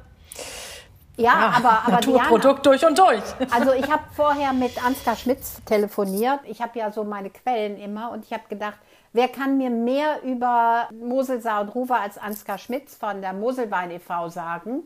Ja, 1.17 1.23
ja 1.23 1.53
aber, 1.57 1.69
aber 1.83 1.91
Naturprodukt 1.93 2.65
Diana, 2.65 2.77
durch 2.77 2.85
und 2.85 2.97
durch. 2.97 3.23
Also 3.51 3.73
ich 3.73 3.91
habe 3.91 4.03
vorher 4.15 4.53
mit 4.53 4.83
Ansgar 4.85 5.15
Schmitz 5.15 5.61
telefoniert. 5.65 6.39
Ich 6.45 6.61
habe 6.61 6.77
ja 6.77 6.91
so 6.91 7.03
meine 7.03 7.31
Quellen 7.31 7.77
immer 7.77 8.11
und 8.11 8.23
ich 8.25 8.33
habe 8.33 8.43
gedacht, 8.49 8.77
wer 9.13 9.27
kann 9.27 9.57
mir 9.57 9.71
mehr 9.71 10.21
über 10.23 10.89
Moselsaar 10.93 11.61
und 11.61 11.69
Ruwer 11.73 11.99
als 11.99 12.19
Ansgar 12.19 12.59
Schmitz 12.59 12.95
von 12.95 13.21
der 13.21 13.33
Moselwein 13.33 13.89
e.V. 13.89 14.29
sagen? 14.29 14.83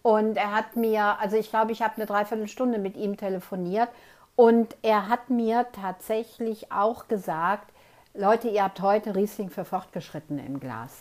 Und 0.00 0.36
er 0.36 0.52
hat 0.52 0.76
mir, 0.76 1.18
also 1.20 1.36
ich 1.36 1.50
glaube, 1.50 1.72
ich 1.72 1.82
habe 1.82 1.96
eine 1.96 2.06
Dreiviertelstunde 2.06 2.78
mit 2.78 2.96
ihm 2.96 3.16
telefoniert 3.16 3.88
und 4.36 4.76
er 4.82 5.08
hat 5.08 5.30
mir 5.30 5.66
tatsächlich 5.72 6.72
auch 6.72 7.08
gesagt, 7.08 7.70
Leute, 8.16 8.48
ihr 8.48 8.62
habt 8.62 8.80
heute 8.80 9.16
Riesling 9.16 9.50
für 9.50 9.64
Fortgeschrittene 9.64 10.46
im 10.46 10.60
Glas. 10.60 10.92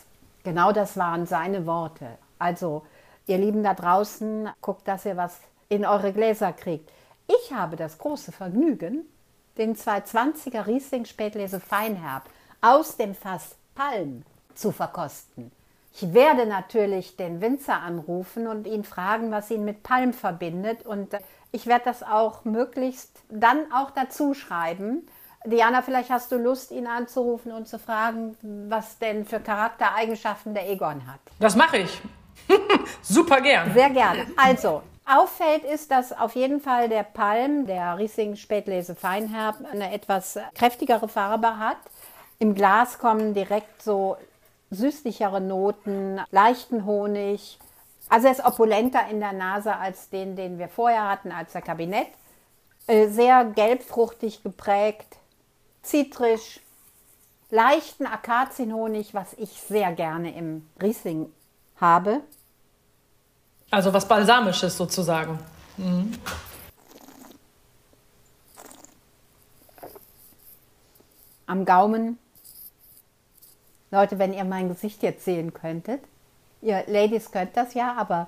Genau 0.43 0.71
das 0.71 0.97
waren 0.97 1.27
seine 1.27 1.67
Worte. 1.67 2.17
Also, 2.39 2.87
ihr 3.27 3.37
Lieben 3.37 3.61
da 3.61 3.75
draußen, 3.75 4.49
guckt, 4.61 4.87
dass 4.87 5.05
ihr 5.05 5.15
was 5.15 5.39
in 5.69 5.85
eure 5.85 6.11
Gläser 6.11 6.53
kriegt. 6.53 6.89
Ich 7.27 7.53
habe 7.53 7.75
das 7.75 7.99
große 7.99 8.31
Vergnügen, 8.31 9.05
den 9.59 9.75
220er 9.75 10.65
Riesling 10.65 11.05
Spätlese 11.05 11.59
Feinherb 11.59 12.23
aus 12.61 12.97
dem 12.97 13.13
Fass 13.13 13.57
Palm 13.75 14.23
zu 14.55 14.71
verkosten. 14.71 15.51
Ich 15.93 16.15
werde 16.15 16.47
natürlich 16.47 17.15
den 17.15 17.41
Winzer 17.41 17.79
anrufen 17.79 18.47
und 18.47 18.65
ihn 18.65 18.83
fragen, 18.83 19.29
was 19.29 19.51
ihn 19.51 19.63
mit 19.63 19.83
Palm 19.83 20.13
verbindet. 20.13 20.83
Und 20.83 21.15
ich 21.51 21.67
werde 21.67 21.85
das 21.85 22.01
auch 22.01 22.43
möglichst 22.43 23.21
dann 23.29 23.71
auch 23.71 23.91
dazu 23.91 24.33
schreiben, 24.33 25.07
Diana, 25.45 25.81
vielleicht 25.81 26.09
hast 26.09 26.31
du 26.31 26.37
Lust, 26.37 26.71
ihn 26.71 26.87
anzurufen 26.87 27.51
und 27.51 27.67
zu 27.67 27.77
fragen, 27.77 28.37
was 28.69 28.97
denn 28.99 29.25
für 29.25 29.39
Charaktereigenschaften 29.39 30.53
der 30.53 30.69
Egon 30.69 31.05
hat. 31.05 31.19
Das 31.39 31.55
mache 31.55 31.79
ich. 31.79 32.01
Super 33.01 33.41
gern. 33.41 33.73
Sehr 33.73 33.89
gerne. 33.89 34.25
Also, 34.37 34.81
auffällt 35.05 35.63
ist, 35.65 35.91
dass 35.91 36.17
auf 36.17 36.35
jeden 36.35 36.61
Fall 36.61 36.87
der 36.87 37.03
Palm, 37.03 37.65
der 37.65 37.97
Riesling 37.97 38.35
Spätlese 38.35 38.95
Feinherb, 38.95 39.57
eine 39.71 39.93
etwas 39.93 40.39
kräftigere 40.55 41.07
Farbe 41.07 41.57
hat. 41.57 41.77
Im 42.39 42.55
Glas 42.55 42.99
kommen 42.99 43.33
direkt 43.33 43.81
so 43.81 44.17
süßlichere 44.71 45.41
Noten, 45.41 46.21
leichten 46.31 46.85
Honig. 46.85 47.59
Also 48.09 48.27
er 48.27 48.33
ist 48.33 48.45
opulenter 48.45 49.01
in 49.09 49.19
der 49.19 49.33
Nase 49.33 49.75
als 49.75 50.09
den, 50.09 50.35
den 50.35 50.57
wir 50.57 50.67
vorher 50.67 51.09
hatten, 51.09 51.31
als 51.31 51.53
der 51.53 51.61
Kabinett. 51.61 52.07
Äh, 52.87 53.07
sehr 53.07 53.45
gelbfruchtig 53.45 54.43
geprägt, 54.43 55.17
zitrisch, 55.83 56.59
leichten 57.49 58.07
Akazienhonig, 58.07 59.13
was 59.13 59.33
ich 59.33 59.51
sehr 59.51 59.91
gerne 59.93 60.35
im 60.35 60.67
Riesling 60.81 61.31
habe. 61.79 62.21
Also 63.69 63.93
was 63.93 64.07
Balsamisches 64.07 64.75
sozusagen. 64.75 65.39
Mhm. 65.77 66.13
Am 71.45 71.65
Gaumen. 71.65 72.17
Leute, 73.91 74.17
wenn 74.17 74.33
ihr 74.33 74.43
mein 74.43 74.69
Gesicht 74.69 75.03
jetzt 75.03 75.25
sehen 75.25 75.53
könntet. 75.53 76.01
Ihr 76.61 76.83
Ladies 76.87 77.29
könnt 77.29 77.55
das 77.55 77.73
ja, 77.73 77.93
aber 77.95 78.27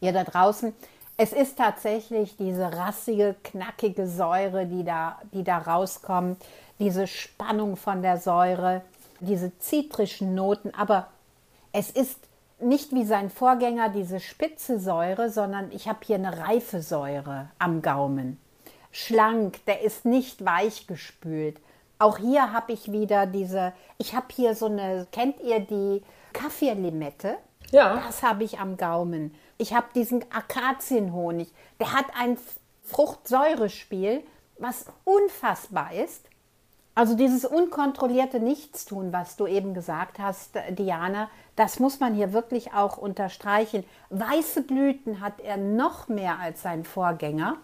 ihr 0.00 0.12
da 0.12 0.24
draußen, 0.24 0.74
es 1.18 1.32
ist 1.32 1.58
tatsächlich 1.58 2.36
diese 2.36 2.72
rassige, 2.72 3.34
knackige 3.42 4.06
Säure, 4.06 4.66
die 4.66 4.84
da, 4.84 5.18
die 5.34 5.42
da 5.42 5.58
rauskommt, 5.58 6.42
diese 6.78 7.08
Spannung 7.08 7.76
von 7.76 8.02
der 8.02 8.18
Säure, 8.18 8.82
diese 9.18 9.58
zitrischen 9.58 10.36
Noten, 10.36 10.72
aber 10.74 11.08
es 11.72 11.90
ist 11.90 12.20
nicht 12.60 12.92
wie 12.92 13.04
sein 13.04 13.30
Vorgänger 13.30 13.88
diese 13.88 14.20
spitze 14.20 14.78
Säure, 14.78 15.28
sondern 15.28 15.72
ich 15.72 15.88
habe 15.88 15.98
hier 16.02 16.16
eine 16.16 16.38
reife 16.38 16.82
Säure 16.82 17.50
am 17.58 17.82
Gaumen. 17.82 18.38
Schlank, 18.92 19.64
der 19.66 19.82
ist 19.82 20.04
nicht 20.04 20.44
weich 20.44 20.86
gespült. 20.86 21.60
Auch 21.98 22.18
hier 22.18 22.52
habe 22.52 22.72
ich 22.72 22.92
wieder 22.92 23.26
diese, 23.26 23.72
ich 23.98 24.14
habe 24.14 24.26
hier 24.32 24.54
so 24.54 24.66
eine, 24.66 25.08
kennt 25.10 25.40
ihr 25.40 25.58
die 25.58 26.02
Kaffeelimette? 26.32 27.36
Ja. 27.72 28.02
Das 28.06 28.22
habe 28.22 28.44
ich 28.44 28.60
am 28.60 28.76
Gaumen. 28.76 29.34
Ich 29.58 29.74
habe 29.74 29.88
diesen 29.94 30.24
Akazienhonig. 30.32 31.52
Der 31.80 31.92
hat 31.92 32.06
ein 32.16 32.38
Fruchtsäurespiel, 32.84 34.22
was 34.58 34.86
unfassbar 35.04 35.92
ist. 35.92 36.24
Also 36.94 37.14
dieses 37.14 37.44
unkontrollierte 37.44 38.40
Nichtstun, 38.40 39.12
was 39.12 39.36
du 39.36 39.46
eben 39.46 39.74
gesagt 39.74 40.18
hast, 40.18 40.56
Diana, 40.70 41.28
das 41.54 41.78
muss 41.80 42.00
man 42.00 42.14
hier 42.14 42.32
wirklich 42.32 42.72
auch 42.72 42.96
unterstreichen. 42.96 43.84
Weiße 44.10 44.62
Blüten 44.62 45.20
hat 45.20 45.40
er 45.40 45.56
noch 45.56 46.08
mehr 46.08 46.38
als 46.38 46.62
sein 46.62 46.84
Vorgänger. 46.84 47.56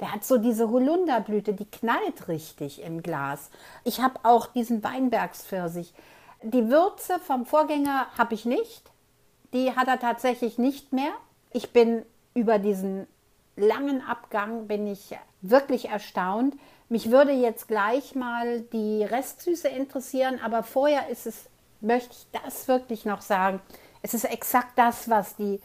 Der 0.00 0.12
hat 0.12 0.24
so 0.24 0.38
diese 0.38 0.70
Holunderblüte, 0.70 1.54
die 1.54 1.70
knallt 1.70 2.28
richtig 2.28 2.82
im 2.82 3.02
Glas. 3.02 3.50
Ich 3.84 4.00
habe 4.00 4.20
auch 4.24 4.46
diesen 4.46 4.82
Weinbergspfirsich. 4.84 5.94
Die 6.42 6.68
Würze 6.68 7.18
vom 7.18 7.46
Vorgänger 7.46 8.06
habe 8.16 8.34
ich 8.34 8.44
nicht 8.44 8.90
die 9.52 9.74
hat 9.74 9.88
er 9.88 9.98
tatsächlich 9.98 10.58
nicht 10.58 10.92
mehr. 10.92 11.12
Ich 11.52 11.72
bin 11.72 12.02
über 12.34 12.58
diesen 12.58 13.06
langen 13.56 14.02
Abgang 14.02 14.66
bin 14.66 14.86
ich 14.86 15.16
wirklich 15.40 15.88
erstaunt. 15.88 16.54
Mich 16.88 17.10
würde 17.10 17.32
jetzt 17.32 17.68
gleich 17.68 18.14
mal 18.14 18.60
die 18.60 19.02
Restsüße 19.02 19.68
interessieren, 19.68 20.38
aber 20.44 20.62
vorher 20.62 21.08
ist 21.08 21.26
es, 21.26 21.46
möchte 21.80 22.12
ich 22.12 22.26
das 22.42 22.68
wirklich 22.68 23.04
noch 23.04 23.22
sagen. 23.22 23.60
Es 24.02 24.14
ist 24.14 24.24
exakt 24.24 24.72
das, 24.76 25.08
was 25.08 25.36
die 25.36 25.60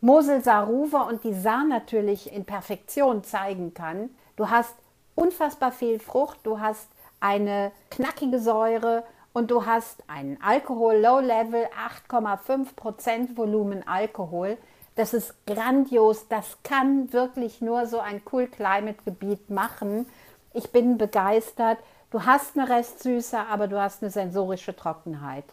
Mosel 0.00 0.42
Saruva 0.42 1.02
und 1.02 1.24
die 1.24 1.34
Saar 1.34 1.64
natürlich 1.64 2.32
in 2.32 2.44
Perfektion 2.44 3.22
zeigen 3.24 3.74
kann. 3.74 4.10
Du 4.36 4.50
hast 4.50 4.74
unfassbar 5.14 5.72
viel 5.72 5.98
Frucht, 5.98 6.38
du 6.42 6.60
hast 6.60 6.88
eine 7.20 7.72
knackige 7.90 8.40
Säure 8.40 9.04
und 9.36 9.50
du 9.50 9.66
hast 9.66 10.02
einen 10.06 10.38
Alkohol 10.40 10.96
Low 10.96 11.20
Level 11.20 11.68
8,5% 12.10 13.36
Volumen 13.36 13.86
Alkohol. 13.86 14.56
Das 14.94 15.12
ist 15.12 15.34
grandios. 15.44 16.26
Das 16.28 16.56
kann 16.62 17.12
wirklich 17.12 17.60
nur 17.60 17.84
so 17.84 18.00
ein 18.00 18.22
Cool 18.32 18.46
Climate 18.46 18.96
Gebiet 19.04 19.50
machen. 19.50 20.06
Ich 20.54 20.72
bin 20.72 20.96
begeistert. 20.96 21.76
Du 22.10 22.24
hast 22.24 22.58
eine 22.58 22.66
Restsüße, 22.66 23.38
aber 23.38 23.68
du 23.68 23.78
hast 23.78 24.02
eine 24.02 24.10
sensorische 24.10 24.74
Trockenheit. 24.74 25.44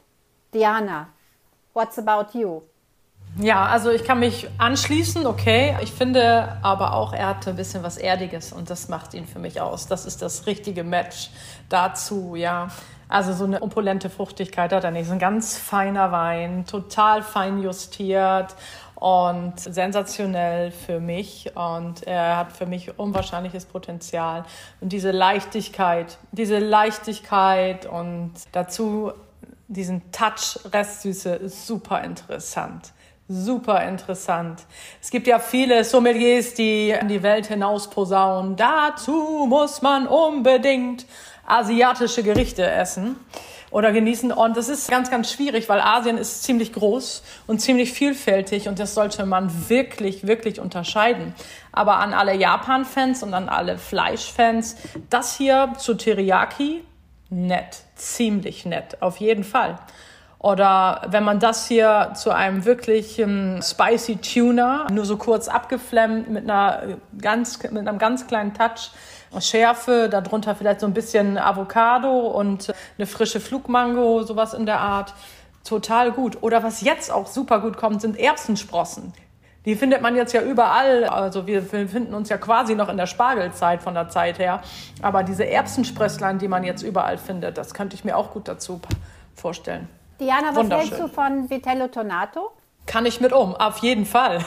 Diana, 0.54 1.10
what's 1.74 2.00
about 2.00 2.40
you? 2.40 2.62
Ja, 3.38 3.66
also 3.66 3.90
ich 3.90 4.06
kann 4.06 4.20
mich 4.20 4.48
anschließen, 4.60 5.26
okay. 5.26 5.76
Ich 5.82 5.92
finde 5.92 6.58
aber 6.62 6.94
auch, 6.94 7.12
er 7.12 7.28
hat 7.28 7.48
ein 7.48 7.58
bisschen 7.58 7.84
was 7.84 7.98
Erdiges 7.98 8.54
und 8.54 8.70
das 8.70 8.88
macht 8.88 9.14
ihn 9.14 9.26
für 9.26 9.40
mich 9.40 9.60
aus. 9.60 9.88
Das 9.88 10.06
ist 10.06 10.22
das 10.22 10.46
richtige 10.46 10.86
Match 10.86 11.32
dazu, 11.68 12.36
ja. 12.36 12.70
Also 13.08 13.34
so 13.34 13.46
eine 13.46 13.62
opulente 13.62 14.10
Fruchtigkeit 14.10 14.72
hat 14.72 14.84
er 14.84 14.92
nicht. 14.92 15.08
So 15.08 15.14
ein 15.14 15.20
ganz 15.20 15.58
feiner 15.58 16.12
Wein, 16.12 16.66
total 16.66 17.22
fein 17.22 17.62
justiert 17.62 18.56
und 18.96 19.60
sensationell 19.60 20.72
für 20.72 21.00
mich 21.00 21.52
und 21.56 22.04
er 22.08 22.38
hat 22.38 22.54
für 22.54 22.66
mich 22.66 22.98
unwahrscheinliches 22.98 23.66
Potenzial 23.66 24.46
und 24.80 24.94
diese 24.94 25.12
Leichtigkeit, 25.12 26.18
diese 26.32 26.60
Leichtigkeit 26.60 27.86
und 27.86 28.32
dazu 28.54 29.12
diesen 29.68 30.12
Touch 30.12 30.60
Restsüße 30.72 31.36
ist 31.36 31.68
super 31.68 32.02
interessant. 32.02 32.94
Super 33.28 33.84
interessant. 33.84 34.62
Es 35.02 35.10
gibt 35.10 35.28
ja 35.28 35.40
viele 35.40 35.84
Sommeliers, 35.84 36.54
die 36.54 36.92
in 36.92 37.08
die 37.08 37.24
Welt 37.24 37.48
hinaus 37.48 37.90
posaunen. 37.90 38.58
Dazu 38.58 39.46
muss 39.50 39.82
man 39.82 40.08
unbedingt 40.08 41.06
asiatische 41.46 42.24
Gerichte 42.24 42.66
essen 42.70 43.16
oder 43.74 43.92
genießen. 43.92 44.32
Und 44.32 44.56
das 44.56 44.70
ist 44.70 44.90
ganz, 44.90 45.10
ganz 45.10 45.32
schwierig, 45.32 45.68
weil 45.68 45.82
Asien 45.82 46.18
ist 46.18 46.44
ziemlich 46.44 46.74
groß 46.74 47.24
und 47.48 47.60
ziemlich 47.60 47.92
vielfältig 47.92 48.68
und 48.68 48.80
das 48.80 48.94
sollte 48.94 49.26
man 49.26 49.70
wirklich, 49.70 50.28
wirklich 50.28 50.60
unterscheiden. 50.60 51.34
Aber 51.72 51.98
an 51.98 52.14
alle 52.14 52.36
Japan-Fans 52.36 53.24
und 53.24 53.34
an 53.34 53.50
alle 53.50 53.78
Fleischfans, 53.78 54.78
das 55.10 55.36
hier 55.36 55.74
zu 55.80 55.96
Teriyaki, 55.96 56.84
nett, 57.30 57.82
ziemlich 57.96 58.66
nett, 58.66 59.02
auf 59.02 59.18
jeden 59.18 59.44
Fall. 59.44 59.80
Oder 60.38 61.04
wenn 61.08 61.24
man 61.24 61.40
das 61.40 61.68
hier 61.70 62.12
zu 62.16 62.32
einem 62.32 62.66
wirklich 62.66 63.18
ähm, 63.18 63.62
spicy 63.64 64.18
Tuna, 64.18 64.88
nur 64.92 65.06
so 65.06 65.16
kurz 65.16 65.48
abgeflammt 65.48 66.30
mit 66.30 66.44
einer 66.44 66.98
ganz, 67.20 67.64
mit 67.64 67.88
einem 67.88 67.98
ganz 67.98 68.28
kleinen 68.28 68.54
Touch 68.54 68.92
Schärfe, 69.40 70.10
darunter 70.10 70.56
vielleicht 70.56 70.80
so 70.80 70.88
ein 70.88 70.94
bisschen 70.94 71.38
Avocado 71.38 72.28
und 72.28 72.74
eine 72.98 73.08
frische 73.08 73.40
Flugmango, 73.40 74.24
sowas 74.24 74.54
in 74.54 74.66
der 74.66 74.80
Art. 74.80 75.14
Total 75.64 76.12
gut. 76.12 76.42
Oder 76.42 76.64
was 76.64 76.82
jetzt 76.82 77.12
auch 77.12 77.28
super 77.28 77.60
gut 77.60 77.78
kommt, 77.78 78.02
sind 78.02 78.20
Erbsensprossen. 78.20 79.14
Die 79.66 79.76
findet 79.76 80.02
man 80.02 80.16
jetzt 80.16 80.34
ja 80.34 80.42
überall. 80.42 81.06
Also 81.06 81.48
wir 81.48 81.62
befinden 81.62 82.14
uns 82.14 82.30
ja 82.30 82.38
quasi 82.38 82.76
noch 82.76 82.90
in 82.90 82.98
der 82.98 83.08
Spargelzeit 83.08 83.82
von 83.82 83.94
der 83.94 84.10
Zeit 84.10 84.40
her. 84.40 84.62
Aber 85.02 85.24
diese 85.24 85.48
Erbsensprösslein, 85.48 86.38
die 86.38 86.50
man 86.50 86.64
jetzt 86.64 86.82
überall 86.82 87.18
findet, 87.18 87.58
das 87.58 87.74
könnte 87.74 87.96
ich 87.96 88.04
mir 88.04 88.18
auch 88.18 88.32
gut 88.32 88.48
dazu 88.48 88.82
vorstellen. 89.36 89.88
Diana, 90.20 90.54
was 90.56 90.70
hältst 90.70 91.00
du 91.00 91.08
von 91.08 91.50
Vitello 91.50 91.88
Tonato? 91.88 92.52
Kann 92.86 93.06
ich 93.06 93.22
mit 93.22 93.32
um, 93.32 93.56
auf 93.56 93.78
jeden 93.78 94.06
Fall. 94.06 94.40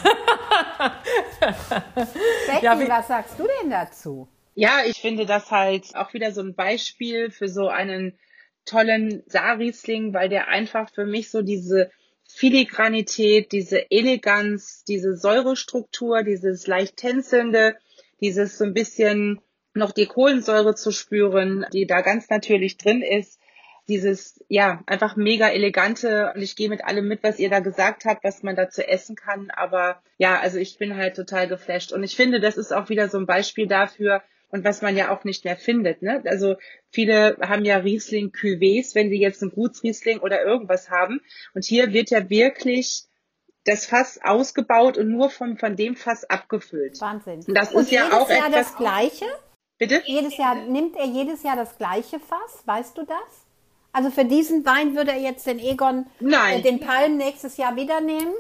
Becky, 1.41 2.65
ja, 2.65 2.79
was 2.89 3.09
sagst 3.09 3.39
du 3.39 3.47
denn 3.63 3.71
dazu? 3.71 4.29
Ja, 4.59 4.81
ich 4.87 5.03
finde 5.03 5.27
das 5.27 5.51
halt 5.51 5.95
auch 5.97 6.15
wieder 6.15 6.33
so 6.33 6.41
ein 6.41 6.55
Beispiel 6.55 7.31
für 7.31 7.47
so 7.47 7.69
einen 7.69 8.19
tollen 8.65 9.23
Saarriesling, 9.27 10.15
weil 10.15 10.31
der 10.31 10.49
einfach 10.49 10.91
für 10.91 11.05
mich 11.05 11.31
so 11.31 11.43
diese 11.43 11.91
Filigranität, 12.27 13.53
diese 13.53 13.91
Eleganz, 13.91 14.83
diese 14.85 15.15
Säurestruktur, 15.15 16.23
dieses 16.23 16.67
leicht 16.67 16.97
tänzelnde, 16.97 17.77
dieses 18.23 18.57
so 18.57 18.65
ein 18.65 18.73
bisschen 18.73 19.43
noch 19.75 19.93
die 19.93 20.07
Kohlensäure 20.07 20.75
zu 20.75 20.91
spüren, 20.91 21.67
die 21.75 21.87
da 21.87 22.01
ganz 22.01 22.31
natürlich 22.31 22.79
drin 22.79 23.03
ist, 23.03 23.39
dieses, 23.89 24.43
ja, 24.49 24.83
einfach 24.87 25.17
mega 25.17 25.51
elegante 25.51 26.33
und 26.35 26.41
ich 26.41 26.57
gehe 26.57 26.71
mit 26.71 26.83
allem 26.83 27.07
mit, 27.07 27.23
was 27.23 27.39
ihr 27.39 27.51
da 27.51 27.61
gesagt 27.61 28.07
habt, 28.07 28.25
was 28.25 28.43
man 28.43 28.57
dazu 28.57 28.81
essen 28.81 29.17
kann. 29.17 29.51
Aber 29.51 30.03
ja, 30.17 30.41
also 30.41 30.59
ich 30.59 30.79
bin 30.79 30.97
halt 30.97 31.15
total 31.15 31.47
geflasht. 31.47 31.93
Und 31.93 32.03
ich 32.05 32.17
finde, 32.17 32.41
das 32.41 32.57
ist 32.57 32.73
auch 32.73 32.89
wieder 32.89 33.11
so 33.11 33.19
ein 33.19 33.27
Beispiel 33.27 33.67
dafür, 33.67 34.23
und 34.51 34.65
was 34.65 34.83
man 34.83 34.97
ja 34.97 35.11
auch 35.11 35.25
nicht 35.25 35.45
mehr 35.45 35.57
findet. 35.57 36.03
Ne? 36.03 36.23
Also 36.27 36.57
viele 36.91 37.37
haben 37.41 37.65
ja 37.65 37.79
Riesling 37.79 38.31
Cuvées, 38.31 38.95
wenn 38.95 39.11
sie 39.11 39.21
jetzt 39.21 39.43
einen 39.43 39.53
Gutsriesling 39.53 40.19
oder 40.21 40.45
irgendwas 40.45 40.91
haben. 40.91 41.21
Und 41.55 41.65
hier 41.65 41.93
wird 41.93 42.11
ja 42.11 42.31
wirklich 42.31 43.05
das 43.65 43.87
Fass 43.87 44.21
ausgebaut 44.23 44.97
und 44.97 45.11
nur 45.11 45.29
von, 45.29 45.59
von 45.59 45.77
dem 45.77 45.97
Fass 45.97 46.25
abgefüllt. 46.25 47.01
Wahnsinn. 47.01 47.45
Und 47.47 47.55
das 47.55 47.73
und 47.73 47.83
ist 47.83 47.91
ja 47.91 48.13
auch 48.13 48.31
Jahr 48.31 48.49
etwas. 48.49 48.69
das 48.69 48.77
Gleiche? 48.77 49.27
Bitte? 49.79 50.03
Jedes 50.07 50.37
Jahr, 50.37 50.55
nimmt 50.55 50.97
er 50.97 51.07
jedes 51.07 51.43
Jahr 51.43 51.57
das 51.57 51.77
gleiche 51.77 52.21
Fass? 52.21 52.63
Weißt 52.65 52.97
du 52.97 53.05
das? 53.05 53.47
Also 53.93 54.11
für 54.11 54.25
diesen 54.25 54.65
Wein 54.65 54.95
würde 54.95 55.13
er 55.13 55.21
jetzt 55.21 55.47
den 55.47 55.59
Egon, 55.59 56.07
Nein. 56.21 56.61
Äh, 56.61 56.63
den 56.63 56.81
Palm 56.81 57.17
nächstes 57.17 57.57
Jahr 57.57 57.77
wieder 57.77 58.01
nehmen? 58.01 58.35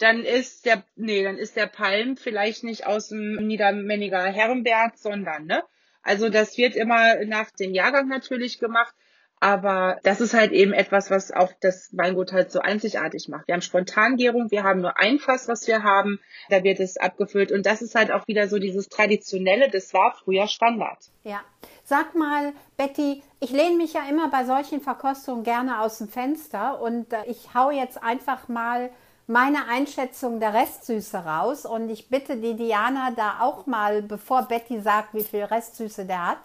Dann 0.00 0.24
ist 0.24 0.66
der, 0.66 0.82
nee, 0.96 1.22
dann 1.22 1.36
ist 1.36 1.56
der 1.56 1.66
Palm 1.66 2.16
vielleicht 2.16 2.64
nicht 2.64 2.86
aus 2.86 3.08
dem 3.08 3.46
Niedermänniger 3.46 4.24
Herrenberg, 4.24 4.96
sondern, 4.96 5.46
ne? 5.46 5.62
Also 6.02 6.30
das 6.30 6.56
wird 6.56 6.74
immer 6.74 7.24
nach 7.26 7.50
dem 7.50 7.74
Jahrgang 7.74 8.08
natürlich 8.08 8.58
gemacht. 8.58 8.94
Aber 9.42 9.98
das 10.02 10.20
ist 10.20 10.34
halt 10.34 10.52
eben 10.52 10.74
etwas, 10.74 11.10
was 11.10 11.32
auch 11.32 11.50
das 11.62 11.88
Weingut 11.96 12.30
halt 12.32 12.52
so 12.52 12.60
einzigartig 12.60 13.28
macht. 13.28 13.48
Wir 13.48 13.54
haben 13.54 13.62
Spontangärung, 13.62 14.50
wir 14.50 14.64
haben 14.64 14.82
nur 14.82 14.98
ein 14.98 15.18
Fass, 15.18 15.48
was 15.48 15.66
wir 15.66 15.82
haben, 15.82 16.20
da 16.50 16.62
wird 16.62 16.78
es 16.78 16.98
abgefüllt. 16.98 17.50
Und 17.50 17.64
das 17.64 17.80
ist 17.80 17.94
halt 17.94 18.12
auch 18.12 18.28
wieder 18.28 18.48
so 18.48 18.58
dieses 18.58 18.90
Traditionelle, 18.90 19.70
das 19.70 19.94
war 19.94 20.14
früher 20.14 20.46
Standard. 20.46 20.98
Ja. 21.24 21.40
Sag 21.84 22.14
mal, 22.14 22.52
Betty, 22.76 23.22
ich 23.40 23.50
lehne 23.50 23.76
mich 23.76 23.94
ja 23.94 24.02
immer 24.10 24.30
bei 24.30 24.44
solchen 24.44 24.82
Verkostungen 24.82 25.42
gerne 25.42 25.80
aus 25.80 25.98
dem 25.98 26.08
Fenster 26.08 26.80
und 26.80 27.10
äh, 27.12 27.24
ich 27.26 27.54
hau 27.54 27.70
jetzt 27.70 28.02
einfach 28.02 28.48
mal 28.48 28.90
meine 29.30 29.68
Einschätzung 29.68 30.40
der 30.40 30.54
Restsüße 30.54 31.18
raus 31.18 31.64
und 31.64 31.88
ich 31.88 32.08
bitte 32.08 32.36
die 32.36 32.54
Diana 32.54 33.12
da 33.14 33.36
auch 33.40 33.64
mal, 33.66 34.02
bevor 34.02 34.42
Betty 34.42 34.80
sagt, 34.80 35.14
wie 35.14 35.22
viel 35.22 35.44
Restsüße 35.44 36.04
der 36.04 36.26
hat. 36.26 36.38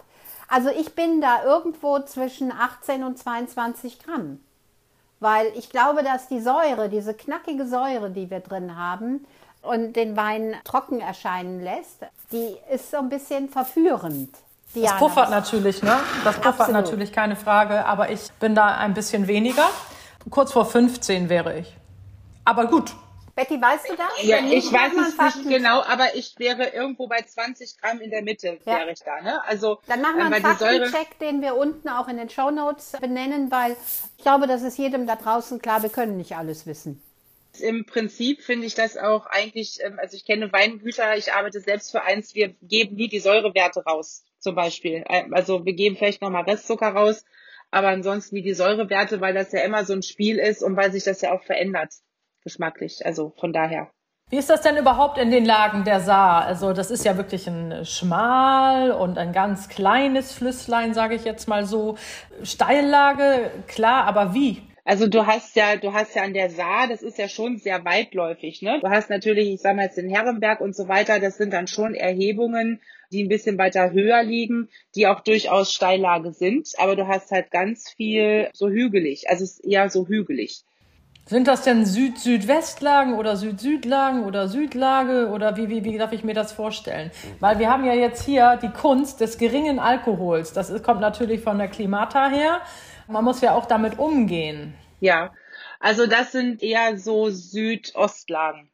Also 0.48 0.70
ich 0.70 0.94
bin 0.94 1.20
da 1.20 1.42
irgendwo 1.44 1.98
zwischen 2.00 2.52
18 2.52 3.02
und 3.02 3.18
22 3.18 3.98
Gramm. 3.98 4.38
Weil 5.18 5.46
ich 5.56 5.70
glaube, 5.70 6.04
dass 6.04 6.28
die 6.28 6.40
Säure, 6.40 6.88
diese 6.88 7.12
knackige 7.12 7.66
Säure, 7.66 8.10
die 8.10 8.30
wir 8.30 8.40
drin 8.40 8.76
haben 8.76 9.26
und 9.62 9.96
den 9.96 10.16
Wein 10.16 10.54
trocken 10.62 11.00
erscheinen 11.00 11.60
lässt, 11.60 12.04
die 12.30 12.54
ist 12.72 12.92
so 12.92 12.98
ein 12.98 13.08
bisschen 13.08 13.48
verführend. 13.48 14.30
Diana, 14.76 14.90
das 14.92 14.98
puffert 15.00 15.30
natürlich, 15.30 15.82
ne? 15.82 15.98
Das 16.22 16.36
puffert 16.36 16.60
Absolut. 16.60 16.84
natürlich, 16.84 17.12
keine 17.12 17.34
Frage. 17.34 17.84
Aber 17.84 18.10
ich 18.10 18.30
bin 18.38 18.54
da 18.54 18.76
ein 18.76 18.94
bisschen 18.94 19.26
weniger. 19.26 19.66
Kurz 20.30 20.52
vor 20.52 20.66
15 20.66 21.28
wäre 21.28 21.58
ich. 21.58 21.76
Aber 22.46 22.66
gut. 22.66 22.92
Betty, 23.34 23.60
weißt 23.60 23.90
du 23.90 23.96
das? 23.96 24.22
Ja, 24.22 24.38
ich 24.38 24.72
weiß 24.72 24.92
es 24.94 25.36
nicht 25.36 25.48
genau, 25.50 25.82
aber 25.82 26.14
ich 26.14 26.38
wäre 26.38 26.68
irgendwo 26.68 27.06
bei 27.06 27.20
20 27.20 27.76
Gramm 27.76 28.00
in 28.00 28.10
der 28.10 28.22
Mitte, 28.22 28.58
ja. 28.64 28.78
wäre 28.78 28.92
ich 28.92 29.00
da. 29.00 29.20
Ne? 29.20 29.44
Also, 29.44 29.78
Dann 29.88 30.00
machen 30.00 30.16
wir 30.16 30.24
einen 30.26 30.42
Faktencheck, 30.42 31.18
den 31.18 31.42
wir 31.42 31.56
unten 31.56 31.88
auch 31.90 32.08
in 32.08 32.16
den 32.16 32.30
Show 32.30 32.50
Notes 32.50 32.92
benennen, 32.98 33.50
weil 33.50 33.76
ich 34.16 34.22
glaube, 34.22 34.46
das 34.46 34.62
ist 34.62 34.78
jedem 34.78 35.06
da 35.06 35.16
draußen 35.16 35.60
klar, 35.60 35.82
wir 35.82 35.90
können 35.90 36.16
nicht 36.16 36.34
alles 36.34 36.66
wissen. 36.66 37.02
Im 37.58 37.84
Prinzip 37.84 38.42
finde 38.42 38.66
ich 38.66 38.74
das 38.74 38.96
auch 38.96 39.26
eigentlich, 39.26 39.80
ähm, 39.82 39.98
also 40.00 40.16
ich 40.16 40.24
kenne 40.24 40.52
Weingüter, 40.52 41.16
ich 41.16 41.32
arbeite 41.32 41.60
selbst 41.60 41.90
für 41.90 42.02
eins, 42.02 42.34
wir 42.34 42.54
geben 42.62 42.94
nie 42.94 43.08
die 43.08 43.20
Säurewerte 43.20 43.84
raus, 43.84 44.24
zum 44.38 44.54
Beispiel. 44.54 45.04
Ähm, 45.10 45.34
also 45.34 45.64
wir 45.66 45.74
geben 45.74 45.96
vielleicht 45.96 46.22
nochmal 46.22 46.44
Restzucker 46.44 46.88
raus, 46.88 47.24
aber 47.70 47.88
ansonsten 47.88 48.36
nie 48.36 48.42
die 48.42 48.54
Säurewerte, 48.54 49.20
weil 49.20 49.34
das 49.34 49.52
ja 49.52 49.60
immer 49.60 49.84
so 49.84 49.94
ein 49.94 50.02
Spiel 50.02 50.38
ist 50.38 50.62
und 50.62 50.76
weil 50.76 50.92
sich 50.92 51.04
das 51.04 51.20
ja 51.20 51.32
auch 51.32 51.42
verändert 51.42 51.92
geschmacklich. 52.46 53.04
Also 53.04 53.32
von 53.36 53.52
daher. 53.52 53.90
Wie 54.30 54.38
ist 54.38 54.50
das 54.50 54.62
denn 54.62 54.76
überhaupt 54.76 55.18
in 55.18 55.30
den 55.30 55.44
Lagen 55.44 55.84
der 55.84 56.00
Saar? 56.00 56.44
Also 56.44 56.72
das 56.72 56.90
ist 56.90 57.04
ja 57.04 57.16
wirklich 57.16 57.46
ein 57.46 57.84
schmal 57.84 58.90
und 58.92 59.18
ein 59.18 59.32
ganz 59.32 59.68
kleines 59.68 60.32
Flüsslein, 60.32 60.94
sage 60.94 61.14
ich 61.14 61.24
jetzt 61.24 61.48
mal 61.48 61.64
so. 61.66 61.96
Steillage, 62.42 63.50
klar, 63.68 64.04
aber 64.04 64.34
wie? 64.34 64.62
Also 64.84 65.08
du 65.08 65.26
hast 65.26 65.56
ja, 65.56 65.76
du 65.76 65.92
hast 65.92 66.14
ja 66.14 66.22
an 66.22 66.32
der 66.32 66.48
Saar, 66.50 66.86
das 66.88 67.02
ist 67.02 67.18
ja 67.18 67.28
schon 67.28 67.58
sehr 67.58 67.84
weitläufig, 67.84 68.62
ne? 68.62 68.78
Du 68.80 68.88
hast 68.88 69.10
natürlich, 69.10 69.48
ich 69.48 69.60
sag 69.60 69.74
mal 69.74 69.84
jetzt 69.84 69.96
den 69.96 70.08
Herrenberg 70.08 70.60
und 70.60 70.76
so 70.76 70.86
weiter, 70.86 71.18
das 71.18 71.36
sind 71.36 71.52
dann 71.52 71.66
schon 71.66 71.94
Erhebungen, 71.94 72.80
die 73.10 73.24
ein 73.24 73.28
bisschen 73.28 73.58
weiter 73.58 73.92
höher 73.92 74.22
liegen, 74.22 74.68
die 74.94 75.08
auch 75.08 75.20
durchaus 75.20 75.72
Steillage 75.72 76.32
sind, 76.32 76.68
aber 76.78 76.94
du 76.94 77.08
hast 77.08 77.32
halt 77.32 77.50
ganz 77.50 77.90
viel 77.90 78.48
so 78.52 78.68
hügelig, 78.68 79.28
also 79.28 79.42
es 79.42 79.58
ist 79.58 79.64
eher 79.64 79.90
so 79.90 80.06
hügelig. 80.06 80.64
Sind 81.28 81.48
das 81.48 81.62
denn 81.62 81.84
Süd-Südwestlagen 81.84 83.14
oder 83.14 83.36
Süd-Südlagen 83.36 84.24
oder 84.24 84.46
Südlage 84.46 85.28
oder 85.30 85.56
wie, 85.56 85.68
wie, 85.68 85.82
wie 85.82 85.98
darf 85.98 86.12
ich 86.12 86.22
mir 86.22 86.34
das 86.34 86.52
vorstellen? 86.52 87.10
Weil 87.40 87.58
wir 87.58 87.68
haben 87.68 87.84
ja 87.84 87.94
jetzt 87.94 88.24
hier 88.24 88.56
die 88.62 88.70
Kunst 88.70 89.20
des 89.20 89.36
geringen 89.36 89.80
Alkohols. 89.80 90.52
Das 90.52 90.70
ist, 90.70 90.84
kommt 90.84 91.00
natürlich 91.00 91.42
von 91.42 91.58
der 91.58 91.66
Klimata 91.66 92.28
her. 92.28 92.60
Man 93.08 93.24
muss 93.24 93.40
ja 93.40 93.56
auch 93.56 93.66
damit 93.66 93.98
umgehen. 93.98 94.74
Ja, 95.00 95.32
also 95.80 96.06
das 96.06 96.30
sind 96.30 96.62
eher 96.62 96.96
so 96.96 97.28
Südostlagen. 97.28 98.70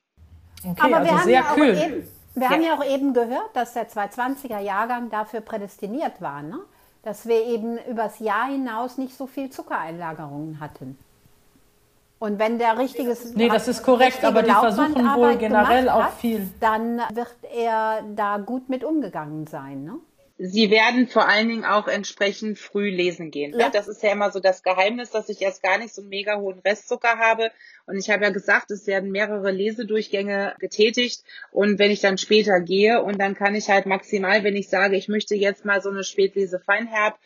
Okay, 0.63 0.77
Aber 0.79 0.99
also 0.99 1.11
wir 1.11 1.19
haben 1.19 1.25
sehr 1.25 1.35
ja 1.35 1.55
kühl. 1.55 1.79
Eben, 1.79 2.09
wir 2.35 2.43
ja. 2.43 2.51
haben 2.51 2.63
ja 2.63 2.75
auch 2.75 2.85
eben 2.85 3.15
gehört, 3.15 3.51
dass 3.55 3.73
der 3.73 3.89
220er 3.89 4.61
Jahrgang 4.61 5.09
dafür 5.09 5.41
prädestiniert 5.41 6.21
war, 6.21 6.43
ne? 6.43 6.59
dass 7.03 7.27
wir 7.27 7.47
eben 7.47 7.79
übers 7.79 8.19
Jahr 8.19 8.49
hinaus 8.49 8.99
nicht 8.99 9.17
so 9.17 9.27
viel 9.27 9.49
Zuckereinlagerungen 9.49 10.61
hatten. 10.61 10.99
Und 12.23 12.39
wenn 12.39 12.61
der 12.61 12.79
richtiges 12.79 13.35
Nee, 13.35 13.49
das 13.49 13.67
ist 13.67 13.83
korrekt, 13.83 14.25
aber 14.25 14.45
die 14.45 14.53
versuchen 14.53 14.95
wohl 15.17 15.37
generell 15.39 15.89
auch 15.89 16.05
hat, 16.05 16.21
viel. 16.21 16.49
Dann 16.61 16.99
wird 17.13 17.35
er 17.53 18.05
da 18.15 18.39
gut 18.39 18.69
mit 18.69 18.85
umgegangen 18.85 19.49
sein, 19.49 19.83
ne? 19.83 19.99
Sie 20.39 20.71
werden 20.71 21.09
vor 21.09 21.29
allen 21.29 21.49
Dingen 21.49 21.65
auch 21.65 21.89
entsprechend 21.89 22.61
früh 22.61 22.91
lesen 22.91 23.33
gehen. 23.33 23.59
Ja. 23.59 23.71
Das 23.71 23.89
ist 23.89 24.05
ja 24.05 24.13
immer 24.13 24.31
so 24.31 24.39
das 24.39 24.63
Geheimnis, 24.63 25.11
dass 25.11 25.29
ich 25.31 25.43
erst 25.43 25.65
gar 25.65 25.79
nicht 25.79 25.93
so 25.93 26.01
einen 26.01 26.11
mega 26.11 26.39
hohen 26.39 26.61
Restzucker 26.61 27.19
habe. 27.19 27.51
Und 27.87 27.97
ich 27.99 28.09
habe 28.09 28.23
ja 28.23 28.31
gesagt, 28.31 28.71
es 28.71 28.87
werden 28.87 29.11
mehrere 29.11 29.51
Lesedurchgänge 29.51 30.55
getätigt. 30.61 31.25
Und 31.51 31.81
wenn 31.81 31.91
ich 31.91 32.03
dann 32.03 32.19
später 32.19 32.61
gehe 32.61 33.03
und 33.03 33.19
dann 33.19 33.35
kann 33.35 33.57
ich 33.57 33.69
halt 33.69 33.87
maximal, 33.87 34.45
wenn 34.45 34.55
ich 34.55 34.69
sage, 34.69 34.95
ich 34.95 35.09
möchte 35.09 35.35
jetzt 35.35 35.65
mal 35.65 35.83
so 35.83 35.91
eine 35.91 36.05
Spätlese 36.05 36.61
Feinherb, 36.61 37.19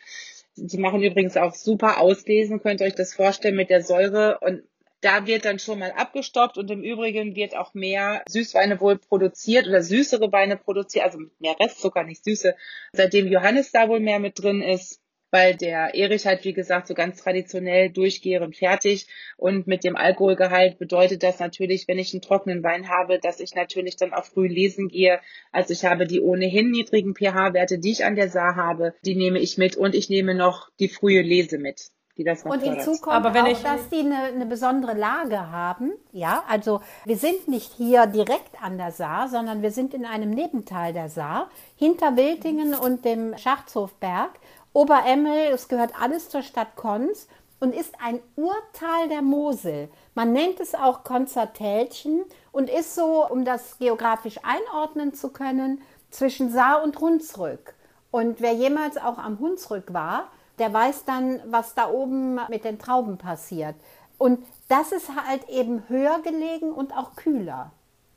die 0.55 0.79
machen 0.79 1.03
übrigens 1.03 1.37
auch 1.37 1.53
super 1.53 2.01
auslesen, 2.01 2.63
könnt 2.63 2.81
ihr 2.81 2.87
euch 2.87 2.95
das 2.95 3.13
vorstellen 3.13 3.55
mit 3.55 3.69
der 3.69 3.83
Säure 3.83 4.39
und 4.41 4.63
da 5.01 5.27
wird 5.27 5.45
dann 5.45 5.59
schon 5.59 5.79
mal 5.79 5.91
abgestoppt 5.91 6.57
und 6.57 6.71
im 6.71 6.83
Übrigen 6.83 7.35
wird 7.35 7.55
auch 7.55 7.73
mehr 7.73 8.23
Süßweine 8.27 8.79
wohl 8.79 8.97
produziert 8.97 9.67
oder 9.67 9.81
süßere 9.81 10.31
Weine 10.31 10.57
produziert, 10.57 11.05
also 11.05 11.19
mehr 11.39 11.55
Restzucker, 11.59 12.03
nicht 12.03 12.23
süße, 12.23 12.55
seitdem 12.93 13.27
Johannes 13.27 13.71
da 13.71 13.87
wohl 13.89 13.99
mehr 13.99 14.19
mit 14.19 14.41
drin 14.41 14.61
ist 14.61 15.01
weil 15.31 15.55
der 15.55 15.93
Erich 15.93 16.25
halt, 16.25 16.45
wie 16.45 16.53
gesagt, 16.53 16.87
so 16.87 16.93
ganz 16.93 17.21
traditionell 17.21 17.89
durchgehend 17.89 18.55
fertig 18.55 19.07
und 19.37 19.67
mit 19.67 19.83
dem 19.83 19.95
Alkoholgehalt 19.95 20.79
bedeutet 20.79 21.23
das 21.23 21.39
natürlich, 21.39 21.87
wenn 21.87 21.99
ich 21.99 22.13
einen 22.13 22.21
trockenen 22.21 22.63
Wein 22.63 22.89
habe, 22.89 23.19
dass 23.19 23.39
ich 23.39 23.53
natürlich 23.55 23.97
dann 23.97 24.13
auch 24.13 24.25
früh 24.25 24.47
lesen 24.47 24.87
gehe. 24.87 25.19
Also 25.51 25.73
ich 25.73 25.85
habe 25.85 26.07
die 26.07 26.21
ohnehin 26.21 26.71
niedrigen 26.71 27.13
pH-Werte, 27.13 27.79
die 27.79 27.91
ich 27.91 28.05
an 28.05 28.15
der 28.15 28.29
Saar 28.29 28.55
habe, 28.55 28.93
die 29.05 29.15
nehme 29.15 29.39
ich 29.39 29.57
mit 29.57 29.75
und 29.75 29.95
ich 29.95 30.09
nehme 30.09 30.33
noch 30.33 30.69
die 30.79 30.89
frühe 30.89 31.21
Lese 31.21 31.57
mit. 31.57 31.91
Die 32.17 32.23
das 32.23 32.43
und 32.43 32.61
hinzu 32.61 32.93
kommt 32.99 33.15
Aber 33.15 33.33
wenn 33.35 33.45
auch, 33.45 33.49
ich 33.49 33.61
dass 33.61 33.89
die 33.89 33.99
eine, 33.99 34.23
eine 34.33 34.47
besondere 34.47 34.93
Lage 34.95 35.51
haben. 35.51 35.91
Ja, 36.11 36.43
also 36.47 36.81
wir 37.05 37.17
sind 37.17 37.47
nicht 37.47 37.71
hier 37.73 38.07
direkt 38.07 38.61
an 38.61 38.77
der 38.77 38.91
Saar, 38.91 39.29
sondern 39.29 39.61
wir 39.61 39.71
sind 39.71 39.93
in 39.93 40.05
einem 40.05 40.31
Nebenteil 40.31 40.93
der 40.93 41.09
Saar, 41.09 41.49
hinter 41.75 42.17
Wiltingen 42.17 42.73
und 42.73 43.05
dem 43.05 43.37
Schachtshofberg. 43.37 44.31
Oberemmel, 44.73 45.51
es 45.53 45.67
gehört 45.67 45.91
alles 46.01 46.29
zur 46.29 46.41
Stadt 46.41 46.75
Konz 46.75 47.27
und 47.59 47.73
ist 47.73 47.93
ein 48.03 48.19
Urteil 48.35 49.09
der 49.09 49.21
Mosel. 49.21 49.89
Man 50.15 50.33
nennt 50.33 50.59
es 50.59 50.73
auch 50.73 51.03
Konzertälchen 51.03 52.23
und 52.51 52.69
ist 52.69 52.95
so, 52.95 53.27
um 53.27 53.45
das 53.45 53.77
geografisch 53.77 54.39
einordnen 54.43 55.13
zu 55.13 55.29
können, 55.29 55.81
zwischen 56.09 56.51
Saar 56.51 56.83
und 56.83 56.99
Hunsrück. 56.99 57.75
Und 58.09 58.41
wer 58.41 58.53
jemals 58.53 58.97
auch 58.97 59.17
am 59.17 59.39
Hunsrück 59.39 59.93
war, 59.93 60.29
der 60.59 60.73
weiß 60.73 61.05
dann, 61.05 61.39
was 61.45 61.75
da 61.75 61.89
oben 61.89 62.39
mit 62.49 62.63
den 62.63 62.79
Trauben 62.79 63.17
passiert. 63.17 63.75
Und 64.17 64.39
das 64.67 64.91
ist 64.91 65.09
halt 65.15 65.47
eben 65.49 65.83
höher 65.87 66.19
gelegen 66.23 66.71
und 66.71 66.91
auch 66.91 67.15
kühler 67.15 67.71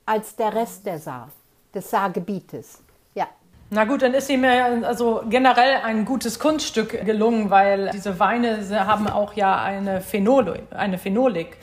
als 0.07 0.37
der 0.37 0.55
Rest 0.55 0.87
der 0.87 0.99
Saar, 0.99 1.31
des 1.75 1.91
Saargebietes. 1.91 2.83
Na 3.73 3.85
gut, 3.85 4.03
dann 4.03 4.15
ist 4.15 4.29
ihm 4.29 4.43
ja 4.43 4.67
also 4.83 5.23
generell 5.29 5.77
ein 5.85 6.05
gutes 6.05 6.41
Kunststück 6.41 7.07
gelungen, 7.07 7.51
weil 7.51 7.91
diese 7.93 8.19
Weine 8.19 8.59
haben 8.85 9.07
auch 9.07 9.35
ja 9.35 9.63
eine, 9.63 10.01
Phenol, 10.01 10.59
eine 10.71 10.99
Phenolik. 10.99 11.57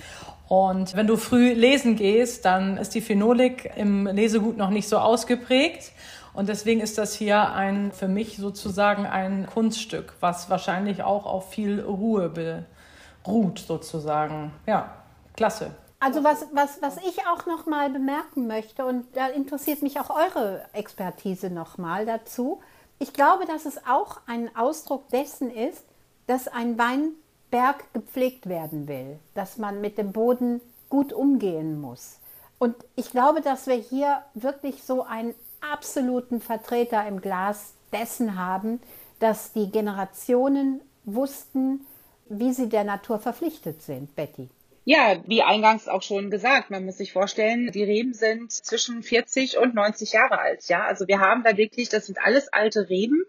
Und 0.48 0.96
wenn 0.96 1.06
du 1.06 1.18
früh 1.18 1.52
lesen 1.52 1.98
gehst, 1.98 2.46
dann 2.46 2.78
ist 2.78 2.96
die 2.96 3.02
Phenolik 3.02 3.72
im 3.76 4.08
Lesegut 4.08 4.56
noch 4.56 4.70
nicht 4.70 4.88
so 4.88 5.00
ausgeprägt. 5.00 5.92
Und 6.38 6.50
deswegen 6.50 6.82
ist 6.82 7.00
das 7.00 7.16
hier 7.16 7.52
ein, 7.54 7.92
für 7.92 8.08
mich 8.08 8.38
sozusagen 8.38 9.08
ein 9.08 9.48
Kunststück, 9.48 10.14
was 10.20 10.52
wahrscheinlich 10.52 11.02
auch 11.02 11.26
auf 11.26 11.50
viel 11.50 11.82
Ruhe 11.82 12.30
beruht, 12.30 13.58
sozusagen. 13.58 14.52
Ja, 14.68 14.94
klasse. 15.36 15.72
Also 16.00 16.24
was, 16.24 16.46
was, 16.54 16.80
was 16.80 16.98
ich 16.98 17.26
auch 17.26 17.48
noch 17.48 17.66
mal 17.66 17.90
bemerken 17.90 18.46
möchte, 18.46 18.86
und 18.86 19.08
da 19.16 19.26
interessiert 19.30 19.82
mich 19.82 20.00
auch 20.00 20.12
eure 20.12 20.64
Expertise 20.74 21.50
noch 21.50 21.80
mal 21.80 22.06
dazu. 22.06 22.62
Ich 23.00 23.14
glaube, 23.14 23.48
dass 23.48 23.66
es 23.66 23.88
auch 23.88 24.20
ein 24.28 24.56
Ausdruck 24.56 25.10
dessen 25.10 25.50
ist, 25.50 25.86
dass 26.28 26.48
ein 26.48 26.78
Weinberg 26.78 27.92
gepflegt 27.94 28.48
werden 28.48 28.88
will, 28.88 29.18
dass 29.34 29.58
man 29.58 29.82
mit 29.82 29.98
dem 29.98 30.12
Boden 30.12 30.62
gut 30.88 31.14
umgehen 31.14 31.82
muss. 31.82 32.20
Und 32.60 32.76
ich 32.96 33.10
glaube, 33.10 33.42
dass 33.42 33.66
wir 33.66 33.74
hier 33.74 34.22
wirklich 34.36 34.84
so 34.84 35.02
einen 35.02 35.34
absoluten 35.62 36.42
Vertreter 36.42 37.08
im 37.08 37.22
Glas 37.22 37.74
dessen 37.92 38.38
haben, 38.38 38.82
dass 39.20 39.54
die 39.54 39.72
Generationen 39.72 40.82
wussten, 41.06 41.86
wie 42.30 42.54
sie 42.54 42.70
der 42.70 42.84
Natur 42.84 43.20
verpflichtet 43.20 43.82
sind, 43.82 44.16
Betty. 44.16 44.50
Ja, 44.84 45.18
wie 45.26 45.44
eingangs 45.44 45.90
auch 45.90 46.02
schon 46.02 46.32
gesagt, 46.32 46.70
man 46.70 46.86
muss 46.86 46.98
sich 46.98 47.12
vorstellen, 47.12 47.72
die 47.74 47.84
Reben 47.84 48.14
sind 48.14 48.52
zwischen 48.54 49.04
40 49.04 49.58
und 49.58 49.76
90 49.76 50.14
Jahre 50.14 50.40
alt. 50.40 50.70
Ja, 50.70 50.86
also 50.86 51.08
wir 51.10 51.20
haben 51.20 51.44
da 51.44 51.58
wirklich, 51.58 51.90
das 51.90 52.06
sind 52.06 52.18
alles 52.20 52.48
alte 52.54 52.88
Reben, 52.90 53.26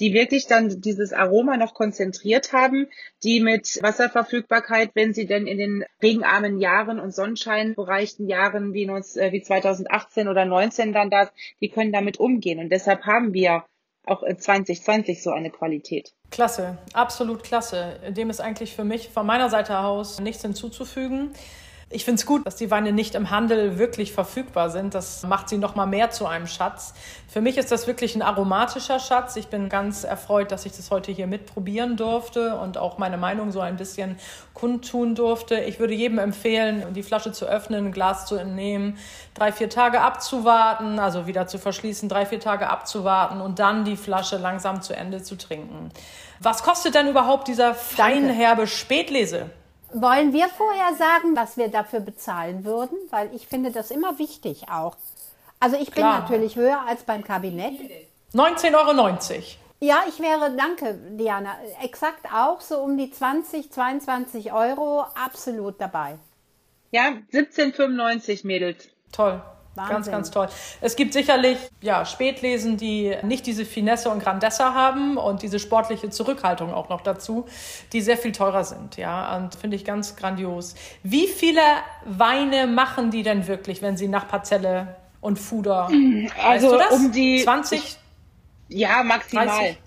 die 0.00 0.14
wirklich 0.14 0.46
dann 0.46 0.80
dieses 0.80 1.12
Aroma 1.12 1.56
noch 1.56 1.74
konzentriert 1.74 2.52
haben, 2.52 2.88
die 3.22 3.40
mit 3.40 3.78
Wasserverfügbarkeit, 3.82 4.90
wenn 4.94 5.12
sie 5.12 5.26
denn 5.26 5.46
in 5.46 5.58
den 5.58 5.84
regenarmen 6.02 6.58
Jahren 6.58 6.98
und 6.98 7.14
sonnenscheinbereichten 7.14 8.26
Jahren 8.26 8.72
wie, 8.72 8.86
2018 8.86 10.26
äh, 10.26 10.30
oder 10.30 10.44
19 10.46 10.92
dann 10.92 11.10
das, 11.10 11.28
die 11.60 11.68
können 11.68 11.92
damit 11.92 12.18
umgehen. 12.18 12.58
Und 12.58 12.70
deshalb 12.70 13.04
haben 13.04 13.34
wir 13.34 13.64
auch 14.06 14.22
in 14.22 14.38
2020 14.38 15.22
so 15.22 15.30
eine 15.30 15.50
Qualität. 15.50 16.12
Klasse, 16.30 16.78
absolut 16.94 17.42
klasse. 17.42 18.00
Dem 18.08 18.30
ist 18.30 18.40
eigentlich 18.40 18.74
für 18.74 18.84
mich 18.84 19.10
von 19.10 19.26
meiner 19.26 19.50
Seite 19.50 19.78
aus 19.78 20.20
nichts 20.20 20.42
hinzuzufügen. 20.42 21.32
Ich 21.92 22.04
finde 22.04 22.20
es 22.20 22.26
gut, 22.26 22.46
dass 22.46 22.54
die 22.54 22.70
Weine 22.70 22.92
nicht 22.92 23.16
im 23.16 23.30
Handel 23.30 23.76
wirklich 23.76 24.12
verfügbar 24.12 24.70
sind. 24.70 24.94
Das 24.94 25.24
macht 25.24 25.48
sie 25.48 25.58
noch 25.58 25.74
mal 25.74 25.86
mehr 25.86 26.10
zu 26.10 26.24
einem 26.24 26.46
Schatz. 26.46 26.94
Für 27.26 27.40
mich 27.40 27.58
ist 27.58 27.72
das 27.72 27.88
wirklich 27.88 28.14
ein 28.14 28.22
aromatischer 28.22 29.00
Schatz. 29.00 29.34
Ich 29.34 29.48
bin 29.48 29.68
ganz 29.68 30.04
erfreut, 30.04 30.52
dass 30.52 30.64
ich 30.66 30.70
das 30.70 30.92
heute 30.92 31.10
hier 31.10 31.26
mitprobieren 31.26 31.96
durfte 31.96 32.54
und 32.54 32.78
auch 32.78 32.98
meine 32.98 33.16
Meinung 33.16 33.50
so 33.50 33.58
ein 33.58 33.76
bisschen 33.76 34.20
kundtun 34.54 35.16
durfte. 35.16 35.56
Ich 35.56 35.80
würde 35.80 35.92
jedem 35.92 36.20
empfehlen, 36.20 36.94
die 36.94 37.02
Flasche 37.02 37.32
zu 37.32 37.46
öffnen, 37.46 37.86
ein 37.86 37.92
Glas 37.92 38.24
zu 38.26 38.36
entnehmen, 38.36 38.96
drei, 39.34 39.50
vier 39.50 39.68
Tage 39.68 40.00
abzuwarten, 40.00 41.00
also 41.00 41.26
wieder 41.26 41.48
zu 41.48 41.58
verschließen, 41.58 42.08
drei, 42.08 42.24
vier 42.24 42.38
Tage 42.38 42.70
abzuwarten 42.70 43.40
und 43.40 43.58
dann 43.58 43.84
die 43.84 43.96
Flasche 43.96 44.36
langsam 44.36 44.80
zu 44.80 44.94
Ende 44.94 45.24
zu 45.24 45.36
trinken. 45.36 45.90
Was 46.38 46.62
kostet 46.62 46.94
denn 46.94 47.08
überhaupt 47.08 47.48
dieser 47.48 47.74
feinherbe 47.74 48.68
Spätlese? 48.68 49.50
Wollen 49.92 50.32
wir 50.32 50.48
vorher 50.48 50.94
sagen, 50.94 51.34
was 51.34 51.56
wir 51.56 51.68
dafür 51.68 52.00
bezahlen 52.00 52.64
würden? 52.64 52.96
Weil 53.10 53.34
ich 53.34 53.46
finde 53.46 53.72
das 53.72 53.90
immer 53.90 54.18
wichtig 54.18 54.68
auch. 54.70 54.96
Also 55.58 55.76
ich 55.76 55.86
bin 55.86 56.02
Klar. 56.02 56.20
natürlich 56.20 56.56
höher 56.56 56.80
als 56.86 57.02
beim 57.02 57.22
Kabinett. 57.24 57.74
19,90 58.32 58.74
Euro. 58.74 59.42
Ja, 59.80 60.04
ich 60.08 60.20
wäre, 60.20 60.54
danke 60.56 60.94
Diana, 61.12 61.56
exakt 61.82 62.26
auch 62.32 62.60
so 62.60 62.78
um 62.78 62.98
die 62.98 63.10
20, 63.10 63.70
22 63.72 64.52
Euro 64.52 65.04
absolut 65.14 65.80
dabei. 65.80 66.18
Ja, 66.90 67.14
17,95 67.32 68.46
Mädels. 68.46 68.88
Toll. 69.12 69.42
Wahnsinn. 69.74 69.94
Ganz, 69.94 70.10
ganz 70.10 70.30
toll. 70.30 70.48
Es 70.80 70.96
gibt 70.96 71.12
sicherlich 71.12 71.56
ja, 71.80 72.04
Spätlesen, 72.04 72.76
die 72.76 73.16
nicht 73.22 73.46
diese 73.46 73.64
Finesse 73.64 74.10
und 74.10 74.20
Grandessa 74.20 74.74
haben 74.74 75.16
und 75.16 75.42
diese 75.42 75.58
sportliche 75.58 76.10
Zurückhaltung 76.10 76.74
auch 76.74 76.88
noch 76.88 77.02
dazu, 77.02 77.46
die 77.92 78.00
sehr 78.00 78.16
viel 78.16 78.32
teurer 78.32 78.64
sind. 78.64 78.96
Ja, 78.96 79.36
und 79.36 79.54
finde 79.54 79.76
ich 79.76 79.84
ganz 79.84 80.16
grandios. 80.16 80.74
Wie 81.02 81.28
viele 81.28 81.62
Weine 82.04 82.66
machen 82.66 83.10
die 83.10 83.22
denn 83.22 83.46
wirklich, 83.46 83.80
wenn 83.80 83.96
sie 83.96 84.08
nach 84.08 84.26
Parzelle 84.26 84.96
und 85.20 85.38
Fuder? 85.38 85.88
Also 86.42 86.72
weißt 86.72 86.90
du 86.90 86.94
um 86.94 87.12
die 87.12 87.42
20? 87.44 87.78
Ich, 88.68 88.78
ja, 88.78 89.02
maximal. 89.04 89.46
30? 89.46 89.78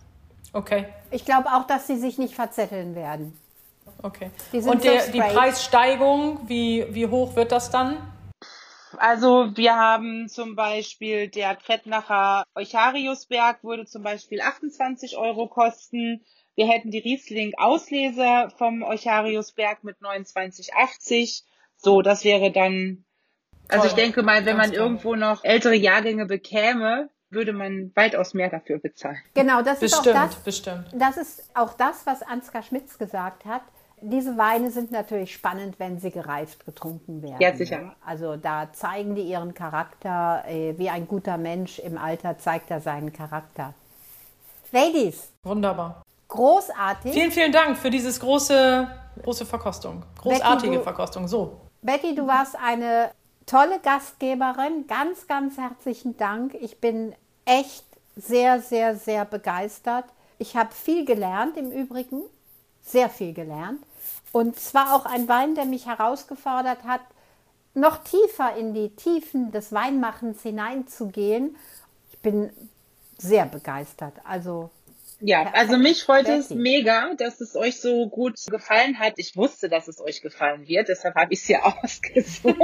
Okay. 0.53 0.85
Ich 1.11 1.25
glaube 1.25 1.49
auch, 1.49 1.67
dass 1.67 1.87
sie 1.87 1.97
sich 1.97 2.17
nicht 2.17 2.35
verzetteln 2.35 2.95
werden. 2.95 3.37
Okay. 4.01 4.31
Und 4.51 4.83
der, 4.83 5.07
die 5.07 5.19
Preissteigung, 5.19 6.39
wie, 6.47 6.85
wie 6.89 7.07
hoch 7.07 7.35
wird 7.35 7.51
das 7.51 7.69
dann? 7.69 7.97
Also 8.97 9.55
wir 9.55 9.75
haben 9.75 10.27
zum 10.29 10.55
Beispiel 10.55 11.27
der 11.27 11.55
Krettnacher 11.55 12.43
Euchariusberg 12.55 13.63
würde 13.63 13.85
zum 13.85 14.03
Beispiel 14.03 14.41
28 14.41 15.17
Euro 15.17 15.47
kosten. 15.47 16.23
Wir 16.55 16.67
hätten 16.67 16.91
die 16.91 16.99
Riesling 16.99 17.53
Auslese 17.57 18.49
vom 18.57 18.83
Euchariusberg 18.83 19.83
mit 19.83 19.97
29,80. 19.99 21.43
So, 21.75 22.01
das 22.01 22.23
wäre 22.23 22.51
dann, 22.51 23.05
also 23.67 23.87
ich 23.87 23.93
denke 23.93 24.23
mal, 24.23 24.45
wenn 24.45 24.57
man 24.57 24.69
toll. 24.69 24.79
irgendwo 24.79 25.15
noch 25.15 25.43
ältere 25.43 25.75
Jahrgänge 25.75 26.25
bekäme, 26.25 27.09
würde 27.29 27.53
man 27.53 27.91
weitaus 27.95 28.33
mehr 28.33 28.49
dafür 28.49 28.79
bezahlen. 28.79 29.17
Genau, 29.33 29.61
das 29.63 29.79
bestimmt, 29.79 30.05
ist 30.05 30.11
auch 30.11 30.27
das. 30.27 30.35
Bestimmt. 30.43 30.85
Das 30.93 31.17
ist 31.17 31.49
auch 31.55 31.73
das, 31.73 32.05
was 32.05 32.21
Ansgar 32.21 32.61
Schmitz 32.61 32.97
gesagt 32.97 33.45
hat 33.45 33.63
diese 34.03 34.37
Weine 34.37 34.69
sind 34.69 34.91
natürlich 34.91 35.33
spannend, 35.33 35.79
wenn 35.79 35.99
sie 35.99 36.11
gereift 36.11 36.65
getrunken 36.65 37.21
werden. 37.23 37.37
Ja, 37.39 37.55
sicher. 37.55 37.95
Also 38.05 38.35
da 38.35 38.71
zeigen 38.73 39.15
die 39.15 39.21
ihren 39.21 39.53
Charakter, 39.53 40.43
äh, 40.47 40.77
wie 40.77 40.89
ein 40.89 41.07
guter 41.07 41.37
Mensch 41.37 41.79
im 41.79 41.97
Alter 41.97 42.37
zeigt 42.37 42.69
er 42.69 42.81
seinen 42.81 43.13
Charakter. 43.13 43.73
Ladies. 44.71 45.29
Wunderbar. 45.43 46.03
Großartig. 46.27 47.13
Vielen, 47.13 47.31
vielen 47.31 47.51
Dank 47.51 47.77
für 47.77 47.89
dieses 47.89 48.19
große, 48.19 48.87
große 49.21 49.45
Verkostung. 49.45 50.03
Großartige 50.19 50.71
Betty, 50.71 50.77
du, 50.77 50.83
Verkostung. 50.83 51.27
So. 51.27 51.57
Betty, 51.81 52.15
du 52.15 52.27
warst 52.27 52.55
eine 52.55 53.11
tolle 53.45 53.79
Gastgeberin. 53.79 54.87
Ganz, 54.87 55.27
ganz 55.27 55.57
herzlichen 55.57 56.17
Dank. 56.17 56.55
Ich 56.55 56.79
bin 56.79 57.13
echt 57.45 57.85
sehr, 58.15 58.61
sehr, 58.61 58.95
sehr 58.95 59.25
begeistert. 59.25 60.05
Ich 60.39 60.55
habe 60.55 60.73
viel 60.73 61.05
gelernt 61.05 61.55
im 61.57 61.71
Übrigen, 61.71 62.23
sehr 62.81 63.09
viel 63.09 63.33
gelernt. 63.33 63.79
Und 64.33 64.59
zwar 64.59 64.95
auch 64.95 65.05
ein 65.05 65.29
Wein, 65.29 65.53
der 65.53 65.65
mich 65.65 65.85
herausgefordert 65.85 66.83
hat, 66.83 67.01
noch 67.75 68.03
tiefer 68.03 68.55
in 68.55 68.73
die 68.73 68.89
Tiefen 68.89 69.51
des 69.51 69.71
Weinmachens 69.71 70.41
hineinzugehen. 70.41 71.55
Ich 72.11 72.19
bin 72.19 72.49
sehr 73.19 73.45
begeistert. 73.45 74.13
Also 74.23 74.71
ja, 75.25 75.51
also 75.53 75.77
mich 75.77 76.03
freut 76.03 76.27
es 76.27 76.49
mega, 76.49 77.13
dass 77.15 77.39
es 77.39 77.55
euch 77.55 77.79
so 77.79 78.09
gut 78.09 78.35
gefallen 78.47 78.99
hat. 78.99 79.13
Ich 79.15 79.37
wusste, 79.37 79.69
dass 79.69 79.87
es 79.87 80.01
euch 80.01 80.21
gefallen 80.21 80.67
wird, 80.67 80.89
deshalb 80.89 81.15
habe 81.15 81.31
ich 81.31 81.39
es 81.39 81.45
hier 81.45 81.65
ausgesucht. 81.83 82.57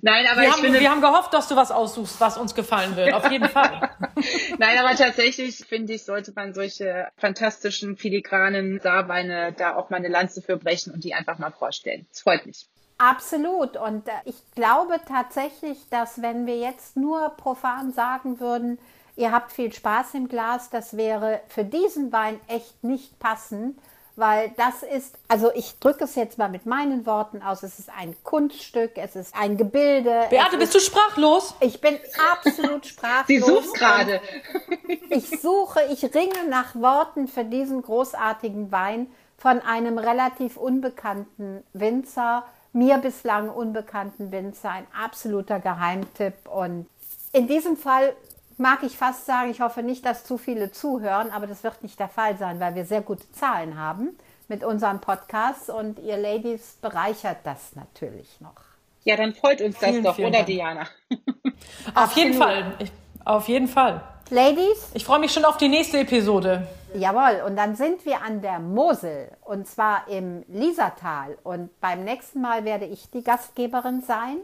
Nein, 0.00 0.26
aber 0.30 0.42
wir 0.42 0.46
ich 0.46 0.52
haben, 0.52 0.60
finde, 0.60 0.78
wir 0.78 0.90
haben 0.90 1.00
gehofft, 1.00 1.34
dass 1.34 1.48
du 1.48 1.56
was 1.56 1.72
aussuchst, 1.72 2.20
was 2.20 2.38
uns 2.38 2.54
gefallen 2.54 2.94
wird. 2.94 3.12
Auf 3.14 3.28
jeden 3.32 3.48
Fall. 3.48 3.90
Nein, 4.58 4.78
aber 4.78 4.94
tatsächlich 4.94 5.56
finde 5.56 5.94
ich, 5.94 6.04
sollte 6.04 6.32
man 6.36 6.54
solche 6.54 7.08
fantastischen 7.16 7.96
filigranen 7.96 8.78
Saarweine 8.78 9.52
da 9.52 9.74
auch 9.74 9.90
mal 9.90 9.96
eine 9.96 10.08
Lanze 10.08 10.42
für 10.42 10.56
brechen 10.56 10.92
und 10.92 11.02
die 11.02 11.14
einfach 11.14 11.38
mal 11.38 11.50
vorstellen. 11.50 12.06
Es 12.12 12.20
freut 12.20 12.46
mich. 12.46 12.68
Absolut. 12.98 13.76
Und 13.76 14.06
äh, 14.06 14.12
ich 14.24 14.36
glaube 14.54 15.00
tatsächlich, 15.08 15.78
dass 15.90 16.22
wenn 16.22 16.46
wir 16.46 16.58
jetzt 16.58 16.96
nur 16.96 17.30
profan 17.30 17.92
sagen 17.92 18.38
würden, 18.38 18.78
ihr 19.16 19.32
habt 19.32 19.52
viel 19.52 19.72
Spaß 19.72 20.14
im 20.14 20.28
Glas, 20.28 20.70
das 20.70 20.96
wäre 20.96 21.40
für 21.48 21.64
diesen 21.64 22.12
Wein 22.12 22.40
echt 22.48 22.82
nicht 22.84 23.18
passend, 23.18 23.78
weil 24.16 24.52
das 24.56 24.82
ist, 24.82 25.16
also 25.28 25.50
ich 25.54 25.78
drücke 25.78 26.04
es 26.04 26.14
jetzt 26.14 26.36
mal 26.36 26.50
mit 26.50 26.66
meinen 26.66 27.06
Worten 27.06 27.42
aus, 27.42 27.62
es 27.62 27.78
ist 27.78 27.90
ein 27.90 28.14
Kunststück, 28.22 28.92
es 28.96 29.16
ist 29.16 29.34
ein 29.34 29.56
Gebilde. 29.56 30.26
Beate, 30.28 30.58
bist 30.58 30.74
du 30.74 30.80
sprachlos? 30.80 31.54
Ich 31.60 31.80
bin 31.80 31.98
absolut 32.32 32.86
sprachlos. 32.86 33.26
Sie 33.26 33.38
sucht 33.38 33.74
gerade. 33.74 34.20
Ich 35.12 35.40
suche, 35.40 35.80
ich 35.92 36.02
ringe 36.14 36.48
nach 36.48 36.74
Worten 36.74 37.26
für 37.26 37.44
diesen 37.44 37.82
großartigen 37.82 38.70
Wein 38.70 39.08
von 39.36 39.60
einem 39.60 39.98
relativ 39.98 40.56
unbekannten 40.56 41.64
Winzer, 41.72 42.44
mir 42.72 42.98
bislang 42.98 43.48
unbekannten 43.48 44.30
Winzer, 44.30 44.70
ein 44.70 44.86
absoluter 44.92 45.58
Geheimtipp 45.58 46.48
und 46.48 46.86
in 47.32 47.46
diesem 47.48 47.76
Fall 47.76 48.14
mag 48.60 48.82
ich 48.82 48.96
fast 48.96 49.26
sagen, 49.26 49.50
ich 49.50 49.60
hoffe 49.60 49.82
nicht, 49.82 50.04
dass 50.06 50.24
zu 50.24 50.38
viele 50.38 50.70
zuhören, 50.70 51.30
aber 51.30 51.46
das 51.46 51.64
wird 51.64 51.82
nicht 51.82 51.98
der 51.98 52.08
Fall 52.08 52.36
sein, 52.36 52.60
weil 52.60 52.74
wir 52.74 52.84
sehr 52.84 53.00
gute 53.00 53.30
Zahlen 53.32 53.78
haben 53.78 54.16
mit 54.48 54.62
unserem 54.62 55.00
Podcast 55.00 55.70
und 55.70 55.98
ihr 55.98 56.16
Ladies 56.16 56.76
bereichert 56.80 57.38
das 57.44 57.74
natürlich 57.74 58.40
noch. 58.40 58.54
Ja, 59.04 59.16
dann 59.16 59.34
freut 59.34 59.60
uns 59.62 59.78
das 59.78 59.90
vielen, 59.90 60.04
doch, 60.04 60.14
vielen 60.14 60.28
oder 60.28 60.38
Dank. 60.38 60.46
Diana? 60.46 60.86
auf 61.94 62.12
jeden 62.12 62.34
Fall. 62.34 62.72
Ich, 62.78 62.92
auf 63.24 63.48
jeden 63.48 63.68
Fall. 63.68 64.02
Ladies? 64.28 64.90
Ich 64.94 65.04
freue 65.04 65.18
mich 65.18 65.32
schon 65.32 65.44
auf 65.44 65.56
die 65.56 65.68
nächste 65.68 65.98
Episode. 65.98 66.68
Jawohl, 66.94 67.42
und 67.46 67.56
dann 67.56 67.76
sind 67.76 68.04
wir 68.04 68.22
an 68.22 68.42
der 68.42 68.58
Mosel 68.58 69.30
und 69.42 69.66
zwar 69.66 70.06
im 70.08 70.44
Liesertal. 70.48 71.38
Und 71.42 71.80
beim 71.80 72.04
nächsten 72.04 72.40
Mal 72.40 72.64
werde 72.64 72.84
ich 72.84 73.10
die 73.10 73.24
Gastgeberin 73.24 74.02
sein 74.02 74.38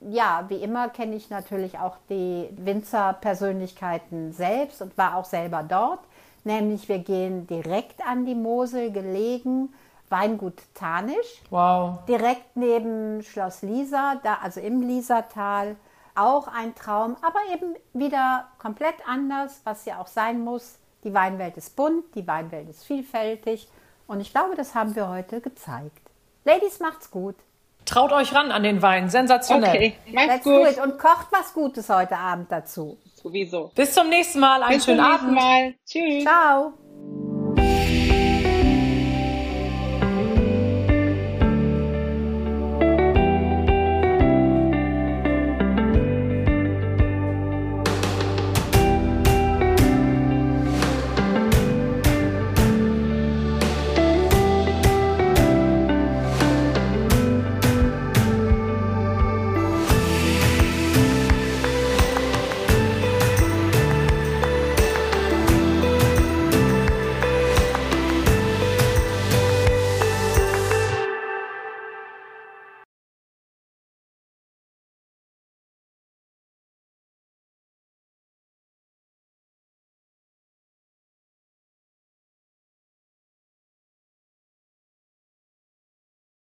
ja, 0.00 0.44
wie 0.48 0.62
immer 0.62 0.88
kenne 0.88 1.16
ich 1.16 1.30
natürlich 1.30 1.78
auch 1.78 1.96
die 2.08 2.48
Winzerpersönlichkeiten 2.56 4.32
selbst 4.32 4.80
und 4.82 4.96
war 4.96 5.16
auch 5.16 5.24
selber 5.24 5.62
dort. 5.62 6.00
Nämlich 6.44 6.88
wir 6.88 6.98
gehen 6.98 7.46
direkt 7.46 8.06
an 8.06 8.24
die 8.24 8.34
Mosel 8.34 8.92
gelegen, 8.92 9.72
Weingut 10.08 10.62
Tanisch. 10.74 11.42
Wow. 11.50 12.04
Direkt 12.06 12.56
neben 12.56 13.22
Schloss 13.22 13.62
Lisa, 13.62 14.16
da, 14.22 14.38
also 14.42 14.60
im 14.60 14.80
Liesertal. 14.80 15.76
Auch 16.14 16.48
ein 16.48 16.74
Traum, 16.74 17.16
aber 17.22 17.38
eben 17.54 17.76
wieder 17.92 18.48
komplett 18.58 18.96
anders, 19.06 19.60
was 19.64 19.84
ja 19.84 20.00
auch 20.00 20.08
sein 20.08 20.40
muss. 20.40 20.78
Die 21.04 21.14
Weinwelt 21.14 21.56
ist 21.56 21.76
bunt, 21.76 22.14
die 22.14 22.26
Weinwelt 22.26 22.68
ist 22.68 22.84
vielfältig 22.84 23.68
und 24.06 24.20
ich 24.20 24.32
glaube, 24.32 24.56
das 24.56 24.74
haben 24.74 24.94
wir 24.96 25.08
heute 25.08 25.40
gezeigt. 25.40 26.10
Ladies, 26.44 26.80
macht's 26.80 27.10
gut. 27.10 27.36
Traut 27.84 28.12
euch 28.12 28.34
ran 28.34 28.52
an 28.52 28.62
den 28.62 28.82
Wein. 28.82 29.08
Sensationell. 29.10 29.74
Okay, 29.74 29.94
macht's 30.12 30.44
gut. 30.44 30.78
Und 30.82 30.98
kocht 30.98 31.26
was 31.32 31.52
Gutes 31.52 31.88
heute 31.88 32.16
Abend 32.16 32.50
dazu. 32.52 32.98
Sowieso. 33.14 33.70
Bis 33.74 33.92
zum 33.92 34.08
nächsten 34.08 34.40
Mal. 34.40 34.62
Einen 34.62 34.76
Bis 34.76 34.84
schönen 34.84 35.00
Abend. 35.00 35.32
Mal. 35.32 35.74
Tschüss. 35.86 36.22
Ciao. 36.24 36.72